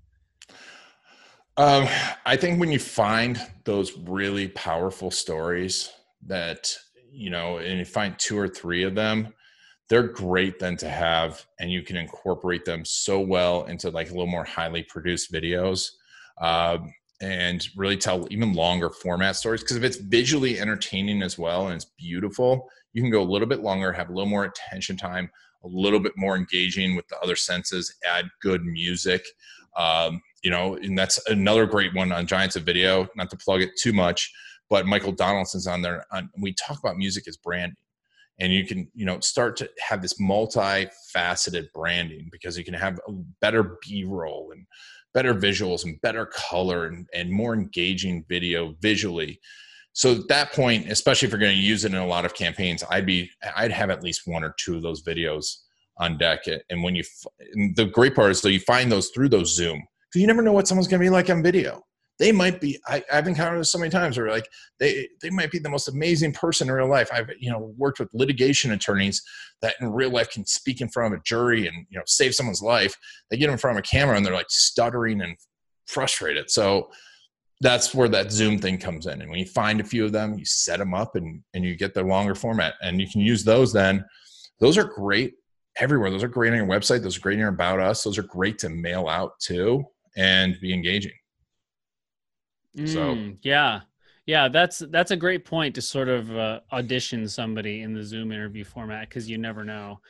Um, 1.57 1.87
I 2.27 2.35
think 2.37 2.59
when 2.59 2.73
you 2.73 2.81
find 2.81 3.41
those 3.63 3.97
really 3.97 4.49
powerful 4.49 5.13
stories 5.13 5.89
that 6.27 6.75
you 7.13 7.31
know, 7.31 7.59
and 7.59 7.79
you 7.79 7.85
find 7.85 8.19
two 8.19 8.37
or 8.37 8.49
three 8.49 8.83
of 8.83 8.97
them, 8.97 9.33
they're 9.89 10.09
great 10.09 10.59
then 10.59 10.77
to 10.77 10.89
have, 10.89 11.45
and 11.59 11.71
you 11.71 11.83
can 11.83 11.97
incorporate 11.97 12.65
them 12.65 12.85
so 12.85 13.21
well 13.21 13.65
into 13.65 13.91
like 13.91 14.09
a 14.09 14.13
little 14.13 14.27
more 14.27 14.45
highly 14.45 14.83
produced 14.83 15.33
videos. 15.33 15.91
Um, 16.41 16.93
and 17.21 17.69
really 17.77 17.97
tell 17.97 18.27
even 18.31 18.53
longer 18.53 18.91
format 18.91 19.37
stories 19.37 19.63
because 19.63 19.77
if 19.77 19.83
it's 19.83 19.97
visually 19.97 20.61
entertaining 20.61 21.23
as 21.23 21.37
well 21.37 21.67
and 21.67 21.75
it's 21.75 21.87
beautiful 21.99 22.69
you 22.93 23.03
can 23.03 23.11
go 23.11 23.23
a 23.23 23.25
little 23.25 23.49
bit 23.49 23.61
longer 23.61 23.93
have 23.93 24.09
a 24.09 24.13
little 24.13 24.29
more 24.29 24.45
attention 24.45 24.97
time 24.97 25.29
a 25.65 25.69
little 25.69 25.99
bit 25.99 26.13
more 26.17 26.37
engaging 26.37 26.95
with 26.95 27.07
the 27.09 27.19
other 27.19 27.35
senses 27.35 27.93
add 28.09 28.27
good 28.41 28.65
music 28.65 29.25
um, 29.77 30.21
you 30.43 30.51
know 30.51 30.77
and 30.77 30.97
that's 30.97 31.19
another 31.29 31.67
great 31.67 31.95
one 31.95 32.13
on 32.13 32.27
giants 32.27 32.55
of 32.55 32.63
video 32.63 33.09
not 33.17 33.31
to 33.31 33.37
plug 33.37 33.63
it 33.63 33.71
too 33.77 33.93
much 33.93 34.33
but 34.71 34.87
michael 34.87 35.13
donaldson's 35.13 35.67
on 35.67 35.83
there 35.83 36.05
on, 36.13 36.31
we 36.41 36.53
talk 36.53 36.79
about 36.79 36.97
music 36.97 37.27
as 37.27 37.37
branding 37.37 37.77
and 38.41 38.53
you 38.53 38.65
can 38.67 38.89
you 38.95 39.05
know 39.05 39.21
start 39.21 39.57
to 39.57 39.69
have 39.81 40.03
this 40.03 40.21
multifaceted 40.21 41.67
branding 41.73 42.29
because 42.31 42.57
you 42.57 42.65
can 42.65 42.75
have 42.75 42.99
a 43.09 43.13
better 43.41 43.79
b-roll 43.87 44.51
and 44.53 44.67
better 45.15 45.35
visuals 45.35 45.85
and 45.85 46.01
better 46.03 46.27
color 46.27 46.87
and, 46.87 47.07
and 47.15 47.31
more 47.31 47.55
engaging 47.55 48.25
video 48.29 48.75
visually. 48.81 49.41
So 49.93 50.13
at 50.13 50.29
that 50.29 50.53
point 50.53 50.91
especially 50.91 51.27
if 51.27 51.33
you're 51.33 51.41
going 51.41 51.57
to 51.57 51.63
use 51.63 51.85
it 51.85 51.93
in 51.93 51.99
a 51.99 52.07
lot 52.07 52.25
of 52.25 52.35
campaigns 52.35 52.85
i'd 52.91 53.07
be 53.07 53.31
i'd 53.57 53.73
have 53.73 53.91
at 53.91 54.03
least 54.03 54.23
one 54.27 54.45
or 54.45 54.55
two 54.59 54.77
of 54.77 54.83
those 54.83 55.03
videos 55.03 55.57
on 55.99 56.17
deck. 56.17 56.45
And 56.71 56.83
when 56.83 56.95
you 56.95 57.05
and 57.53 57.77
the 57.77 57.87
great 57.87 58.15
part 58.15 58.31
is 58.31 58.41
that 58.43 58.53
you 58.53 58.61
find 58.61 58.91
those 58.91 59.11
through 59.11 59.29
those 59.29 59.55
zoom 59.55 59.83
because 60.09 60.21
you 60.21 60.27
never 60.27 60.43
know 60.43 60.53
what 60.53 60.69
someone's 60.69 60.89
going 60.89 61.01
to 61.01 61.05
be 61.05 61.11
like 61.11 61.29
on 61.29 61.43
video 61.43 61.83
they 62.19 62.33
might 62.33 62.61
be 62.61 62.79
I, 62.87 63.03
have 63.11 63.29
encountered 63.29 63.61
this 63.61 63.71
so 63.71 63.79
many 63.79 63.91
times 63.91 64.19
where 64.19 64.31
like 64.31 64.49
they 64.79 65.09
they 65.23 65.31
might 65.31 65.51
be 65.51 65.59
the 65.59 65.71
most 65.71 65.89
amazing 65.89 66.33
person 66.33 66.69
in 66.69 66.75
real 66.75 66.89
life. 66.89 67.11
I've 67.13 67.31
you 67.39 67.51
know 67.51 67.73
worked 67.77 68.01
with 68.01 68.09
litigation 68.13 68.73
attorneys 68.73 69.23
that 69.63 69.77
in 69.81 69.93
real 69.93 70.11
life 70.11 70.31
can 70.31 70.45
speak 70.45 70.81
in 70.81 70.89
front 70.89 71.15
of 71.15 71.21
a 71.21 71.23
jury 71.23 71.67
and 71.67 71.87
you 71.89 71.99
know 71.99 72.05
save 72.07 72.35
someone's 72.35 72.63
life. 72.63 72.95
They 73.31 73.37
get 73.37 73.51
in 73.51 73.59
front 73.59 73.79
of 73.79 73.85
a 73.85 73.87
camera 73.87 74.17
and 74.17 74.27
they're 74.27 74.35
like 74.35 74.51
stuttering 74.51 75.21
and 75.21 75.37
frustrated. 75.87 76.51
So 76.51 76.91
that's 77.61 77.95
where 77.95 78.09
that 78.09 78.31
zoom 78.31 78.59
thing 78.59 78.79
comes 78.79 79.07
in. 79.07 79.21
And 79.21 79.31
when 79.31 79.41
you 79.41 79.47
find 79.47 79.81
a 79.81 79.85
few 79.85 80.05
of 80.05 80.13
them 80.13 80.39
you 80.39 80.45
set 80.45 80.79
them 80.79 80.95
up 80.95 81.15
and 81.15 81.43
and 81.55 81.65
you 81.65 81.77
get 81.77 81.95
the 81.95 82.03
longer 82.03 82.35
format. 82.35 82.75
And 82.83 83.01
you 83.01 83.09
can 83.09 83.21
use 83.21 83.45
those 83.45 83.73
then. 83.73 84.05
Those 84.61 84.77
are 84.77 84.85
great 84.85 85.35
everywhere. 85.77 86.11
Those 86.11 86.25
are 86.25 86.29
great 86.29 86.51
on 86.51 86.59
your 86.59 86.67
website. 86.67 87.03
Those 87.03 87.17
are 87.17 87.21
great 87.21 87.39
your 87.39 87.49
about 87.49 87.79
us. 87.79 88.03
Those 88.03 88.19
are 88.19 88.25
great 88.25 88.59
to 88.59 88.69
mail 88.69 89.07
out 89.07 89.39
too 89.39 89.85
and 90.17 90.59
be 90.61 90.75
engaging 90.75 91.13
so 92.77 93.15
mm, 93.15 93.39
yeah, 93.43 93.81
yeah, 94.27 94.49
that's 94.49 94.81
that's 94.91 95.11
a 95.11 95.17
great 95.17 95.45
point 95.45 95.75
to 95.77 95.83
sort 95.83 96.09
of 96.09 96.37
uh, 96.37 96.61
audition 96.73 97.27
somebody 97.29 97.83
in 97.83 97.95
the 97.95 98.03
Zoom 98.03 98.31
interview 98.31 98.65
format 98.65 99.09
because 99.09 99.29
you 99.29 99.39
never 99.39 99.65
know. 99.65 100.01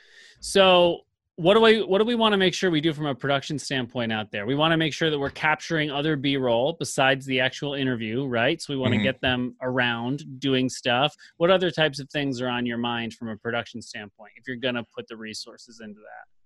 So 0.40 1.02
what 1.36 1.54
do 1.54 1.60
we 1.60 1.84
what 1.84 1.98
do 1.98 2.04
we 2.04 2.16
want 2.16 2.32
to 2.32 2.36
make 2.36 2.52
sure 2.52 2.68
we 2.68 2.80
do 2.80 2.92
from 2.92 3.06
a 3.06 3.14
production 3.14 3.60
standpoint 3.60 4.12
out 4.12 4.32
there? 4.32 4.44
We 4.44 4.56
want 4.56 4.72
to 4.72 4.76
make 4.76 4.92
sure 4.92 5.08
that 5.08 5.18
we're 5.18 5.30
capturing 5.30 5.88
other 5.88 6.16
B-roll 6.16 6.74
besides 6.80 7.26
the 7.26 7.38
actual 7.38 7.74
interview, 7.74 8.26
right? 8.26 8.60
So 8.60 8.72
we 8.72 8.76
want 8.76 8.92
mm-hmm. 8.92 9.04
to 9.04 9.04
get 9.04 9.20
them 9.20 9.54
around 9.62 10.24
doing 10.40 10.68
stuff. 10.68 11.14
What 11.36 11.52
other 11.52 11.70
types 11.70 12.00
of 12.00 12.10
things 12.10 12.40
are 12.40 12.48
on 12.48 12.66
your 12.66 12.78
mind 12.78 13.14
from 13.14 13.28
a 13.28 13.36
production 13.36 13.80
standpoint 13.80 14.32
if 14.34 14.48
you're 14.48 14.56
going 14.56 14.74
to 14.74 14.84
put 14.92 15.06
the 15.06 15.16
resources 15.16 15.80
into 15.80 16.00
that? 16.00 16.37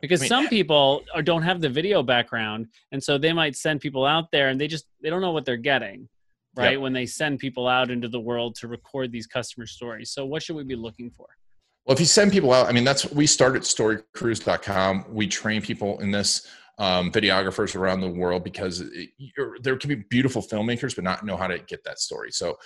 Because 0.00 0.20
I 0.20 0.24
mean, 0.24 0.28
some 0.28 0.48
people 0.48 1.02
are, 1.14 1.22
don't 1.22 1.42
have 1.42 1.60
the 1.60 1.68
video 1.68 2.02
background 2.02 2.68
and 2.92 3.02
so 3.02 3.18
they 3.18 3.32
might 3.32 3.56
send 3.56 3.80
people 3.80 4.04
out 4.04 4.30
there 4.30 4.48
and 4.48 4.60
they 4.60 4.68
just 4.68 4.86
they 5.02 5.10
don't 5.10 5.20
know 5.20 5.32
what 5.32 5.44
they're 5.44 5.56
getting 5.56 6.08
right 6.56 6.72
yep. 6.72 6.80
when 6.80 6.92
they 6.92 7.06
send 7.06 7.38
people 7.38 7.68
out 7.68 7.90
into 7.90 8.08
the 8.08 8.20
world 8.20 8.54
to 8.56 8.68
record 8.68 9.12
these 9.12 9.26
customer 9.26 9.66
stories. 9.66 10.10
So 10.10 10.24
what 10.24 10.42
should 10.42 10.56
we 10.56 10.64
be 10.64 10.76
looking 10.76 11.10
for? 11.10 11.26
Well 11.84 11.94
if 11.94 12.00
you 12.00 12.06
send 12.06 12.32
people 12.32 12.52
out 12.52 12.66
i 12.66 12.72
mean 12.72 12.82
that's 12.82 13.10
we 13.12 13.26
start 13.26 13.64
started 13.64 14.02
storycrews.com 14.12 15.06
we 15.08 15.28
train 15.28 15.62
people 15.62 16.00
in 16.00 16.10
this 16.10 16.46
um, 16.78 17.10
videographers 17.10 17.74
around 17.74 18.00
the 18.02 18.08
world 18.08 18.44
because 18.44 18.80
it, 18.80 19.08
there 19.62 19.76
can 19.76 19.88
be 19.88 19.94
beautiful 20.10 20.42
filmmakers 20.42 20.94
but 20.94 21.04
not 21.04 21.24
know 21.24 21.36
how 21.36 21.46
to 21.46 21.58
get 21.60 21.82
that 21.84 21.98
story. 22.00 22.30
So 22.32 22.58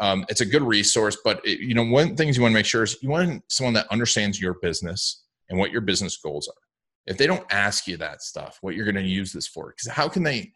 um, 0.00 0.24
it's 0.28 0.40
a 0.40 0.46
good 0.46 0.62
resource 0.62 1.18
but 1.24 1.40
it, 1.44 1.58
you 1.58 1.74
know 1.74 1.84
one 1.84 2.16
things 2.16 2.36
you 2.36 2.42
want 2.42 2.52
to 2.52 2.58
make 2.58 2.66
sure 2.66 2.84
is 2.84 2.96
you 3.02 3.10
want 3.10 3.42
someone 3.48 3.74
that 3.74 3.88
understands 3.90 4.40
your 4.40 4.54
business 4.54 5.24
and 5.50 5.58
what 5.58 5.72
your 5.72 5.80
business 5.80 6.16
goals 6.16 6.46
are 6.46 6.67
if 7.08 7.16
they 7.16 7.26
don't 7.26 7.44
ask 7.50 7.86
you 7.86 7.96
that 7.96 8.22
stuff, 8.22 8.58
what 8.60 8.74
you're 8.74 8.84
going 8.84 8.94
to 8.94 9.02
use 9.02 9.32
this 9.32 9.48
for, 9.48 9.70
because 9.70 9.90
how 9.90 10.08
can 10.08 10.22
they 10.22 10.52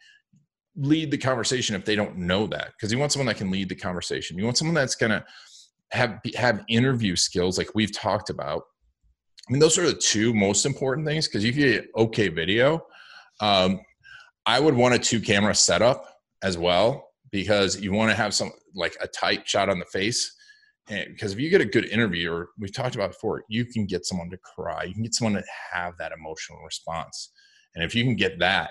lead 0.76 1.10
the 1.10 1.16
conversation 1.16 1.74
if 1.74 1.84
they 1.86 1.96
don't 1.96 2.18
know 2.18 2.46
that? 2.46 2.72
Because 2.72 2.92
you 2.92 2.98
want 2.98 3.10
someone 3.10 3.26
that 3.26 3.38
can 3.38 3.50
lead 3.50 3.70
the 3.70 3.74
conversation. 3.74 4.36
You 4.36 4.44
want 4.44 4.58
someone 4.58 4.74
that's 4.74 4.94
going 4.94 5.10
to 5.10 5.24
have 5.92 6.20
have 6.36 6.62
interview 6.68 7.16
skills, 7.16 7.56
like 7.56 7.74
we've 7.74 7.92
talked 7.92 8.28
about. 8.28 8.64
I 9.48 9.52
mean, 9.52 9.60
those 9.60 9.78
are 9.78 9.86
the 9.86 9.94
two 9.94 10.34
most 10.34 10.66
important 10.66 11.06
things 11.06 11.26
because 11.26 11.42
you 11.42 11.52
get 11.52 11.86
okay 11.96 12.28
video. 12.28 12.86
Um, 13.40 13.80
I 14.44 14.60
would 14.60 14.74
want 14.74 14.94
a 14.94 14.98
two 14.98 15.20
camera 15.20 15.54
setup 15.54 16.04
as 16.42 16.58
well 16.58 17.08
because 17.30 17.80
you 17.80 17.92
want 17.92 18.10
to 18.10 18.16
have 18.16 18.34
some 18.34 18.52
like 18.74 18.94
a 19.00 19.08
tight 19.08 19.48
shot 19.48 19.70
on 19.70 19.78
the 19.78 19.86
face 19.86 20.36
because 20.88 21.32
if 21.32 21.38
you 21.38 21.50
get 21.50 21.60
a 21.60 21.66
good 21.66 21.86
interviewer, 21.86 22.50
we've 22.58 22.72
talked 22.72 22.94
about 22.94 23.12
before, 23.12 23.44
you 23.48 23.64
can 23.64 23.86
get 23.86 24.04
someone 24.04 24.30
to 24.30 24.38
cry. 24.38 24.84
You 24.84 24.94
can 24.94 25.02
get 25.02 25.14
someone 25.14 25.40
to 25.40 25.48
have 25.72 25.96
that 25.98 26.12
emotional 26.12 26.60
response. 26.64 27.30
And 27.74 27.84
if 27.84 27.94
you 27.94 28.04
can 28.04 28.16
get 28.16 28.38
that, 28.40 28.70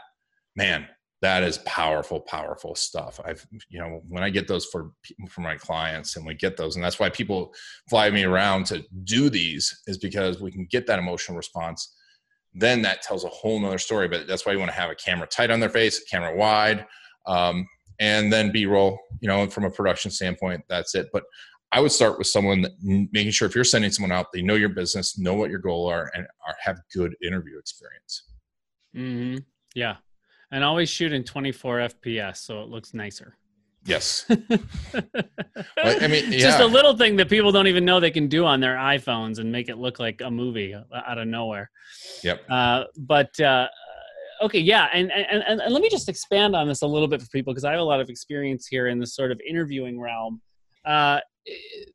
man, 0.55 0.87
that 1.21 1.43
is 1.43 1.59
powerful, 1.59 2.19
powerful 2.19 2.73
stuff. 2.73 3.19
I've, 3.23 3.45
you 3.69 3.79
know, 3.79 4.01
when 4.07 4.23
I 4.23 4.29
get 4.29 4.47
those 4.47 4.65
for 4.65 4.91
for 5.29 5.41
my 5.41 5.55
clients, 5.55 6.15
and 6.15 6.25
we 6.25 6.33
get 6.33 6.57
those, 6.57 6.75
and 6.75 6.83
that's 6.83 6.99
why 6.99 7.09
people 7.09 7.53
fly 7.89 8.09
me 8.09 8.23
around 8.23 8.65
to 8.67 8.83
do 9.03 9.29
these, 9.29 9.81
is 9.85 9.99
because 9.99 10.41
we 10.41 10.51
can 10.51 10.65
get 10.65 10.87
that 10.87 10.99
emotional 10.99 11.37
response. 11.37 11.95
Then 12.53 12.81
that 12.81 13.03
tells 13.03 13.23
a 13.23 13.29
whole 13.29 13.59
nother 13.59 13.77
story. 13.77 14.07
But 14.07 14.27
that's 14.27 14.45
why 14.45 14.51
you 14.51 14.59
want 14.59 14.71
to 14.71 14.77
have 14.77 14.89
a 14.89 14.95
camera 14.95 15.27
tight 15.27 15.51
on 15.51 15.59
their 15.59 15.69
face, 15.69 16.03
camera 16.05 16.35
wide, 16.35 16.85
um, 17.27 17.67
and 17.99 18.33
then 18.33 18.51
B-roll. 18.51 18.99
You 19.21 19.27
know, 19.27 19.47
from 19.47 19.65
a 19.65 19.71
production 19.71 20.09
standpoint, 20.09 20.63
that's 20.67 20.95
it. 20.95 21.09
But 21.13 21.23
I 21.71 21.79
would 21.79 21.91
start 21.91 22.17
with 22.17 22.27
someone 22.27 22.61
that, 22.61 22.71
making 22.81 23.31
sure 23.31 23.47
if 23.47 23.55
you're 23.55 23.63
sending 23.63 23.91
someone 23.91 24.11
out, 24.11 24.27
they 24.33 24.41
know 24.41 24.55
your 24.55 24.69
business, 24.69 25.17
know 25.17 25.33
what 25.33 25.49
your 25.49 25.59
goal 25.59 25.87
are, 25.87 26.11
and 26.13 26.27
are, 26.45 26.55
have 26.61 26.79
good 26.93 27.15
interview 27.23 27.57
experience. 27.57 28.23
Mm-hmm. 28.95 29.37
Yeah, 29.73 29.97
and 30.51 30.63
always 30.63 30.89
shoot 30.89 31.13
in 31.13 31.23
24 31.23 31.77
FPS 31.79 32.37
so 32.37 32.61
it 32.61 32.69
looks 32.69 32.93
nicer. 32.93 33.37
Yes. 33.85 34.25
I 34.29 36.07
mean, 36.07 36.31
yeah. 36.31 36.39
just 36.39 36.59
a 36.59 36.65
little 36.65 36.95
thing 36.95 37.15
that 37.15 37.29
people 37.29 37.51
don't 37.51 37.67
even 37.67 37.83
know 37.83 37.99
they 37.99 38.11
can 38.11 38.27
do 38.27 38.45
on 38.45 38.59
their 38.59 38.75
iPhones 38.75 39.39
and 39.39 39.51
make 39.51 39.69
it 39.69 39.77
look 39.77 39.99
like 39.99 40.21
a 40.21 40.29
movie 40.29 40.75
out 40.75 41.17
of 41.17 41.27
nowhere. 41.27 41.71
Yep. 42.23 42.43
Uh, 42.49 42.83
but 42.97 43.39
uh, 43.39 43.67
okay, 44.41 44.59
yeah, 44.59 44.89
and, 44.93 45.11
and 45.11 45.43
and 45.43 45.61
and 45.61 45.73
let 45.73 45.81
me 45.81 45.89
just 45.89 46.09
expand 46.09 46.55
on 46.55 46.67
this 46.67 46.83
a 46.83 46.87
little 46.87 47.07
bit 47.07 47.21
for 47.21 47.27
people 47.29 47.53
because 47.53 47.63
I 47.63 47.71
have 47.71 47.79
a 47.79 47.83
lot 47.83 47.99
of 47.99 48.09
experience 48.09 48.67
here 48.67 48.87
in 48.87 48.99
this 48.99 49.15
sort 49.15 49.31
of 49.31 49.41
interviewing 49.47 49.99
realm. 49.99 50.41
Uh, 50.85 51.19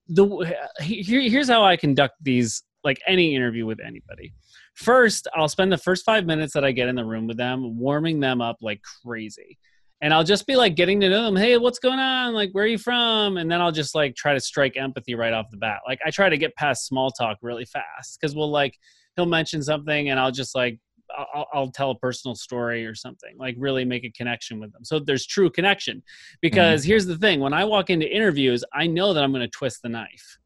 the 0.08 0.56
here, 0.80 1.20
here's 1.20 1.48
how 1.48 1.64
I 1.64 1.76
conduct 1.76 2.14
these 2.22 2.62
like 2.84 2.98
any 3.06 3.34
interview 3.34 3.66
with 3.66 3.80
anybody. 3.80 4.32
First, 4.74 5.26
I'll 5.34 5.48
spend 5.48 5.72
the 5.72 5.78
first 5.78 6.04
five 6.04 6.26
minutes 6.26 6.52
that 6.54 6.64
I 6.64 6.72
get 6.72 6.88
in 6.88 6.94
the 6.94 7.04
room 7.04 7.26
with 7.26 7.36
them, 7.36 7.78
warming 7.78 8.20
them 8.20 8.40
up 8.40 8.58
like 8.60 8.80
crazy. 9.02 9.58
And 10.02 10.12
I'll 10.12 10.24
just 10.24 10.46
be 10.46 10.56
like 10.56 10.76
getting 10.76 11.00
to 11.00 11.08
know 11.08 11.24
them. 11.24 11.36
Hey, 11.36 11.56
what's 11.56 11.78
going 11.78 11.98
on? 11.98 12.34
Like, 12.34 12.50
where 12.52 12.64
are 12.64 12.68
you 12.68 12.76
from? 12.76 13.38
And 13.38 13.50
then 13.50 13.62
I'll 13.62 13.72
just 13.72 13.94
like 13.94 14.14
try 14.14 14.34
to 14.34 14.40
strike 14.40 14.76
empathy 14.76 15.14
right 15.14 15.32
off 15.32 15.46
the 15.50 15.56
bat. 15.56 15.80
Like, 15.86 15.98
I 16.04 16.10
try 16.10 16.28
to 16.28 16.36
get 16.36 16.54
past 16.56 16.86
small 16.86 17.10
talk 17.10 17.38
really 17.40 17.64
fast 17.64 18.18
because 18.20 18.36
we'll 18.36 18.50
like, 18.50 18.76
he'll 19.16 19.24
mention 19.24 19.62
something 19.62 20.10
and 20.10 20.20
I'll 20.20 20.30
just 20.30 20.54
like 20.54 20.78
I'll, 21.16 21.46
I'll, 21.52 21.70
tell 21.70 21.90
a 21.90 21.98
personal 21.98 22.34
story 22.34 22.86
or 22.86 22.94
something 22.94 23.36
like 23.38 23.54
really 23.58 23.84
make 23.84 24.04
a 24.04 24.10
connection 24.10 24.60
with 24.60 24.72
them 24.72 24.84
so 24.84 24.98
there's 24.98 25.26
true 25.26 25.50
connection 25.50 26.02
because 26.40 26.82
mm-hmm. 26.82 26.88
here's 26.88 27.06
the 27.06 27.18
thing 27.18 27.40
when 27.40 27.52
i 27.52 27.64
walk 27.64 27.90
into 27.90 28.08
interviews 28.08 28.64
i 28.72 28.86
know 28.86 29.12
that 29.12 29.22
i'm 29.22 29.32
going 29.32 29.42
to 29.42 29.48
twist 29.48 29.82
the 29.82 29.88
knife 29.88 30.38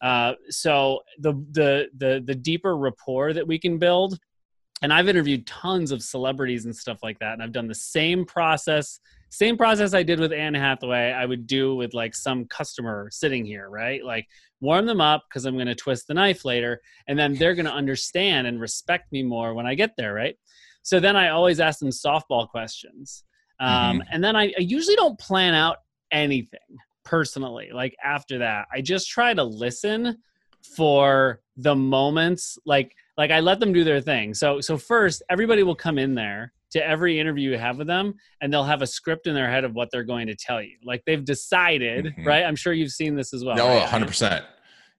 uh, 0.00 0.32
so 0.50 1.00
the, 1.18 1.32
the 1.52 1.88
the 1.96 2.22
the 2.24 2.34
deeper 2.34 2.76
rapport 2.76 3.32
that 3.32 3.46
we 3.46 3.58
can 3.58 3.78
build 3.78 4.18
and 4.82 4.92
i've 4.92 5.08
interviewed 5.08 5.46
tons 5.46 5.92
of 5.92 6.02
celebrities 6.02 6.64
and 6.64 6.74
stuff 6.74 6.98
like 7.02 7.18
that 7.18 7.34
and 7.34 7.42
i've 7.42 7.52
done 7.52 7.68
the 7.68 7.74
same 7.74 8.24
process 8.24 8.98
same 9.32 9.56
process 9.56 9.94
I 9.94 10.02
did 10.02 10.20
with 10.20 10.30
Anne 10.30 10.52
Hathaway, 10.52 11.10
I 11.10 11.24
would 11.24 11.46
do 11.46 11.74
with 11.74 11.94
like 11.94 12.14
some 12.14 12.44
customer 12.44 13.08
sitting 13.10 13.46
here, 13.46 13.70
right? 13.70 14.04
Like 14.04 14.28
warm 14.60 14.84
them 14.84 15.00
up 15.00 15.24
because 15.26 15.46
I'm 15.46 15.54
going 15.54 15.68
to 15.68 15.74
twist 15.74 16.06
the 16.06 16.12
knife 16.12 16.44
later. 16.44 16.82
And 17.08 17.18
then 17.18 17.34
they're 17.36 17.54
going 17.54 17.64
to 17.64 17.72
understand 17.72 18.46
and 18.46 18.60
respect 18.60 19.10
me 19.10 19.22
more 19.22 19.54
when 19.54 19.66
I 19.66 19.74
get 19.74 19.92
there, 19.96 20.12
right? 20.12 20.36
So 20.82 21.00
then 21.00 21.16
I 21.16 21.30
always 21.30 21.60
ask 21.60 21.78
them 21.78 21.88
softball 21.88 22.46
questions. 22.46 23.24
Um, 23.58 24.00
mm-hmm. 24.00 24.08
And 24.12 24.22
then 24.22 24.36
I, 24.36 24.52
I 24.58 24.60
usually 24.60 24.96
don't 24.96 25.18
plan 25.18 25.54
out 25.54 25.78
anything 26.10 26.60
personally. 27.02 27.70
Like 27.72 27.96
after 28.04 28.36
that, 28.40 28.66
I 28.70 28.82
just 28.82 29.08
try 29.08 29.32
to 29.32 29.42
listen 29.42 30.18
for 30.76 31.40
the 31.56 31.74
moments 31.74 32.58
like 32.66 32.94
like 33.16 33.30
I 33.30 33.40
let 33.40 33.60
them 33.60 33.72
do 33.72 33.82
their 33.82 34.02
thing. 34.02 34.34
So 34.34 34.60
so 34.60 34.76
first 34.76 35.22
everybody 35.30 35.62
will 35.62 35.74
come 35.74 35.98
in 35.98 36.14
there 36.14 36.52
to 36.72 36.86
every 36.86 37.18
interview 37.20 37.50
you 37.50 37.58
have 37.58 37.78
with 37.78 37.86
them 37.86 38.14
and 38.40 38.52
they'll 38.52 38.64
have 38.64 38.82
a 38.82 38.86
script 38.86 39.26
in 39.26 39.34
their 39.34 39.50
head 39.50 39.64
of 39.64 39.74
what 39.74 39.90
they're 39.90 40.04
going 40.04 40.26
to 40.26 40.34
tell 40.34 40.62
you. 40.62 40.76
Like 40.84 41.02
they've 41.06 41.24
decided 41.24 42.06
mm-hmm. 42.06 42.26
right? 42.26 42.44
I'm 42.44 42.56
sure 42.56 42.72
you've 42.72 42.92
seen 42.92 43.14
this 43.14 43.32
as 43.32 43.44
well. 43.44 43.56
No 43.56 43.68
right? 43.68 43.88
100% 43.88 44.44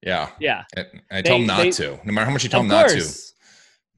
yeah. 0.06 0.30
Yeah. 0.40 0.64
I, 0.78 0.86
I 1.12 1.22
tell 1.22 1.38
them 1.38 1.48
not 1.48 1.58
they, 1.58 1.72
to. 1.72 2.00
No 2.04 2.14
matter 2.14 2.26
how 2.26 2.32
much 2.32 2.44
you 2.44 2.50
tell 2.50 2.62
them 2.62 2.68
not 2.70 2.90
to. 2.90 3.10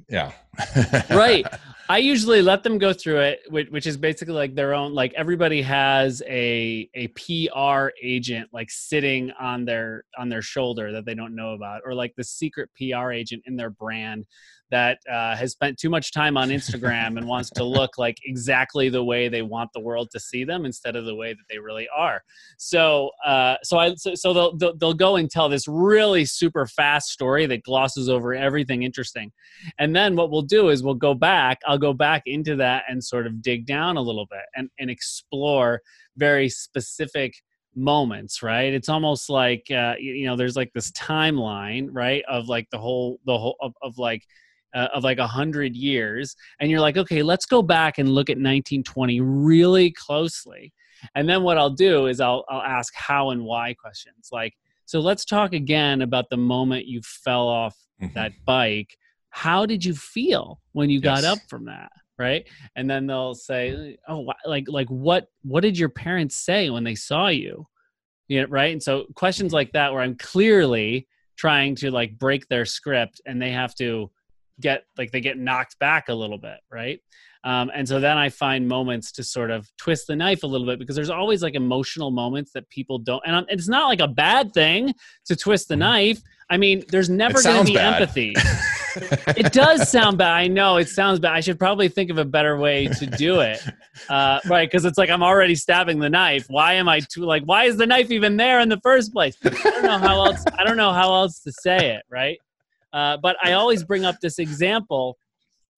yeah 0.10 0.32
right. 1.10 1.46
I 1.88 2.00
usually 2.00 2.42
let 2.42 2.64
them 2.64 2.80
go 2.80 2.94
through 2.94 3.20
it, 3.20 3.42
which, 3.50 3.86
is 3.86 3.96
basically 3.96 4.34
like 4.34 4.56
their 4.56 4.74
own. 4.74 4.94
Like 4.94 5.14
everybody 5.14 5.62
has 5.62 6.24
a 6.28 6.90
a 6.96 7.08
PR 7.10 7.90
agent 8.02 8.50
like 8.52 8.72
sitting 8.72 9.32
on 9.40 9.66
their 9.66 10.04
on 10.18 10.28
their 10.28 10.42
shoulder 10.42 10.92
that 10.94 11.06
they 11.06 11.14
don't 11.14 11.36
know 11.36 11.54
about, 11.54 11.82
or 11.86 11.94
like 11.94 12.14
the 12.18 12.24
secret 12.24 12.70
PR 12.76 13.12
agent 13.12 13.44
in 13.46 13.56
their 13.56 13.70
brand 13.70 14.26
that 14.72 14.98
uh, 15.12 15.36
has 15.36 15.52
spent 15.52 15.78
too 15.78 15.90
much 15.90 16.12
time 16.12 16.38
on 16.38 16.50
Instagram 16.50 17.18
and 17.18 17.28
wants 17.28 17.50
to 17.52 17.64
look 17.64 17.92
like 17.98 18.18
exactly 18.26 18.90
the 18.90 19.04
way 19.04 19.28
they 19.28 19.42
want 19.42 19.70
the 19.74 19.80
world 19.80 20.10
to 20.12 20.20
see 20.20 20.44
them 20.44 20.66
instead 20.66 20.96
of 20.96 21.06
the 21.06 21.16
way 21.16 21.34
that 21.34 21.44
they 21.50 21.60
really 21.60 21.88
are. 21.96 22.22
So, 22.58 23.12
uh, 23.26 23.56
so 23.64 23.78
I 23.78 23.94
so, 23.96 24.16
so 24.16 24.34
they'll, 24.34 24.58
they'll 24.58 24.76
they'll 24.78 24.94
go 24.94 25.18
and 25.18 25.30
tell 25.30 25.50
this 25.50 25.68
really 25.68 26.26
super 26.26 26.66
fast 26.66 27.10
story 27.10 27.46
that 27.46 27.64
glosses 27.64 28.10
over 28.10 28.34
everything 28.34 28.84
interesting, 28.84 29.32
and 29.78 29.96
then 29.96 30.16
what 30.16 30.32
we'll 30.32 30.42
do 30.46 30.70
is 30.70 30.84
we'll 30.84 30.94
go 30.94 31.14
back. 31.14 31.60
I'll 31.66 31.78
go 31.78 31.94
back 31.94 32.24
into 32.26 32.56
that 32.58 32.84
and 32.88 33.04
sort 33.04 33.28
of 33.28 33.42
dig 33.42 33.66
down 33.66 33.98
a 33.98 34.02
little 34.02 34.28
bit 34.30 34.46
and 34.56 34.70
and 34.80 34.90
explore 34.90 35.82
very 36.18 36.50
specific 36.50 37.36
moments 37.78 38.42
right 38.42 38.74
it's 38.74 38.88
almost 38.88 39.30
like 39.30 39.70
uh, 39.70 39.96
you 40.00 40.26
know 40.26 40.38
there's 40.38 40.56
like 40.56 40.72
this 40.74 40.92
timeline 40.94 41.90
right 41.92 42.24
of 42.30 42.48
like 42.48 42.66
the 42.72 42.78
whole 42.78 43.20
the 43.26 43.38
whole 43.38 43.58
of, 43.60 43.74
of 43.82 43.98
like 43.98 44.24
uh, 44.76 44.90
of 44.94 45.04
like 45.04 45.18
a 45.18 45.28
hundred 45.28 45.76
years, 45.76 46.36
and 46.60 46.70
you're 46.70 46.82
like, 46.82 46.98
okay, 46.98 47.24
let's 47.24 47.46
go 47.46 47.62
back 47.62 47.98
and 47.98 48.10
look 48.10 48.30
at 48.30 48.34
1920 48.34 49.22
really 49.22 49.92
closely. 49.92 50.74
And 51.16 51.28
then 51.30 51.44
what 51.44 51.58
I'll 51.58 51.70
do 51.70 52.08
is 52.08 52.20
I'll 52.20 52.44
I'll 52.50 52.62
ask 52.62 52.94
how 52.94 53.30
and 53.30 53.44
why 53.44 53.74
questions. 53.74 54.30
Like, 54.32 54.54
so 54.86 55.00
let's 55.00 55.24
talk 55.24 55.54
again 55.54 56.02
about 56.02 56.30
the 56.30 56.38
moment 56.38 56.88
you 56.88 57.02
fell 57.02 57.48
off 57.48 57.78
mm-hmm. 58.02 58.14
that 58.14 58.34
bike. 58.46 58.98
How 59.36 59.66
did 59.66 59.84
you 59.84 59.94
feel 59.94 60.62
when 60.72 60.90
you 60.90 61.02
yes. 61.04 61.22
got 61.22 61.24
up 61.26 61.40
from 61.50 61.66
that? 61.66 61.92
right 62.18 62.48
and 62.76 62.90
then 62.90 63.08
they'll 63.08 63.36
say 63.36 63.98
oh 64.08 64.26
like 64.46 64.66
like 64.68 64.88
what 64.88 65.28
what 65.44 65.62
did 65.62 65.78
your 65.78 65.90
parents 65.90 66.36
say 66.36 66.70
when 66.70 66.84
they 66.84 66.96
saw 66.96 67.28
you 67.28 67.66
yeah 68.28 68.46
right 68.50 68.72
and 68.72 68.82
so 68.82 69.06
questions 69.16 69.52
like 69.52 69.72
that 69.74 69.92
where 69.92 70.02
i'm 70.02 70.16
clearly 70.16 71.08
trying 71.38 71.76
to 71.76 71.92
like 71.92 72.18
break 72.18 72.48
their 72.48 72.66
script 72.66 73.20
and 73.26 73.42
they 73.42 73.52
have 73.52 73.76
to 73.76 74.10
get 74.62 74.86
like 74.98 75.12
they 75.12 75.20
get 75.20 75.38
knocked 75.38 75.78
back 75.80 76.08
a 76.08 76.14
little 76.14 76.38
bit 76.38 76.60
right 76.72 77.00
um, 77.44 77.70
and 77.76 77.88
so 77.88 78.00
then 78.00 78.18
i 78.18 78.30
find 78.30 78.66
moments 78.66 79.12
to 79.12 79.24
sort 79.24 79.52
of 79.52 79.70
twist 79.78 80.08
the 80.08 80.16
knife 80.16 80.44
a 80.44 80.48
little 80.48 80.66
bit 80.66 80.80
because 80.80 80.96
there's 80.96 81.10
always 81.10 81.44
like 81.44 81.56
emotional 81.56 82.10
moments 82.10 82.52
that 82.54 82.68
people 82.70 82.98
don't 82.98 83.22
and 83.26 83.46
it's 83.50 83.68
not 83.68 83.88
like 83.88 84.00
a 84.00 84.08
bad 84.08 84.54
thing 84.54 84.94
to 85.26 85.36
twist 85.36 85.68
the 85.68 85.74
mm-hmm. 85.74 85.82
knife 85.82 86.22
i 86.50 86.56
mean 86.56 86.82
there's 86.88 87.10
never 87.10 87.42
going 87.44 87.66
to 87.66 87.66
be 87.66 87.76
bad. 87.76 88.02
empathy 88.02 88.34
it 88.96 89.52
does 89.52 89.90
sound 89.90 90.18
bad. 90.18 90.32
I 90.32 90.48
know 90.48 90.78
it 90.78 90.90
sounds 90.90 91.20
bad. 91.20 91.34
I 91.34 91.40
should 91.40 91.60
probably 91.60 91.90
think 91.90 92.10
of 92.10 92.18
a 92.18 92.26
better 92.26 92.58
way 92.58 92.88
to 92.88 93.06
do 93.06 93.40
it. 93.42 93.62
Uh, 94.10 94.40
right 94.48 94.70
because 94.70 94.84
it's 94.84 94.98
like 94.98 95.10
i'm 95.10 95.24
already 95.24 95.56
stabbing 95.56 96.00
the 96.00 96.10
knife. 96.10 96.46
Why 96.50 96.74
am 96.74 96.90
i 96.90 97.00
too 97.00 97.22
like 97.22 97.44
why 97.44 97.64
is 97.64 97.78
the 97.78 97.88
knife 97.88 98.12
even 98.12 98.36
there 98.36 98.60
in 98.60 98.68
the 98.68 98.80
first 98.82 99.14
place? 99.14 99.38
I 99.44 99.50
don't 99.50 99.84
know 99.84 99.98
how 99.98 100.26
else 100.26 100.44
i 100.58 100.64
don't 100.66 100.76
know 100.78 100.92
how 100.92 101.14
else 101.14 101.40
to 101.40 101.52
say 101.52 101.96
it 101.96 102.04
right? 102.10 102.38
Uh, 102.92 103.18
but 103.18 103.36
I 103.44 103.54
always 103.54 103.84
bring 103.84 104.06
up 104.06 104.20
this 104.22 104.40
example 104.40 105.18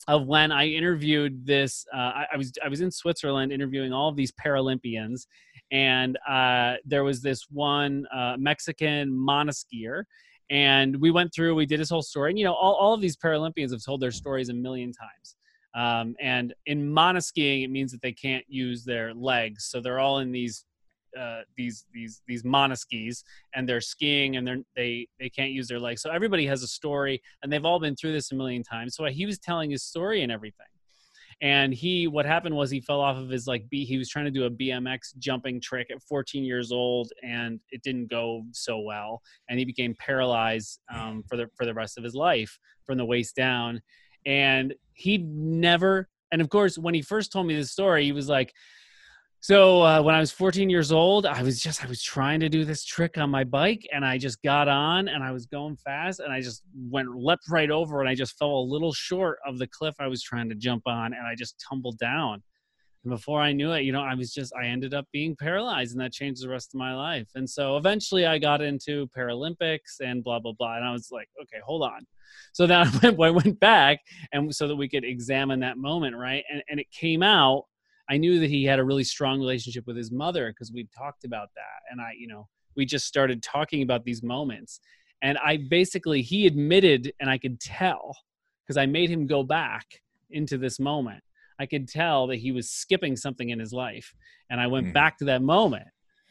of 0.07 0.27
when 0.27 0.51
I 0.51 0.67
interviewed 0.67 1.45
this. 1.45 1.85
Uh, 1.93 1.97
I, 1.97 2.25
I, 2.33 2.37
was 2.37 2.51
I 2.63 2.69
was 2.69 2.81
in 2.81 2.91
Switzerland 2.91 3.51
interviewing 3.51 3.91
all 3.91 4.07
of 4.07 4.15
these 4.15 4.31
Paralympians, 4.31 5.25
and 5.71 6.17
uh, 6.29 6.75
there 6.85 7.03
was 7.03 7.21
this 7.21 7.47
one 7.49 8.05
uh, 8.15 8.35
Mexican 8.37 9.09
monoskier, 9.09 10.03
and 10.49 10.99
we 10.99 11.11
went 11.11 11.33
through. 11.33 11.55
We 11.55 11.65
did 11.65 11.79
his 11.79 11.89
whole 11.89 12.01
story, 12.01 12.31
and 12.31 12.39
you 12.39 12.45
know, 12.45 12.53
all, 12.53 12.73
all 12.75 12.93
of 12.93 13.01
these 13.01 13.17
Paralympians 13.17 13.71
have 13.71 13.83
told 13.83 14.01
their 14.01 14.11
stories 14.11 14.49
a 14.49 14.53
million 14.53 14.91
times. 14.91 15.35
Um, 15.75 16.15
and 16.19 16.53
in 16.65 16.91
monoskiing, 16.91 17.63
it 17.63 17.69
means 17.69 17.91
that 17.91 18.01
they 18.01 18.13
can't 18.13 18.45
use 18.47 18.83
their 18.83 19.13
legs, 19.13 19.65
so 19.65 19.79
they're 19.79 19.99
all 19.99 20.19
in 20.19 20.31
these 20.31 20.65
uh, 21.17 21.41
these 21.55 21.85
these 21.93 22.21
these 22.27 22.43
monoskis 22.43 23.23
and 23.55 23.67
they're 23.67 23.81
skiing 23.81 24.37
and 24.37 24.45
they're 24.45 24.59
they 24.75 25.07
they 25.19 25.29
can't 25.29 25.51
use 25.51 25.67
their 25.67 25.79
legs 25.79 26.01
so 26.01 26.11
everybody 26.11 26.45
has 26.45 26.63
a 26.63 26.67
story 26.67 27.21
and 27.41 27.51
they've 27.51 27.65
all 27.65 27.79
been 27.79 27.95
through 27.95 28.11
this 28.11 28.31
a 28.31 28.35
million 28.35 28.61
times 28.61 28.95
so 28.95 29.05
he 29.05 29.25
was 29.25 29.39
telling 29.39 29.71
his 29.71 29.83
story 29.83 30.21
and 30.21 30.31
everything 30.31 30.67
and 31.41 31.73
he 31.73 32.07
what 32.07 32.25
happened 32.25 32.55
was 32.55 32.71
he 32.71 32.81
fell 32.81 32.99
off 32.99 33.17
of 33.17 33.29
his 33.29 33.45
like 33.45 33.67
b 33.69 33.85
he 33.85 33.97
was 33.97 34.09
trying 34.09 34.25
to 34.25 34.31
do 34.31 34.45
a 34.45 34.49
bmx 34.49 35.15
jumping 35.19 35.61
trick 35.61 35.87
at 35.91 36.01
14 36.03 36.43
years 36.43 36.71
old 36.71 37.11
and 37.23 37.59
it 37.69 37.81
didn't 37.83 38.09
go 38.09 38.43
so 38.51 38.79
well 38.79 39.21
and 39.49 39.59
he 39.59 39.65
became 39.65 39.95
paralyzed 39.99 40.79
um, 40.93 41.23
for 41.29 41.37
the 41.37 41.47
for 41.55 41.65
the 41.65 41.73
rest 41.73 41.97
of 41.97 42.03
his 42.03 42.15
life 42.15 42.57
from 42.85 42.97
the 42.97 43.05
waist 43.05 43.35
down 43.35 43.79
and 44.25 44.73
he 44.93 45.19
never 45.19 46.09
and 46.31 46.41
of 46.41 46.49
course 46.49 46.77
when 46.77 46.93
he 46.93 47.01
first 47.01 47.31
told 47.31 47.45
me 47.45 47.55
this 47.55 47.71
story 47.71 48.03
he 48.03 48.11
was 48.11 48.27
like 48.27 48.51
so 49.39 49.83
uh, 49.83 50.01
when 50.01 50.15
I 50.15 50.19
was 50.19 50.31
14 50.31 50.69
years 50.69 50.91
old, 50.91 51.25
I 51.25 51.43
was 51.43 51.59
just 51.59 51.83
I 51.83 51.87
was 51.87 52.01
trying 52.01 52.39
to 52.39 52.49
do 52.49 52.65
this 52.65 52.83
trick 52.83 53.17
on 53.17 53.29
my 53.29 53.43
bike, 53.43 53.87
and 53.93 54.03
I 54.03 54.17
just 54.17 54.41
got 54.41 54.67
on, 54.67 55.07
and 55.07 55.23
I 55.23 55.31
was 55.31 55.45
going 55.45 55.77
fast, 55.77 56.19
and 56.19 56.33
I 56.33 56.41
just 56.41 56.63
went 56.75 57.15
leapt 57.15 57.43
right 57.49 57.69
over, 57.69 57.99
and 57.99 58.09
I 58.09 58.15
just 58.15 58.37
fell 58.37 58.49
a 58.49 58.69
little 58.69 58.93
short 58.93 59.37
of 59.45 59.59
the 59.59 59.67
cliff 59.67 59.95
I 59.99 60.07
was 60.07 60.23
trying 60.23 60.49
to 60.49 60.55
jump 60.55 60.83
on, 60.87 61.13
and 61.13 61.25
I 61.25 61.35
just 61.35 61.63
tumbled 61.69 61.97
down. 61.99 62.41
And 63.03 63.11
before 63.11 63.39
I 63.39 63.53
knew 63.53 63.71
it, 63.73 63.83
you 63.83 63.91
know, 63.91 64.01
I 64.01 64.15
was 64.15 64.33
just 64.33 64.53
I 64.55 64.65
ended 64.65 64.95
up 64.95 65.05
being 65.13 65.35
paralyzed, 65.35 65.91
and 65.91 66.01
that 66.01 66.13
changed 66.13 66.43
the 66.43 66.49
rest 66.49 66.73
of 66.73 66.79
my 66.79 66.95
life. 66.95 67.29
And 67.35 67.47
so 67.47 67.77
eventually, 67.77 68.25
I 68.25 68.39
got 68.39 68.61
into 68.61 69.07
Paralympics 69.15 69.99
and 70.01 70.23
blah 70.23 70.39
blah 70.39 70.53
blah, 70.57 70.77
and 70.77 70.85
I 70.85 70.91
was 70.91 71.09
like, 71.11 71.29
okay, 71.43 71.61
hold 71.63 71.83
on. 71.83 72.07
So 72.53 72.65
then 72.65 72.87
I 73.03 73.09
went, 73.11 73.21
I 73.21 73.29
went 73.29 73.59
back, 73.59 73.99
and 74.33 74.53
so 74.53 74.67
that 74.67 74.75
we 74.75 74.89
could 74.89 75.05
examine 75.05 75.59
that 75.59 75.77
moment, 75.77 76.17
right? 76.17 76.43
And 76.51 76.63
and 76.69 76.79
it 76.79 76.87
came 76.91 77.21
out 77.21 77.65
I 78.09 78.17
knew 78.17 78.39
that 78.39 78.49
he 78.49 78.63
had 78.63 78.79
a 78.79 78.83
really 78.83 79.03
strong 79.03 79.39
relationship 79.39 79.85
with 79.85 79.97
his 79.97 80.11
mother 80.11 80.51
because 80.51 80.71
we 80.71 80.87
talked 80.97 81.25
about 81.25 81.49
that. 81.55 81.91
And 81.91 81.99
I, 81.99 82.11
you 82.17 82.27
know, 82.27 82.47
we 82.75 82.85
just 82.85 83.05
started 83.05 83.43
talking 83.43 83.81
about 83.81 84.05
these 84.05 84.23
moments. 84.23 84.79
And 85.21 85.37
I 85.39 85.57
basically, 85.57 86.21
he 86.21 86.47
admitted, 86.47 87.11
and 87.19 87.29
I 87.29 87.37
could 87.37 87.59
tell 87.59 88.15
because 88.63 88.77
I 88.77 88.85
made 88.85 89.09
him 89.09 89.27
go 89.27 89.43
back 89.43 89.85
into 90.29 90.57
this 90.57 90.79
moment. 90.79 91.23
I 91.59 91.65
could 91.65 91.87
tell 91.87 92.27
that 92.27 92.35
he 92.35 92.51
was 92.51 92.69
skipping 92.69 93.15
something 93.15 93.49
in 93.49 93.59
his 93.59 93.73
life. 93.73 94.13
And 94.49 94.61
I 94.61 94.67
went 94.67 94.87
mm. 94.87 94.93
back 94.93 95.17
to 95.17 95.25
that 95.25 95.41
moment. 95.41 95.87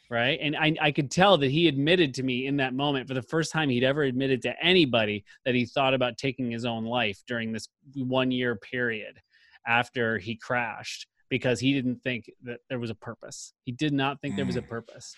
Right. 0.09 0.39
And 0.41 0.57
I, 0.57 0.73
I 0.81 0.93
could 0.93 1.11
tell 1.11 1.37
that 1.39 1.51
he 1.51 1.67
admitted 1.67 2.15
to 2.15 2.23
me 2.23 2.47
in 2.47 2.59
that 2.59 2.75
moment 2.75 3.09
for 3.09 3.15
the 3.15 3.23
first 3.23 3.51
time 3.51 3.69
he'd 3.69 3.83
ever 3.83 4.05
admitted 4.05 4.41
to 4.43 4.55
anybody 4.65 5.25
that 5.45 5.57
he 5.57 5.67
thought 5.67 5.95
about 5.95 6.17
taking 6.17 6.49
his 6.49 6.65
own 6.65 6.85
life 6.85 7.21
during 7.27 7.51
this 7.51 7.67
one 7.97 8.31
year 8.31 8.55
period 8.55 9.21
after 9.67 10.17
he 10.19 10.37
crashed 10.37 11.09
because 11.29 11.61
he 11.61 11.73
didn't 11.73 12.03
think 12.03 12.31
that 12.45 12.61
there 12.69 12.79
was 12.79 12.91
a 12.91 12.95
purpose. 12.95 13.53
He 13.65 13.73
did 13.73 13.93
not 13.93 14.21
think 14.21 14.37
there 14.37 14.47
was 14.47 14.57
a 14.57 14.63
mm. 14.63 14.69
purpose. 14.69 15.15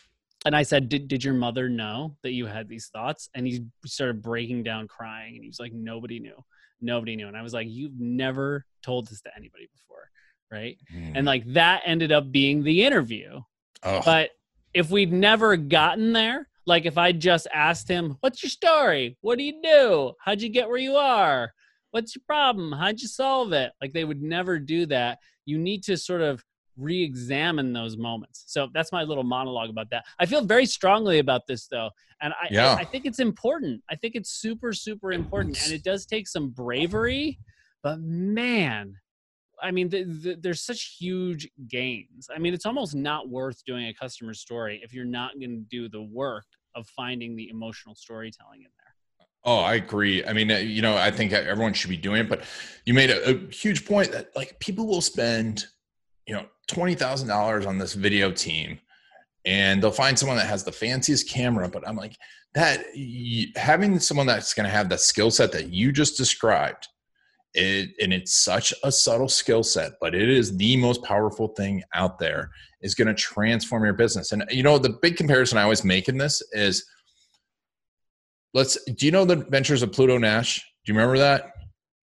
And 0.47 0.55
I 0.55 0.63
said, 0.63 0.89
did, 0.89 1.09
did 1.09 1.25
your 1.25 1.35
mother 1.35 1.69
know 1.69 2.17
that 2.23 2.33
you 2.33 2.47
had 2.47 2.69
these 2.69 2.89
thoughts? 2.89 3.29
And 3.35 3.47
he 3.47 3.65
started 3.85 4.23
breaking 4.23 4.63
down 4.63 4.87
crying. 4.87 5.35
And 5.35 5.43
he 5.43 5.49
was 5.49 5.61
like, 5.61 5.73
nobody 5.73 6.21
knew. 6.21 6.37
Nobody 6.81 7.17
knew. 7.17 7.27
And 7.27 7.37
I 7.37 7.43
was 7.43 7.53
like, 7.53 7.67
you've 7.69 7.99
never 7.99 8.65
told 8.83 9.09
this 9.09 9.21
to 9.23 9.31
anybody 9.37 9.69
before. 9.73 10.11
Right. 10.51 10.79
Mm. 10.95 11.13
And 11.17 11.27
like 11.27 11.45
that 11.53 11.83
ended 11.85 12.13
up 12.13 12.31
being 12.31 12.63
the 12.63 12.85
interview. 12.85 13.41
Oh. 13.83 14.03
But 14.05 14.31
if 14.73 14.91
we'd 14.91 15.13
never 15.13 15.57
gotten 15.57 16.13
there, 16.13 16.49
like 16.67 16.87
if 16.87 16.99
I 16.99 17.13
just 17.13 17.49
asked 17.53 17.89
him, 17.89 18.17
what's 18.21 18.43
your 18.43 18.51
story? 18.51 19.17
What 19.21 19.39
do 19.39 19.45
you 19.45 19.61
do? 19.63 20.13
How'd 20.21 20.41
you 20.41 20.49
get 20.49 20.69
where 20.69 20.79
you 20.79 20.97
are? 20.97 21.53
What's 21.91 22.15
your 22.15 22.23
problem? 22.27 22.73
How'd 22.73 23.01
you 23.01 23.09
solve 23.09 23.53
it? 23.53 23.73
Like 23.81 23.93
they 23.93 24.05
would 24.05 24.23
never 24.23 24.59
do 24.59 24.87
that 24.87 25.19
you 25.49 25.59
need 25.59 25.83
to 25.85 25.97
sort 25.97 26.21
of 26.21 26.45
re-examine 26.77 27.73
those 27.73 27.97
moments. 27.97 28.45
So 28.47 28.69
that's 28.73 28.93
my 28.93 29.03
little 29.03 29.25
monologue 29.25 29.71
about 29.71 29.91
that. 29.91 30.05
I 30.21 30.27
feel 30.27 30.43
very 30.45 30.67
strongly 30.67 31.19
about 31.19 31.47
this 31.47 31.67
though, 31.67 31.91
and 32.21 32.33
I, 32.35 32.49
yeah. 32.51 32.75
I, 32.75 32.81
I 32.81 32.85
think 32.85 33.07
it's 33.07 33.19
important. 33.19 33.83
I 33.91 33.97
think 33.97 34.15
it's 34.15 34.31
super 34.31 34.73
super 34.73 35.11
important, 35.13 35.61
and 35.65 35.73
it 35.73 35.83
does 35.83 36.07
take 36.07 36.29
some 36.29 36.51
bravery. 36.51 37.39
But 37.83 38.01
man, 38.01 38.95
I 39.63 39.71
mean, 39.71 39.89
the, 39.89 40.05
the, 40.05 40.39
there's 40.41 40.61
such 40.61 40.97
huge 40.99 41.49
gains. 41.69 42.29
I 42.35 42.39
mean, 42.39 42.55
it's 42.55 42.67
almost 42.67 42.95
not 42.95 43.29
worth 43.29 43.65
doing 43.65 43.87
a 43.87 43.95
customer 43.95 44.35
story 44.35 44.81
if 44.85 44.93
you're 44.93 45.05
not 45.05 45.39
going 45.41 45.51
to 45.51 45.65
do 45.71 45.89
the 45.89 46.03
work 46.03 46.45
of 46.75 46.87
finding 46.89 47.35
the 47.37 47.49
emotional 47.49 47.95
storytelling 47.95 48.63
in. 48.63 48.71
Oh, 49.51 49.61
I 49.61 49.77
agree. 49.77 50.23
I 50.27 50.35
mean, 50.35 50.51
uh, 50.51 50.59
you 50.59 50.83
know, 50.83 50.95
I 50.95 51.11
think 51.11 51.33
everyone 51.33 51.73
should 51.73 51.89
be 51.89 51.97
doing 51.97 52.21
it, 52.21 52.29
but 52.29 52.43
you 52.85 52.93
made 52.93 53.09
a, 53.09 53.31
a 53.31 53.51
huge 53.51 53.87
point 53.87 54.13
that 54.13 54.29
like 54.37 54.61
people 54.61 54.87
will 54.87 55.01
spend, 55.01 55.65
you 56.27 56.35
know, 56.35 56.45
$20,000 56.71 57.67
on 57.67 57.79
this 57.79 57.95
video 57.95 58.31
team 58.31 58.79
and 59.47 59.83
they'll 59.83 59.91
find 59.91 60.19
someone 60.19 60.37
that 60.37 60.49
has 60.49 60.65
the 60.65 60.71
fanciest 60.71 61.31
camera, 61.31 61.67
but 61.67 61.89
I'm 61.89 61.97
like 61.97 62.15
that 62.53 62.85
having 63.57 63.99
someone 64.01 64.27
that's 64.27 64.53
going 64.53 64.65
to 64.65 64.71
have 64.71 64.91
that 64.91 65.01
skill 65.01 65.31
set 65.31 65.51
that 65.53 65.71
you 65.71 65.93
just 65.93 66.19
described 66.19 66.87
it, 67.55 67.93
and 68.03 68.13
it's 68.13 68.35
such 68.35 68.75
a 68.85 68.93
subtle 68.93 69.31
skill 69.31 69.63
set, 69.63 69.93
but 69.99 70.15
it 70.15 70.29
is 70.29 70.59
the 70.59 70.77
most 70.77 71.03
powerful 71.03 71.49
thing 71.49 71.83
out 71.95 72.19
there 72.19 72.51
is 72.83 72.95
going 72.95 73.09
to 73.09 73.15
transform 73.15 73.83
your 73.83 73.95
business. 73.95 74.33
And 74.33 74.45
you 74.51 74.63
know, 74.63 74.77
the 74.77 74.99
big 75.01 75.17
comparison 75.17 75.57
I 75.57 75.63
always 75.63 75.85
make 75.85 76.11
in 76.11 76.19
this 76.19 76.43
is 76.53 76.85
let's 78.59 78.83
do 78.93 79.07
you 79.07 79.13
know 79.13 79.25
the 79.25 79.39
adventures 79.39 79.83
of 79.83 79.93
pluto 79.93 80.19
nash 80.19 80.59
do 80.85 80.93
you 80.93 80.99
remember 80.99 81.19
that 81.19 81.53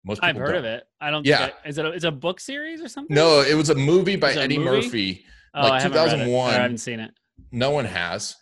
Most 0.05 0.23
I've 0.23 0.35
people 0.35 0.43
heard 0.43 0.53
don't. 0.53 0.59
of 0.59 0.65
it. 0.67 0.85
I 1.01 1.11
don't. 1.11 1.27
Yeah. 1.27 1.39
Think 1.39 1.55
I, 1.65 1.69
is 1.69 1.79
it? 1.79 1.85
A, 1.87 1.89
it's 1.91 2.05
a 2.05 2.11
book 2.11 2.41
series 2.41 2.83
or 2.83 2.89
something? 2.89 3.15
No, 3.15 3.41
it 3.41 3.55
was 3.55 3.71
a 3.71 3.75
movie 3.75 4.17
by 4.17 4.31
Is 4.31 4.37
it 4.37 4.41
a 4.41 4.43
Eddie 4.43 4.59
movie? 4.59 4.87
Murphy. 4.87 5.25
oh, 5.55 5.63
like 5.63 5.73
I 5.73 5.81
haven't 5.81 5.97
read 5.97 6.07
it, 6.09 6.11
2001. 6.11 6.51
I 6.51 6.53
haven't 6.55 6.79
seen 6.79 7.01
it. 7.01 7.11
No 7.53 7.71
one 7.71 7.85
has. 7.87 8.37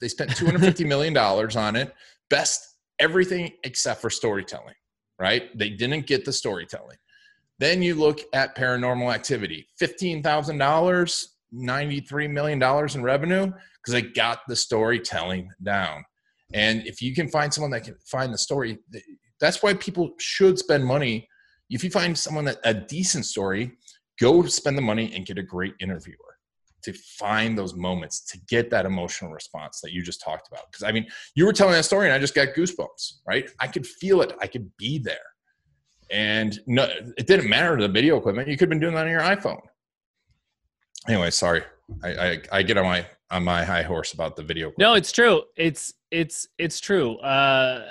They 0.00 0.08
spent 0.08 0.36
250 0.36 0.84
million 0.84 1.12
dollars 1.12 1.56
on 1.56 1.76
it. 1.76 1.92
Best 2.28 2.76
everything 3.00 3.50
except 3.64 4.00
for 4.00 4.10
storytelling. 4.10 4.74
Right? 5.18 5.56
They 5.58 5.70
didn't 5.70 6.06
get 6.06 6.24
the 6.24 6.32
storytelling. 6.32 6.96
Then 7.58 7.82
you 7.82 7.94
look 7.96 8.20
at 8.32 8.56
Paranormal 8.56 9.12
Activity. 9.12 9.66
Fifteen 9.78 10.22
thousand 10.22 10.58
dollars, 10.58 11.36
93 11.52 12.28
million 12.28 12.58
dollars 12.58 12.94
in 12.94 13.02
revenue 13.02 13.46
because 13.82 13.92
they 13.92 14.02
got 14.02 14.40
the 14.48 14.56
storytelling 14.56 15.50
down. 15.62 16.04
And 16.52 16.86
if 16.86 17.00
you 17.00 17.14
can 17.14 17.28
find 17.28 17.52
someone 17.52 17.70
that 17.72 17.84
can 17.84 17.96
find 18.04 18.32
the 18.32 18.38
story, 18.38 18.78
that's 19.40 19.62
why 19.62 19.74
people 19.74 20.12
should 20.18 20.58
spend 20.58 20.84
money. 20.84 21.28
If 21.68 21.84
you 21.84 21.90
find 21.90 22.16
someone 22.18 22.44
that 22.46 22.58
a 22.64 22.74
decent 22.74 23.26
story, 23.26 23.72
go 24.20 24.42
spend 24.44 24.76
the 24.76 24.82
money 24.82 25.12
and 25.14 25.24
get 25.24 25.38
a 25.38 25.42
great 25.42 25.74
interviewer 25.80 26.16
to 26.82 26.92
find 26.92 27.56
those 27.58 27.74
moments 27.74 28.24
to 28.24 28.38
get 28.48 28.70
that 28.70 28.86
emotional 28.86 29.30
response 29.30 29.80
that 29.82 29.92
you 29.92 30.02
just 30.02 30.22
talked 30.22 30.48
about. 30.50 30.64
Because 30.70 30.82
I 30.82 30.92
mean, 30.92 31.06
you 31.34 31.44
were 31.44 31.52
telling 31.52 31.74
that 31.74 31.84
story 31.84 32.06
and 32.06 32.14
I 32.14 32.18
just 32.18 32.34
got 32.34 32.48
goosebumps, 32.48 33.18
right? 33.26 33.48
I 33.60 33.66
could 33.66 33.86
feel 33.86 34.22
it. 34.22 34.32
I 34.40 34.46
could 34.46 34.70
be 34.76 34.98
there. 34.98 35.18
And 36.10 36.58
no, 36.66 36.88
it 37.16 37.26
didn't 37.26 37.48
matter 37.48 37.80
the 37.80 37.88
video 37.88 38.16
equipment. 38.16 38.48
You 38.48 38.56
could 38.56 38.66
have 38.66 38.70
been 38.70 38.80
doing 38.80 38.94
that 38.94 39.04
on 39.04 39.10
your 39.10 39.20
iPhone. 39.20 39.60
Anyway, 41.06 41.30
sorry. 41.30 41.62
I, 42.02 42.08
I, 42.08 42.42
I 42.52 42.62
get 42.62 42.76
on 42.76 42.84
my 42.84 43.06
on 43.30 43.44
my 43.44 43.64
high 43.64 43.82
horse 43.82 44.12
about 44.12 44.36
the 44.36 44.42
video. 44.42 44.72
No, 44.78 44.94
it's 44.94 45.12
true. 45.12 45.42
It's 45.56 45.94
it's 46.10 46.48
it's 46.58 46.80
true. 46.80 47.16
Uh, 47.18 47.86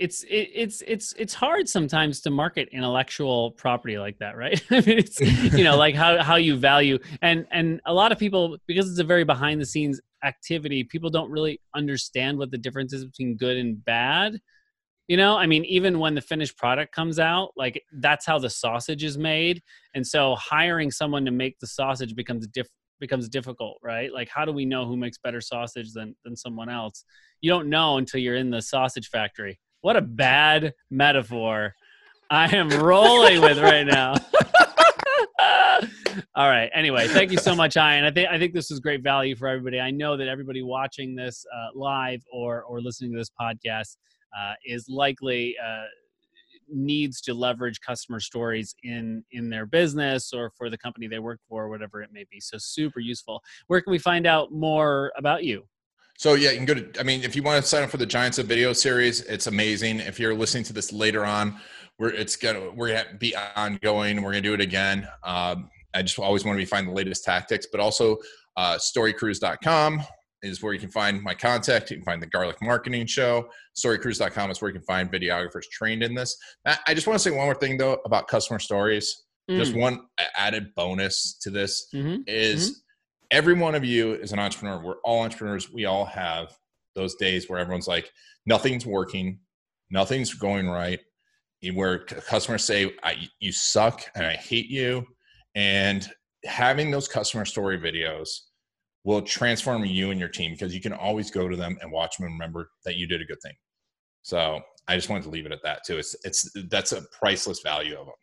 it's 0.00 0.22
it, 0.24 0.48
it's 0.54 0.82
it's 0.86 1.12
it's 1.18 1.34
hard 1.34 1.68
sometimes 1.68 2.20
to 2.22 2.30
market 2.30 2.68
intellectual 2.72 3.52
property 3.52 3.98
like 3.98 4.18
that, 4.18 4.36
right? 4.36 4.60
I 4.70 4.80
mean, 4.80 4.98
it's 4.98 5.20
you 5.20 5.62
know 5.64 5.76
like 5.76 5.94
how 5.94 6.22
how 6.22 6.36
you 6.36 6.56
value 6.56 6.98
and 7.22 7.46
and 7.50 7.80
a 7.84 7.92
lot 7.92 8.10
of 8.10 8.18
people 8.18 8.56
because 8.66 8.90
it's 8.90 8.98
a 8.98 9.04
very 9.04 9.24
behind 9.24 9.60
the 9.60 9.66
scenes 9.66 10.00
activity, 10.24 10.84
people 10.84 11.10
don't 11.10 11.30
really 11.30 11.60
understand 11.74 12.38
what 12.38 12.50
the 12.50 12.58
difference 12.58 12.92
is 12.92 13.04
between 13.04 13.36
good 13.36 13.56
and 13.56 13.84
bad. 13.84 14.38
You 15.08 15.16
know, 15.16 15.36
I 15.36 15.46
mean, 15.46 15.64
even 15.64 15.98
when 15.98 16.14
the 16.14 16.20
finished 16.20 16.56
product 16.56 16.94
comes 16.94 17.18
out, 17.18 17.50
like 17.56 17.82
that's 17.92 18.24
how 18.24 18.38
the 18.38 18.50
sausage 18.50 19.02
is 19.02 19.18
made, 19.18 19.60
and 19.94 20.06
so 20.06 20.36
hiring 20.36 20.90
someone 20.90 21.24
to 21.24 21.30
make 21.30 21.58
the 21.58 21.66
sausage 21.66 22.14
becomes 22.14 22.46
diff 22.46 22.68
becomes 23.00 23.28
difficult, 23.28 23.78
right? 23.82 24.12
Like, 24.12 24.28
how 24.28 24.44
do 24.44 24.52
we 24.52 24.64
know 24.64 24.86
who 24.86 24.96
makes 24.96 25.18
better 25.18 25.40
sausage 25.40 25.92
than 25.92 26.14
than 26.24 26.36
someone 26.36 26.68
else? 26.68 27.04
You 27.40 27.50
don't 27.50 27.68
know 27.68 27.96
until 27.96 28.20
you're 28.20 28.36
in 28.36 28.50
the 28.50 28.62
sausage 28.62 29.08
factory. 29.08 29.58
What 29.80 29.96
a 29.96 30.02
bad 30.02 30.74
metaphor 30.90 31.74
I 32.30 32.54
am 32.54 32.68
rolling 32.68 33.40
with 33.40 33.58
right 33.58 33.86
now. 33.86 34.14
All 36.34 36.48
right. 36.48 36.70
Anyway, 36.74 37.08
thank 37.08 37.32
you 37.32 37.38
so 37.38 37.56
much, 37.56 37.76
Ian. 37.76 38.04
I 38.04 38.10
think 38.10 38.28
I 38.28 38.38
think 38.38 38.54
this 38.54 38.70
is 38.70 38.78
great 38.78 39.02
value 39.02 39.34
for 39.34 39.48
everybody. 39.48 39.80
I 39.80 39.90
know 39.90 40.16
that 40.16 40.28
everybody 40.28 40.62
watching 40.62 41.14
this 41.16 41.44
uh, 41.52 41.68
live 41.74 42.22
or 42.32 42.62
or 42.62 42.80
listening 42.80 43.12
to 43.12 43.18
this 43.18 43.30
podcast 43.40 43.96
uh, 44.38 44.54
is 44.64 44.86
likely 44.88 45.56
uh, 45.64 45.84
needs 46.72 47.20
to 47.22 47.34
leverage 47.34 47.80
customer 47.80 48.20
stories 48.20 48.74
in 48.82 49.24
in 49.32 49.50
their 49.50 49.66
business 49.66 50.32
or 50.32 50.50
for 50.56 50.70
the 50.70 50.78
company 50.78 51.06
they 51.06 51.18
work 51.18 51.40
for, 51.48 51.68
whatever 51.68 52.02
it 52.02 52.10
may 52.12 52.24
be. 52.30 52.40
So 52.40 52.58
super 52.58 53.00
useful. 53.00 53.42
Where 53.66 53.80
can 53.80 53.90
we 53.90 53.98
find 53.98 54.26
out 54.26 54.52
more 54.52 55.12
about 55.16 55.44
you? 55.44 55.64
So 56.16 56.34
yeah, 56.34 56.50
you 56.50 56.56
can 56.58 56.66
go 56.66 56.74
to. 56.74 57.00
I 57.00 57.02
mean, 57.02 57.22
if 57.22 57.34
you 57.34 57.42
want 57.42 57.62
to 57.62 57.68
sign 57.68 57.82
up 57.82 57.90
for 57.90 57.96
the 57.96 58.06
Giants 58.06 58.38
of 58.38 58.46
Video 58.46 58.72
series, 58.72 59.22
it's 59.22 59.46
amazing. 59.46 60.00
If 60.00 60.20
you're 60.20 60.34
listening 60.34 60.64
to 60.64 60.72
this 60.72 60.92
later 60.92 61.24
on, 61.24 61.58
we're 61.98 62.10
it's 62.10 62.36
gonna 62.36 62.70
we're 62.70 62.88
gonna 62.88 63.16
be 63.18 63.34
ongoing. 63.56 64.22
We're 64.22 64.32
gonna 64.32 64.42
do 64.42 64.54
it 64.54 64.60
again. 64.60 65.08
Um, 65.24 65.70
I 65.94 66.02
just 66.02 66.18
always 66.18 66.44
want 66.44 66.56
to 66.56 66.62
be 66.62 66.66
find 66.66 66.86
the 66.86 66.92
latest 66.92 67.24
tactics, 67.24 67.66
but 67.70 67.80
also 67.80 68.18
uh, 68.56 68.76
storycrews.com 68.76 70.02
is 70.42 70.62
where 70.62 70.72
you 70.72 70.80
can 70.80 70.90
find 70.90 71.22
my 71.22 71.34
contact. 71.34 71.90
You 71.90 71.96
can 71.98 72.04
find 72.04 72.22
the 72.22 72.26
Garlic 72.26 72.56
Marketing 72.62 73.06
Show. 73.06 73.50
Storycrews.com 73.76 74.50
is 74.50 74.60
where 74.62 74.70
you 74.70 74.78
can 74.78 74.84
find 74.86 75.10
videographers 75.10 75.68
trained 75.70 76.02
in 76.02 76.14
this. 76.14 76.36
I 76.86 76.94
just 76.94 77.06
want 77.06 77.18
to 77.18 77.22
say 77.22 77.34
one 77.34 77.46
more 77.46 77.54
thing 77.54 77.76
though 77.76 78.00
about 78.04 78.28
customer 78.28 78.58
stories. 78.58 79.24
Just 79.50 79.72
Mm. 79.72 79.80
one 79.80 80.06
added 80.36 80.74
bonus 80.76 81.34
to 81.42 81.50
this 81.50 81.88
Mhm. 81.92 82.22
is 82.28 82.82
every 83.32 83.54
one 83.54 83.74
of 83.74 83.84
you 83.84 84.14
is 84.14 84.32
an 84.32 84.38
entrepreneur. 84.38 84.80
We're 84.82 85.00
all 85.04 85.22
entrepreneurs. 85.22 85.70
We 85.70 85.86
all 85.86 86.04
have 86.04 86.56
those 86.94 87.16
days 87.16 87.48
where 87.48 87.58
everyone's 87.58 87.88
like, 87.88 88.10
nothing's 88.46 88.86
working, 88.86 89.40
nothing's 89.90 90.34
going 90.34 90.68
right. 90.68 91.00
Where 91.74 91.98
customers 91.98 92.64
say, 92.64 92.94
I, 93.02 93.28
"You 93.38 93.52
suck," 93.52 94.08
and 94.14 94.24
I 94.24 94.34
hate 94.34 94.68
you, 94.70 95.06
and 95.54 96.08
having 96.44 96.90
those 96.90 97.06
customer 97.08 97.44
story 97.44 97.78
videos 97.78 98.28
will 99.04 99.22
transform 99.22 99.84
you 99.84 100.10
and 100.10 100.20
your 100.20 100.28
team 100.28 100.52
because 100.52 100.74
you 100.74 100.80
can 100.80 100.92
always 100.92 101.30
go 101.30 101.48
to 101.48 101.56
them 101.56 101.78
and 101.80 101.90
watch 101.90 102.16
them 102.18 102.26
and 102.26 102.34
remember 102.34 102.70
that 102.84 102.96
you 102.96 103.06
did 103.06 103.20
a 103.20 103.24
good 103.24 103.40
thing. 103.42 103.54
So 104.22 104.60
I 104.88 104.96
just 104.96 105.08
wanted 105.08 105.24
to 105.24 105.30
leave 105.30 105.46
it 105.46 105.52
at 105.52 105.62
that 105.62 105.84
too. 105.86 105.98
It's 105.98 106.14
it's 106.24 106.50
that's 106.68 106.92
a 106.92 107.02
priceless 107.18 107.60
value 107.60 107.96
of 107.98 108.06
them. 108.06 108.14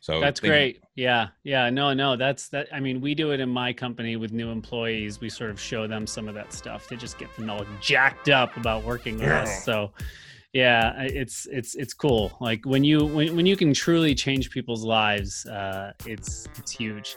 So 0.00 0.20
That's 0.20 0.42
you. 0.42 0.50
great. 0.50 0.82
Yeah. 0.96 1.28
Yeah. 1.44 1.70
No, 1.70 1.94
no, 1.94 2.14
that's 2.14 2.48
that. 2.50 2.68
I 2.70 2.78
mean, 2.78 3.00
we 3.00 3.14
do 3.14 3.30
it 3.30 3.40
in 3.40 3.48
my 3.48 3.72
company 3.72 4.16
with 4.16 4.32
new 4.32 4.50
employees. 4.50 5.18
We 5.18 5.30
sort 5.30 5.48
of 5.50 5.58
show 5.58 5.86
them 5.86 6.06
some 6.06 6.28
of 6.28 6.34
that 6.34 6.52
stuff 6.52 6.86
to 6.88 6.96
just 6.98 7.16
get 7.18 7.34
them 7.36 7.48
all 7.48 7.64
jacked 7.80 8.28
up 8.28 8.54
about 8.58 8.84
working 8.84 9.14
with 9.14 9.22
Yeah. 9.28 9.44
us. 9.44 9.64
So, 9.64 9.92
yeah, 10.54 11.02
it's 11.02 11.46
it's 11.50 11.74
it's 11.74 11.92
cool. 11.92 12.32
Like 12.40 12.64
when 12.64 12.84
you 12.84 13.04
when, 13.04 13.34
when 13.34 13.44
you 13.44 13.56
can 13.56 13.74
truly 13.74 14.14
change 14.14 14.50
people's 14.50 14.84
lives, 14.84 15.44
uh, 15.46 15.92
it's 16.06 16.46
it's 16.56 16.70
huge. 16.70 17.16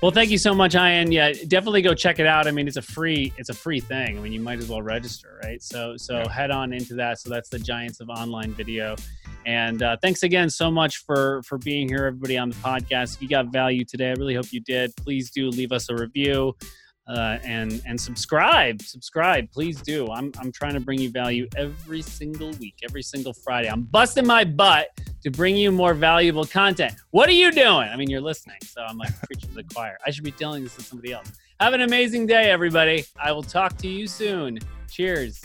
Well, 0.00 0.10
thank 0.10 0.30
you 0.30 0.38
so 0.38 0.54
much, 0.54 0.74
Ian. 0.74 1.12
Yeah, 1.12 1.32
definitely 1.48 1.82
go 1.82 1.92
check 1.92 2.18
it 2.18 2.26
out. 2.26 2.46
I 2.46 2.50
mean, 2.50 2.66
it's 2.66 2.78
a 2.78 2.82
free 2.82 3.30
it's 3.36 3.50
a 3.50 3.54
free 3.54 3.80
thing. 3.80 4.16
I 4.18 4.22
mean, 4.22 4.32
you 4.32 4.40
might 4.40 4.58
as 4.58 4.70
well 4.70 4.80
register, 4.80 5.38
right? 5.44 5.62
So 5.62 5.98
so 5.98 6.16
Yeah. 6.20 6.30
head 6.30 6.50
on 6.50 6.72
into 6.72 6.94
that. 6.94 7.18
So 7.20 7.28
that's 7.28 7.50
the 7.50 7.58
Giants 7.58 8.00
of 8.00 8.08
Online 8.08 8.52
Video. 8.54 8.96
And 9.44 9.82
uh, 9.82 9.98
thanks 10.00 10.22
again 10.22 10.48
so 10.48 10.70
much 10.70 11.04
for 11.04 11.42
for 11.42 11.58
being 11.58 11.88
here, 11.90 12.06
everybody 12.06 12.38
on 12.38 12.48
the 12.48 12.56
podcast. 12.56 13.16
If 13.16 13.22
you 13.22 13.28
got 13.28 13.52
value 13.52 13.84
today, 13.84 14.08
I 14.08 14.14
really 14.14 14.34
hope 14.34 14.50
you 14.50 14.60
did. 14.60 14.96
Please 14.96 15.30
do 15.30 15.50
leave 15.50 15.72
us 15.72 15.90
a 15.90 15.94
review 15.94 16.56
uh, 17.08 17.38
and 17.42 17.82
and 17.86 18.00
subscribe. 18.00 18.82
Subscribe, 18.82 19.50
please 19.50 19.80
do. 19.80 20.06
I'm 20.10 20.30
I'm 20.38 20.52
trying 20.52 20.74
to 20.74 20.80
bring 20.80 21.00
you 21.00 21.10
value 21.10 21.48
every 21.56 22.02
single 22.02 22.52
week, 22.52 22.76
every 22.84 23.02
single 23.02 23.32
Friday. 23.32 23.68
I'm 23.68 23.82
busting 23.82 24.26
my 24.26 24.44
butt 24.44 24.88
to 25.22 25.30
bring 25.30 25.56
you 25.56 25.72
more 25.72 25.94
valuable 25.94 26.44
content. 26.44 26.94
What 27.10 27.28
are 27.28 27.32
you 27.32 27.50
doing? 27.50 27.88
I 27.88 27.96
mean, 27.96 28.10
you're 28.10 28.20
listening, 28.20 28.58
so 28.62 28.82
I'm 28.82 28.98
like 28.98 29.18
preaching 29.22 29.48
to 29.50 29.56
the 29.56 29.64
choir. 29.64 29.98
I 30.06 30.10
should 30.10 30.24
be 30.24 30.32
telling 30.32 30.62
this 30.62 30.76
to 30.76 30.82
somebody 30.82 31.12
else. 31.12 31.32
Have 31.60 31.72
an 31.72 31.80
amazing 31.80 32.26
day, 32.26 32.50
everybody. 32.50 33.04
I 33.20 33.32
will 33.32 33.42
talk 33.42 33.76
to 33.78 33.88
you 33.88 34.06
soon. 34.06 34.58
Cheers. 34.90 35.42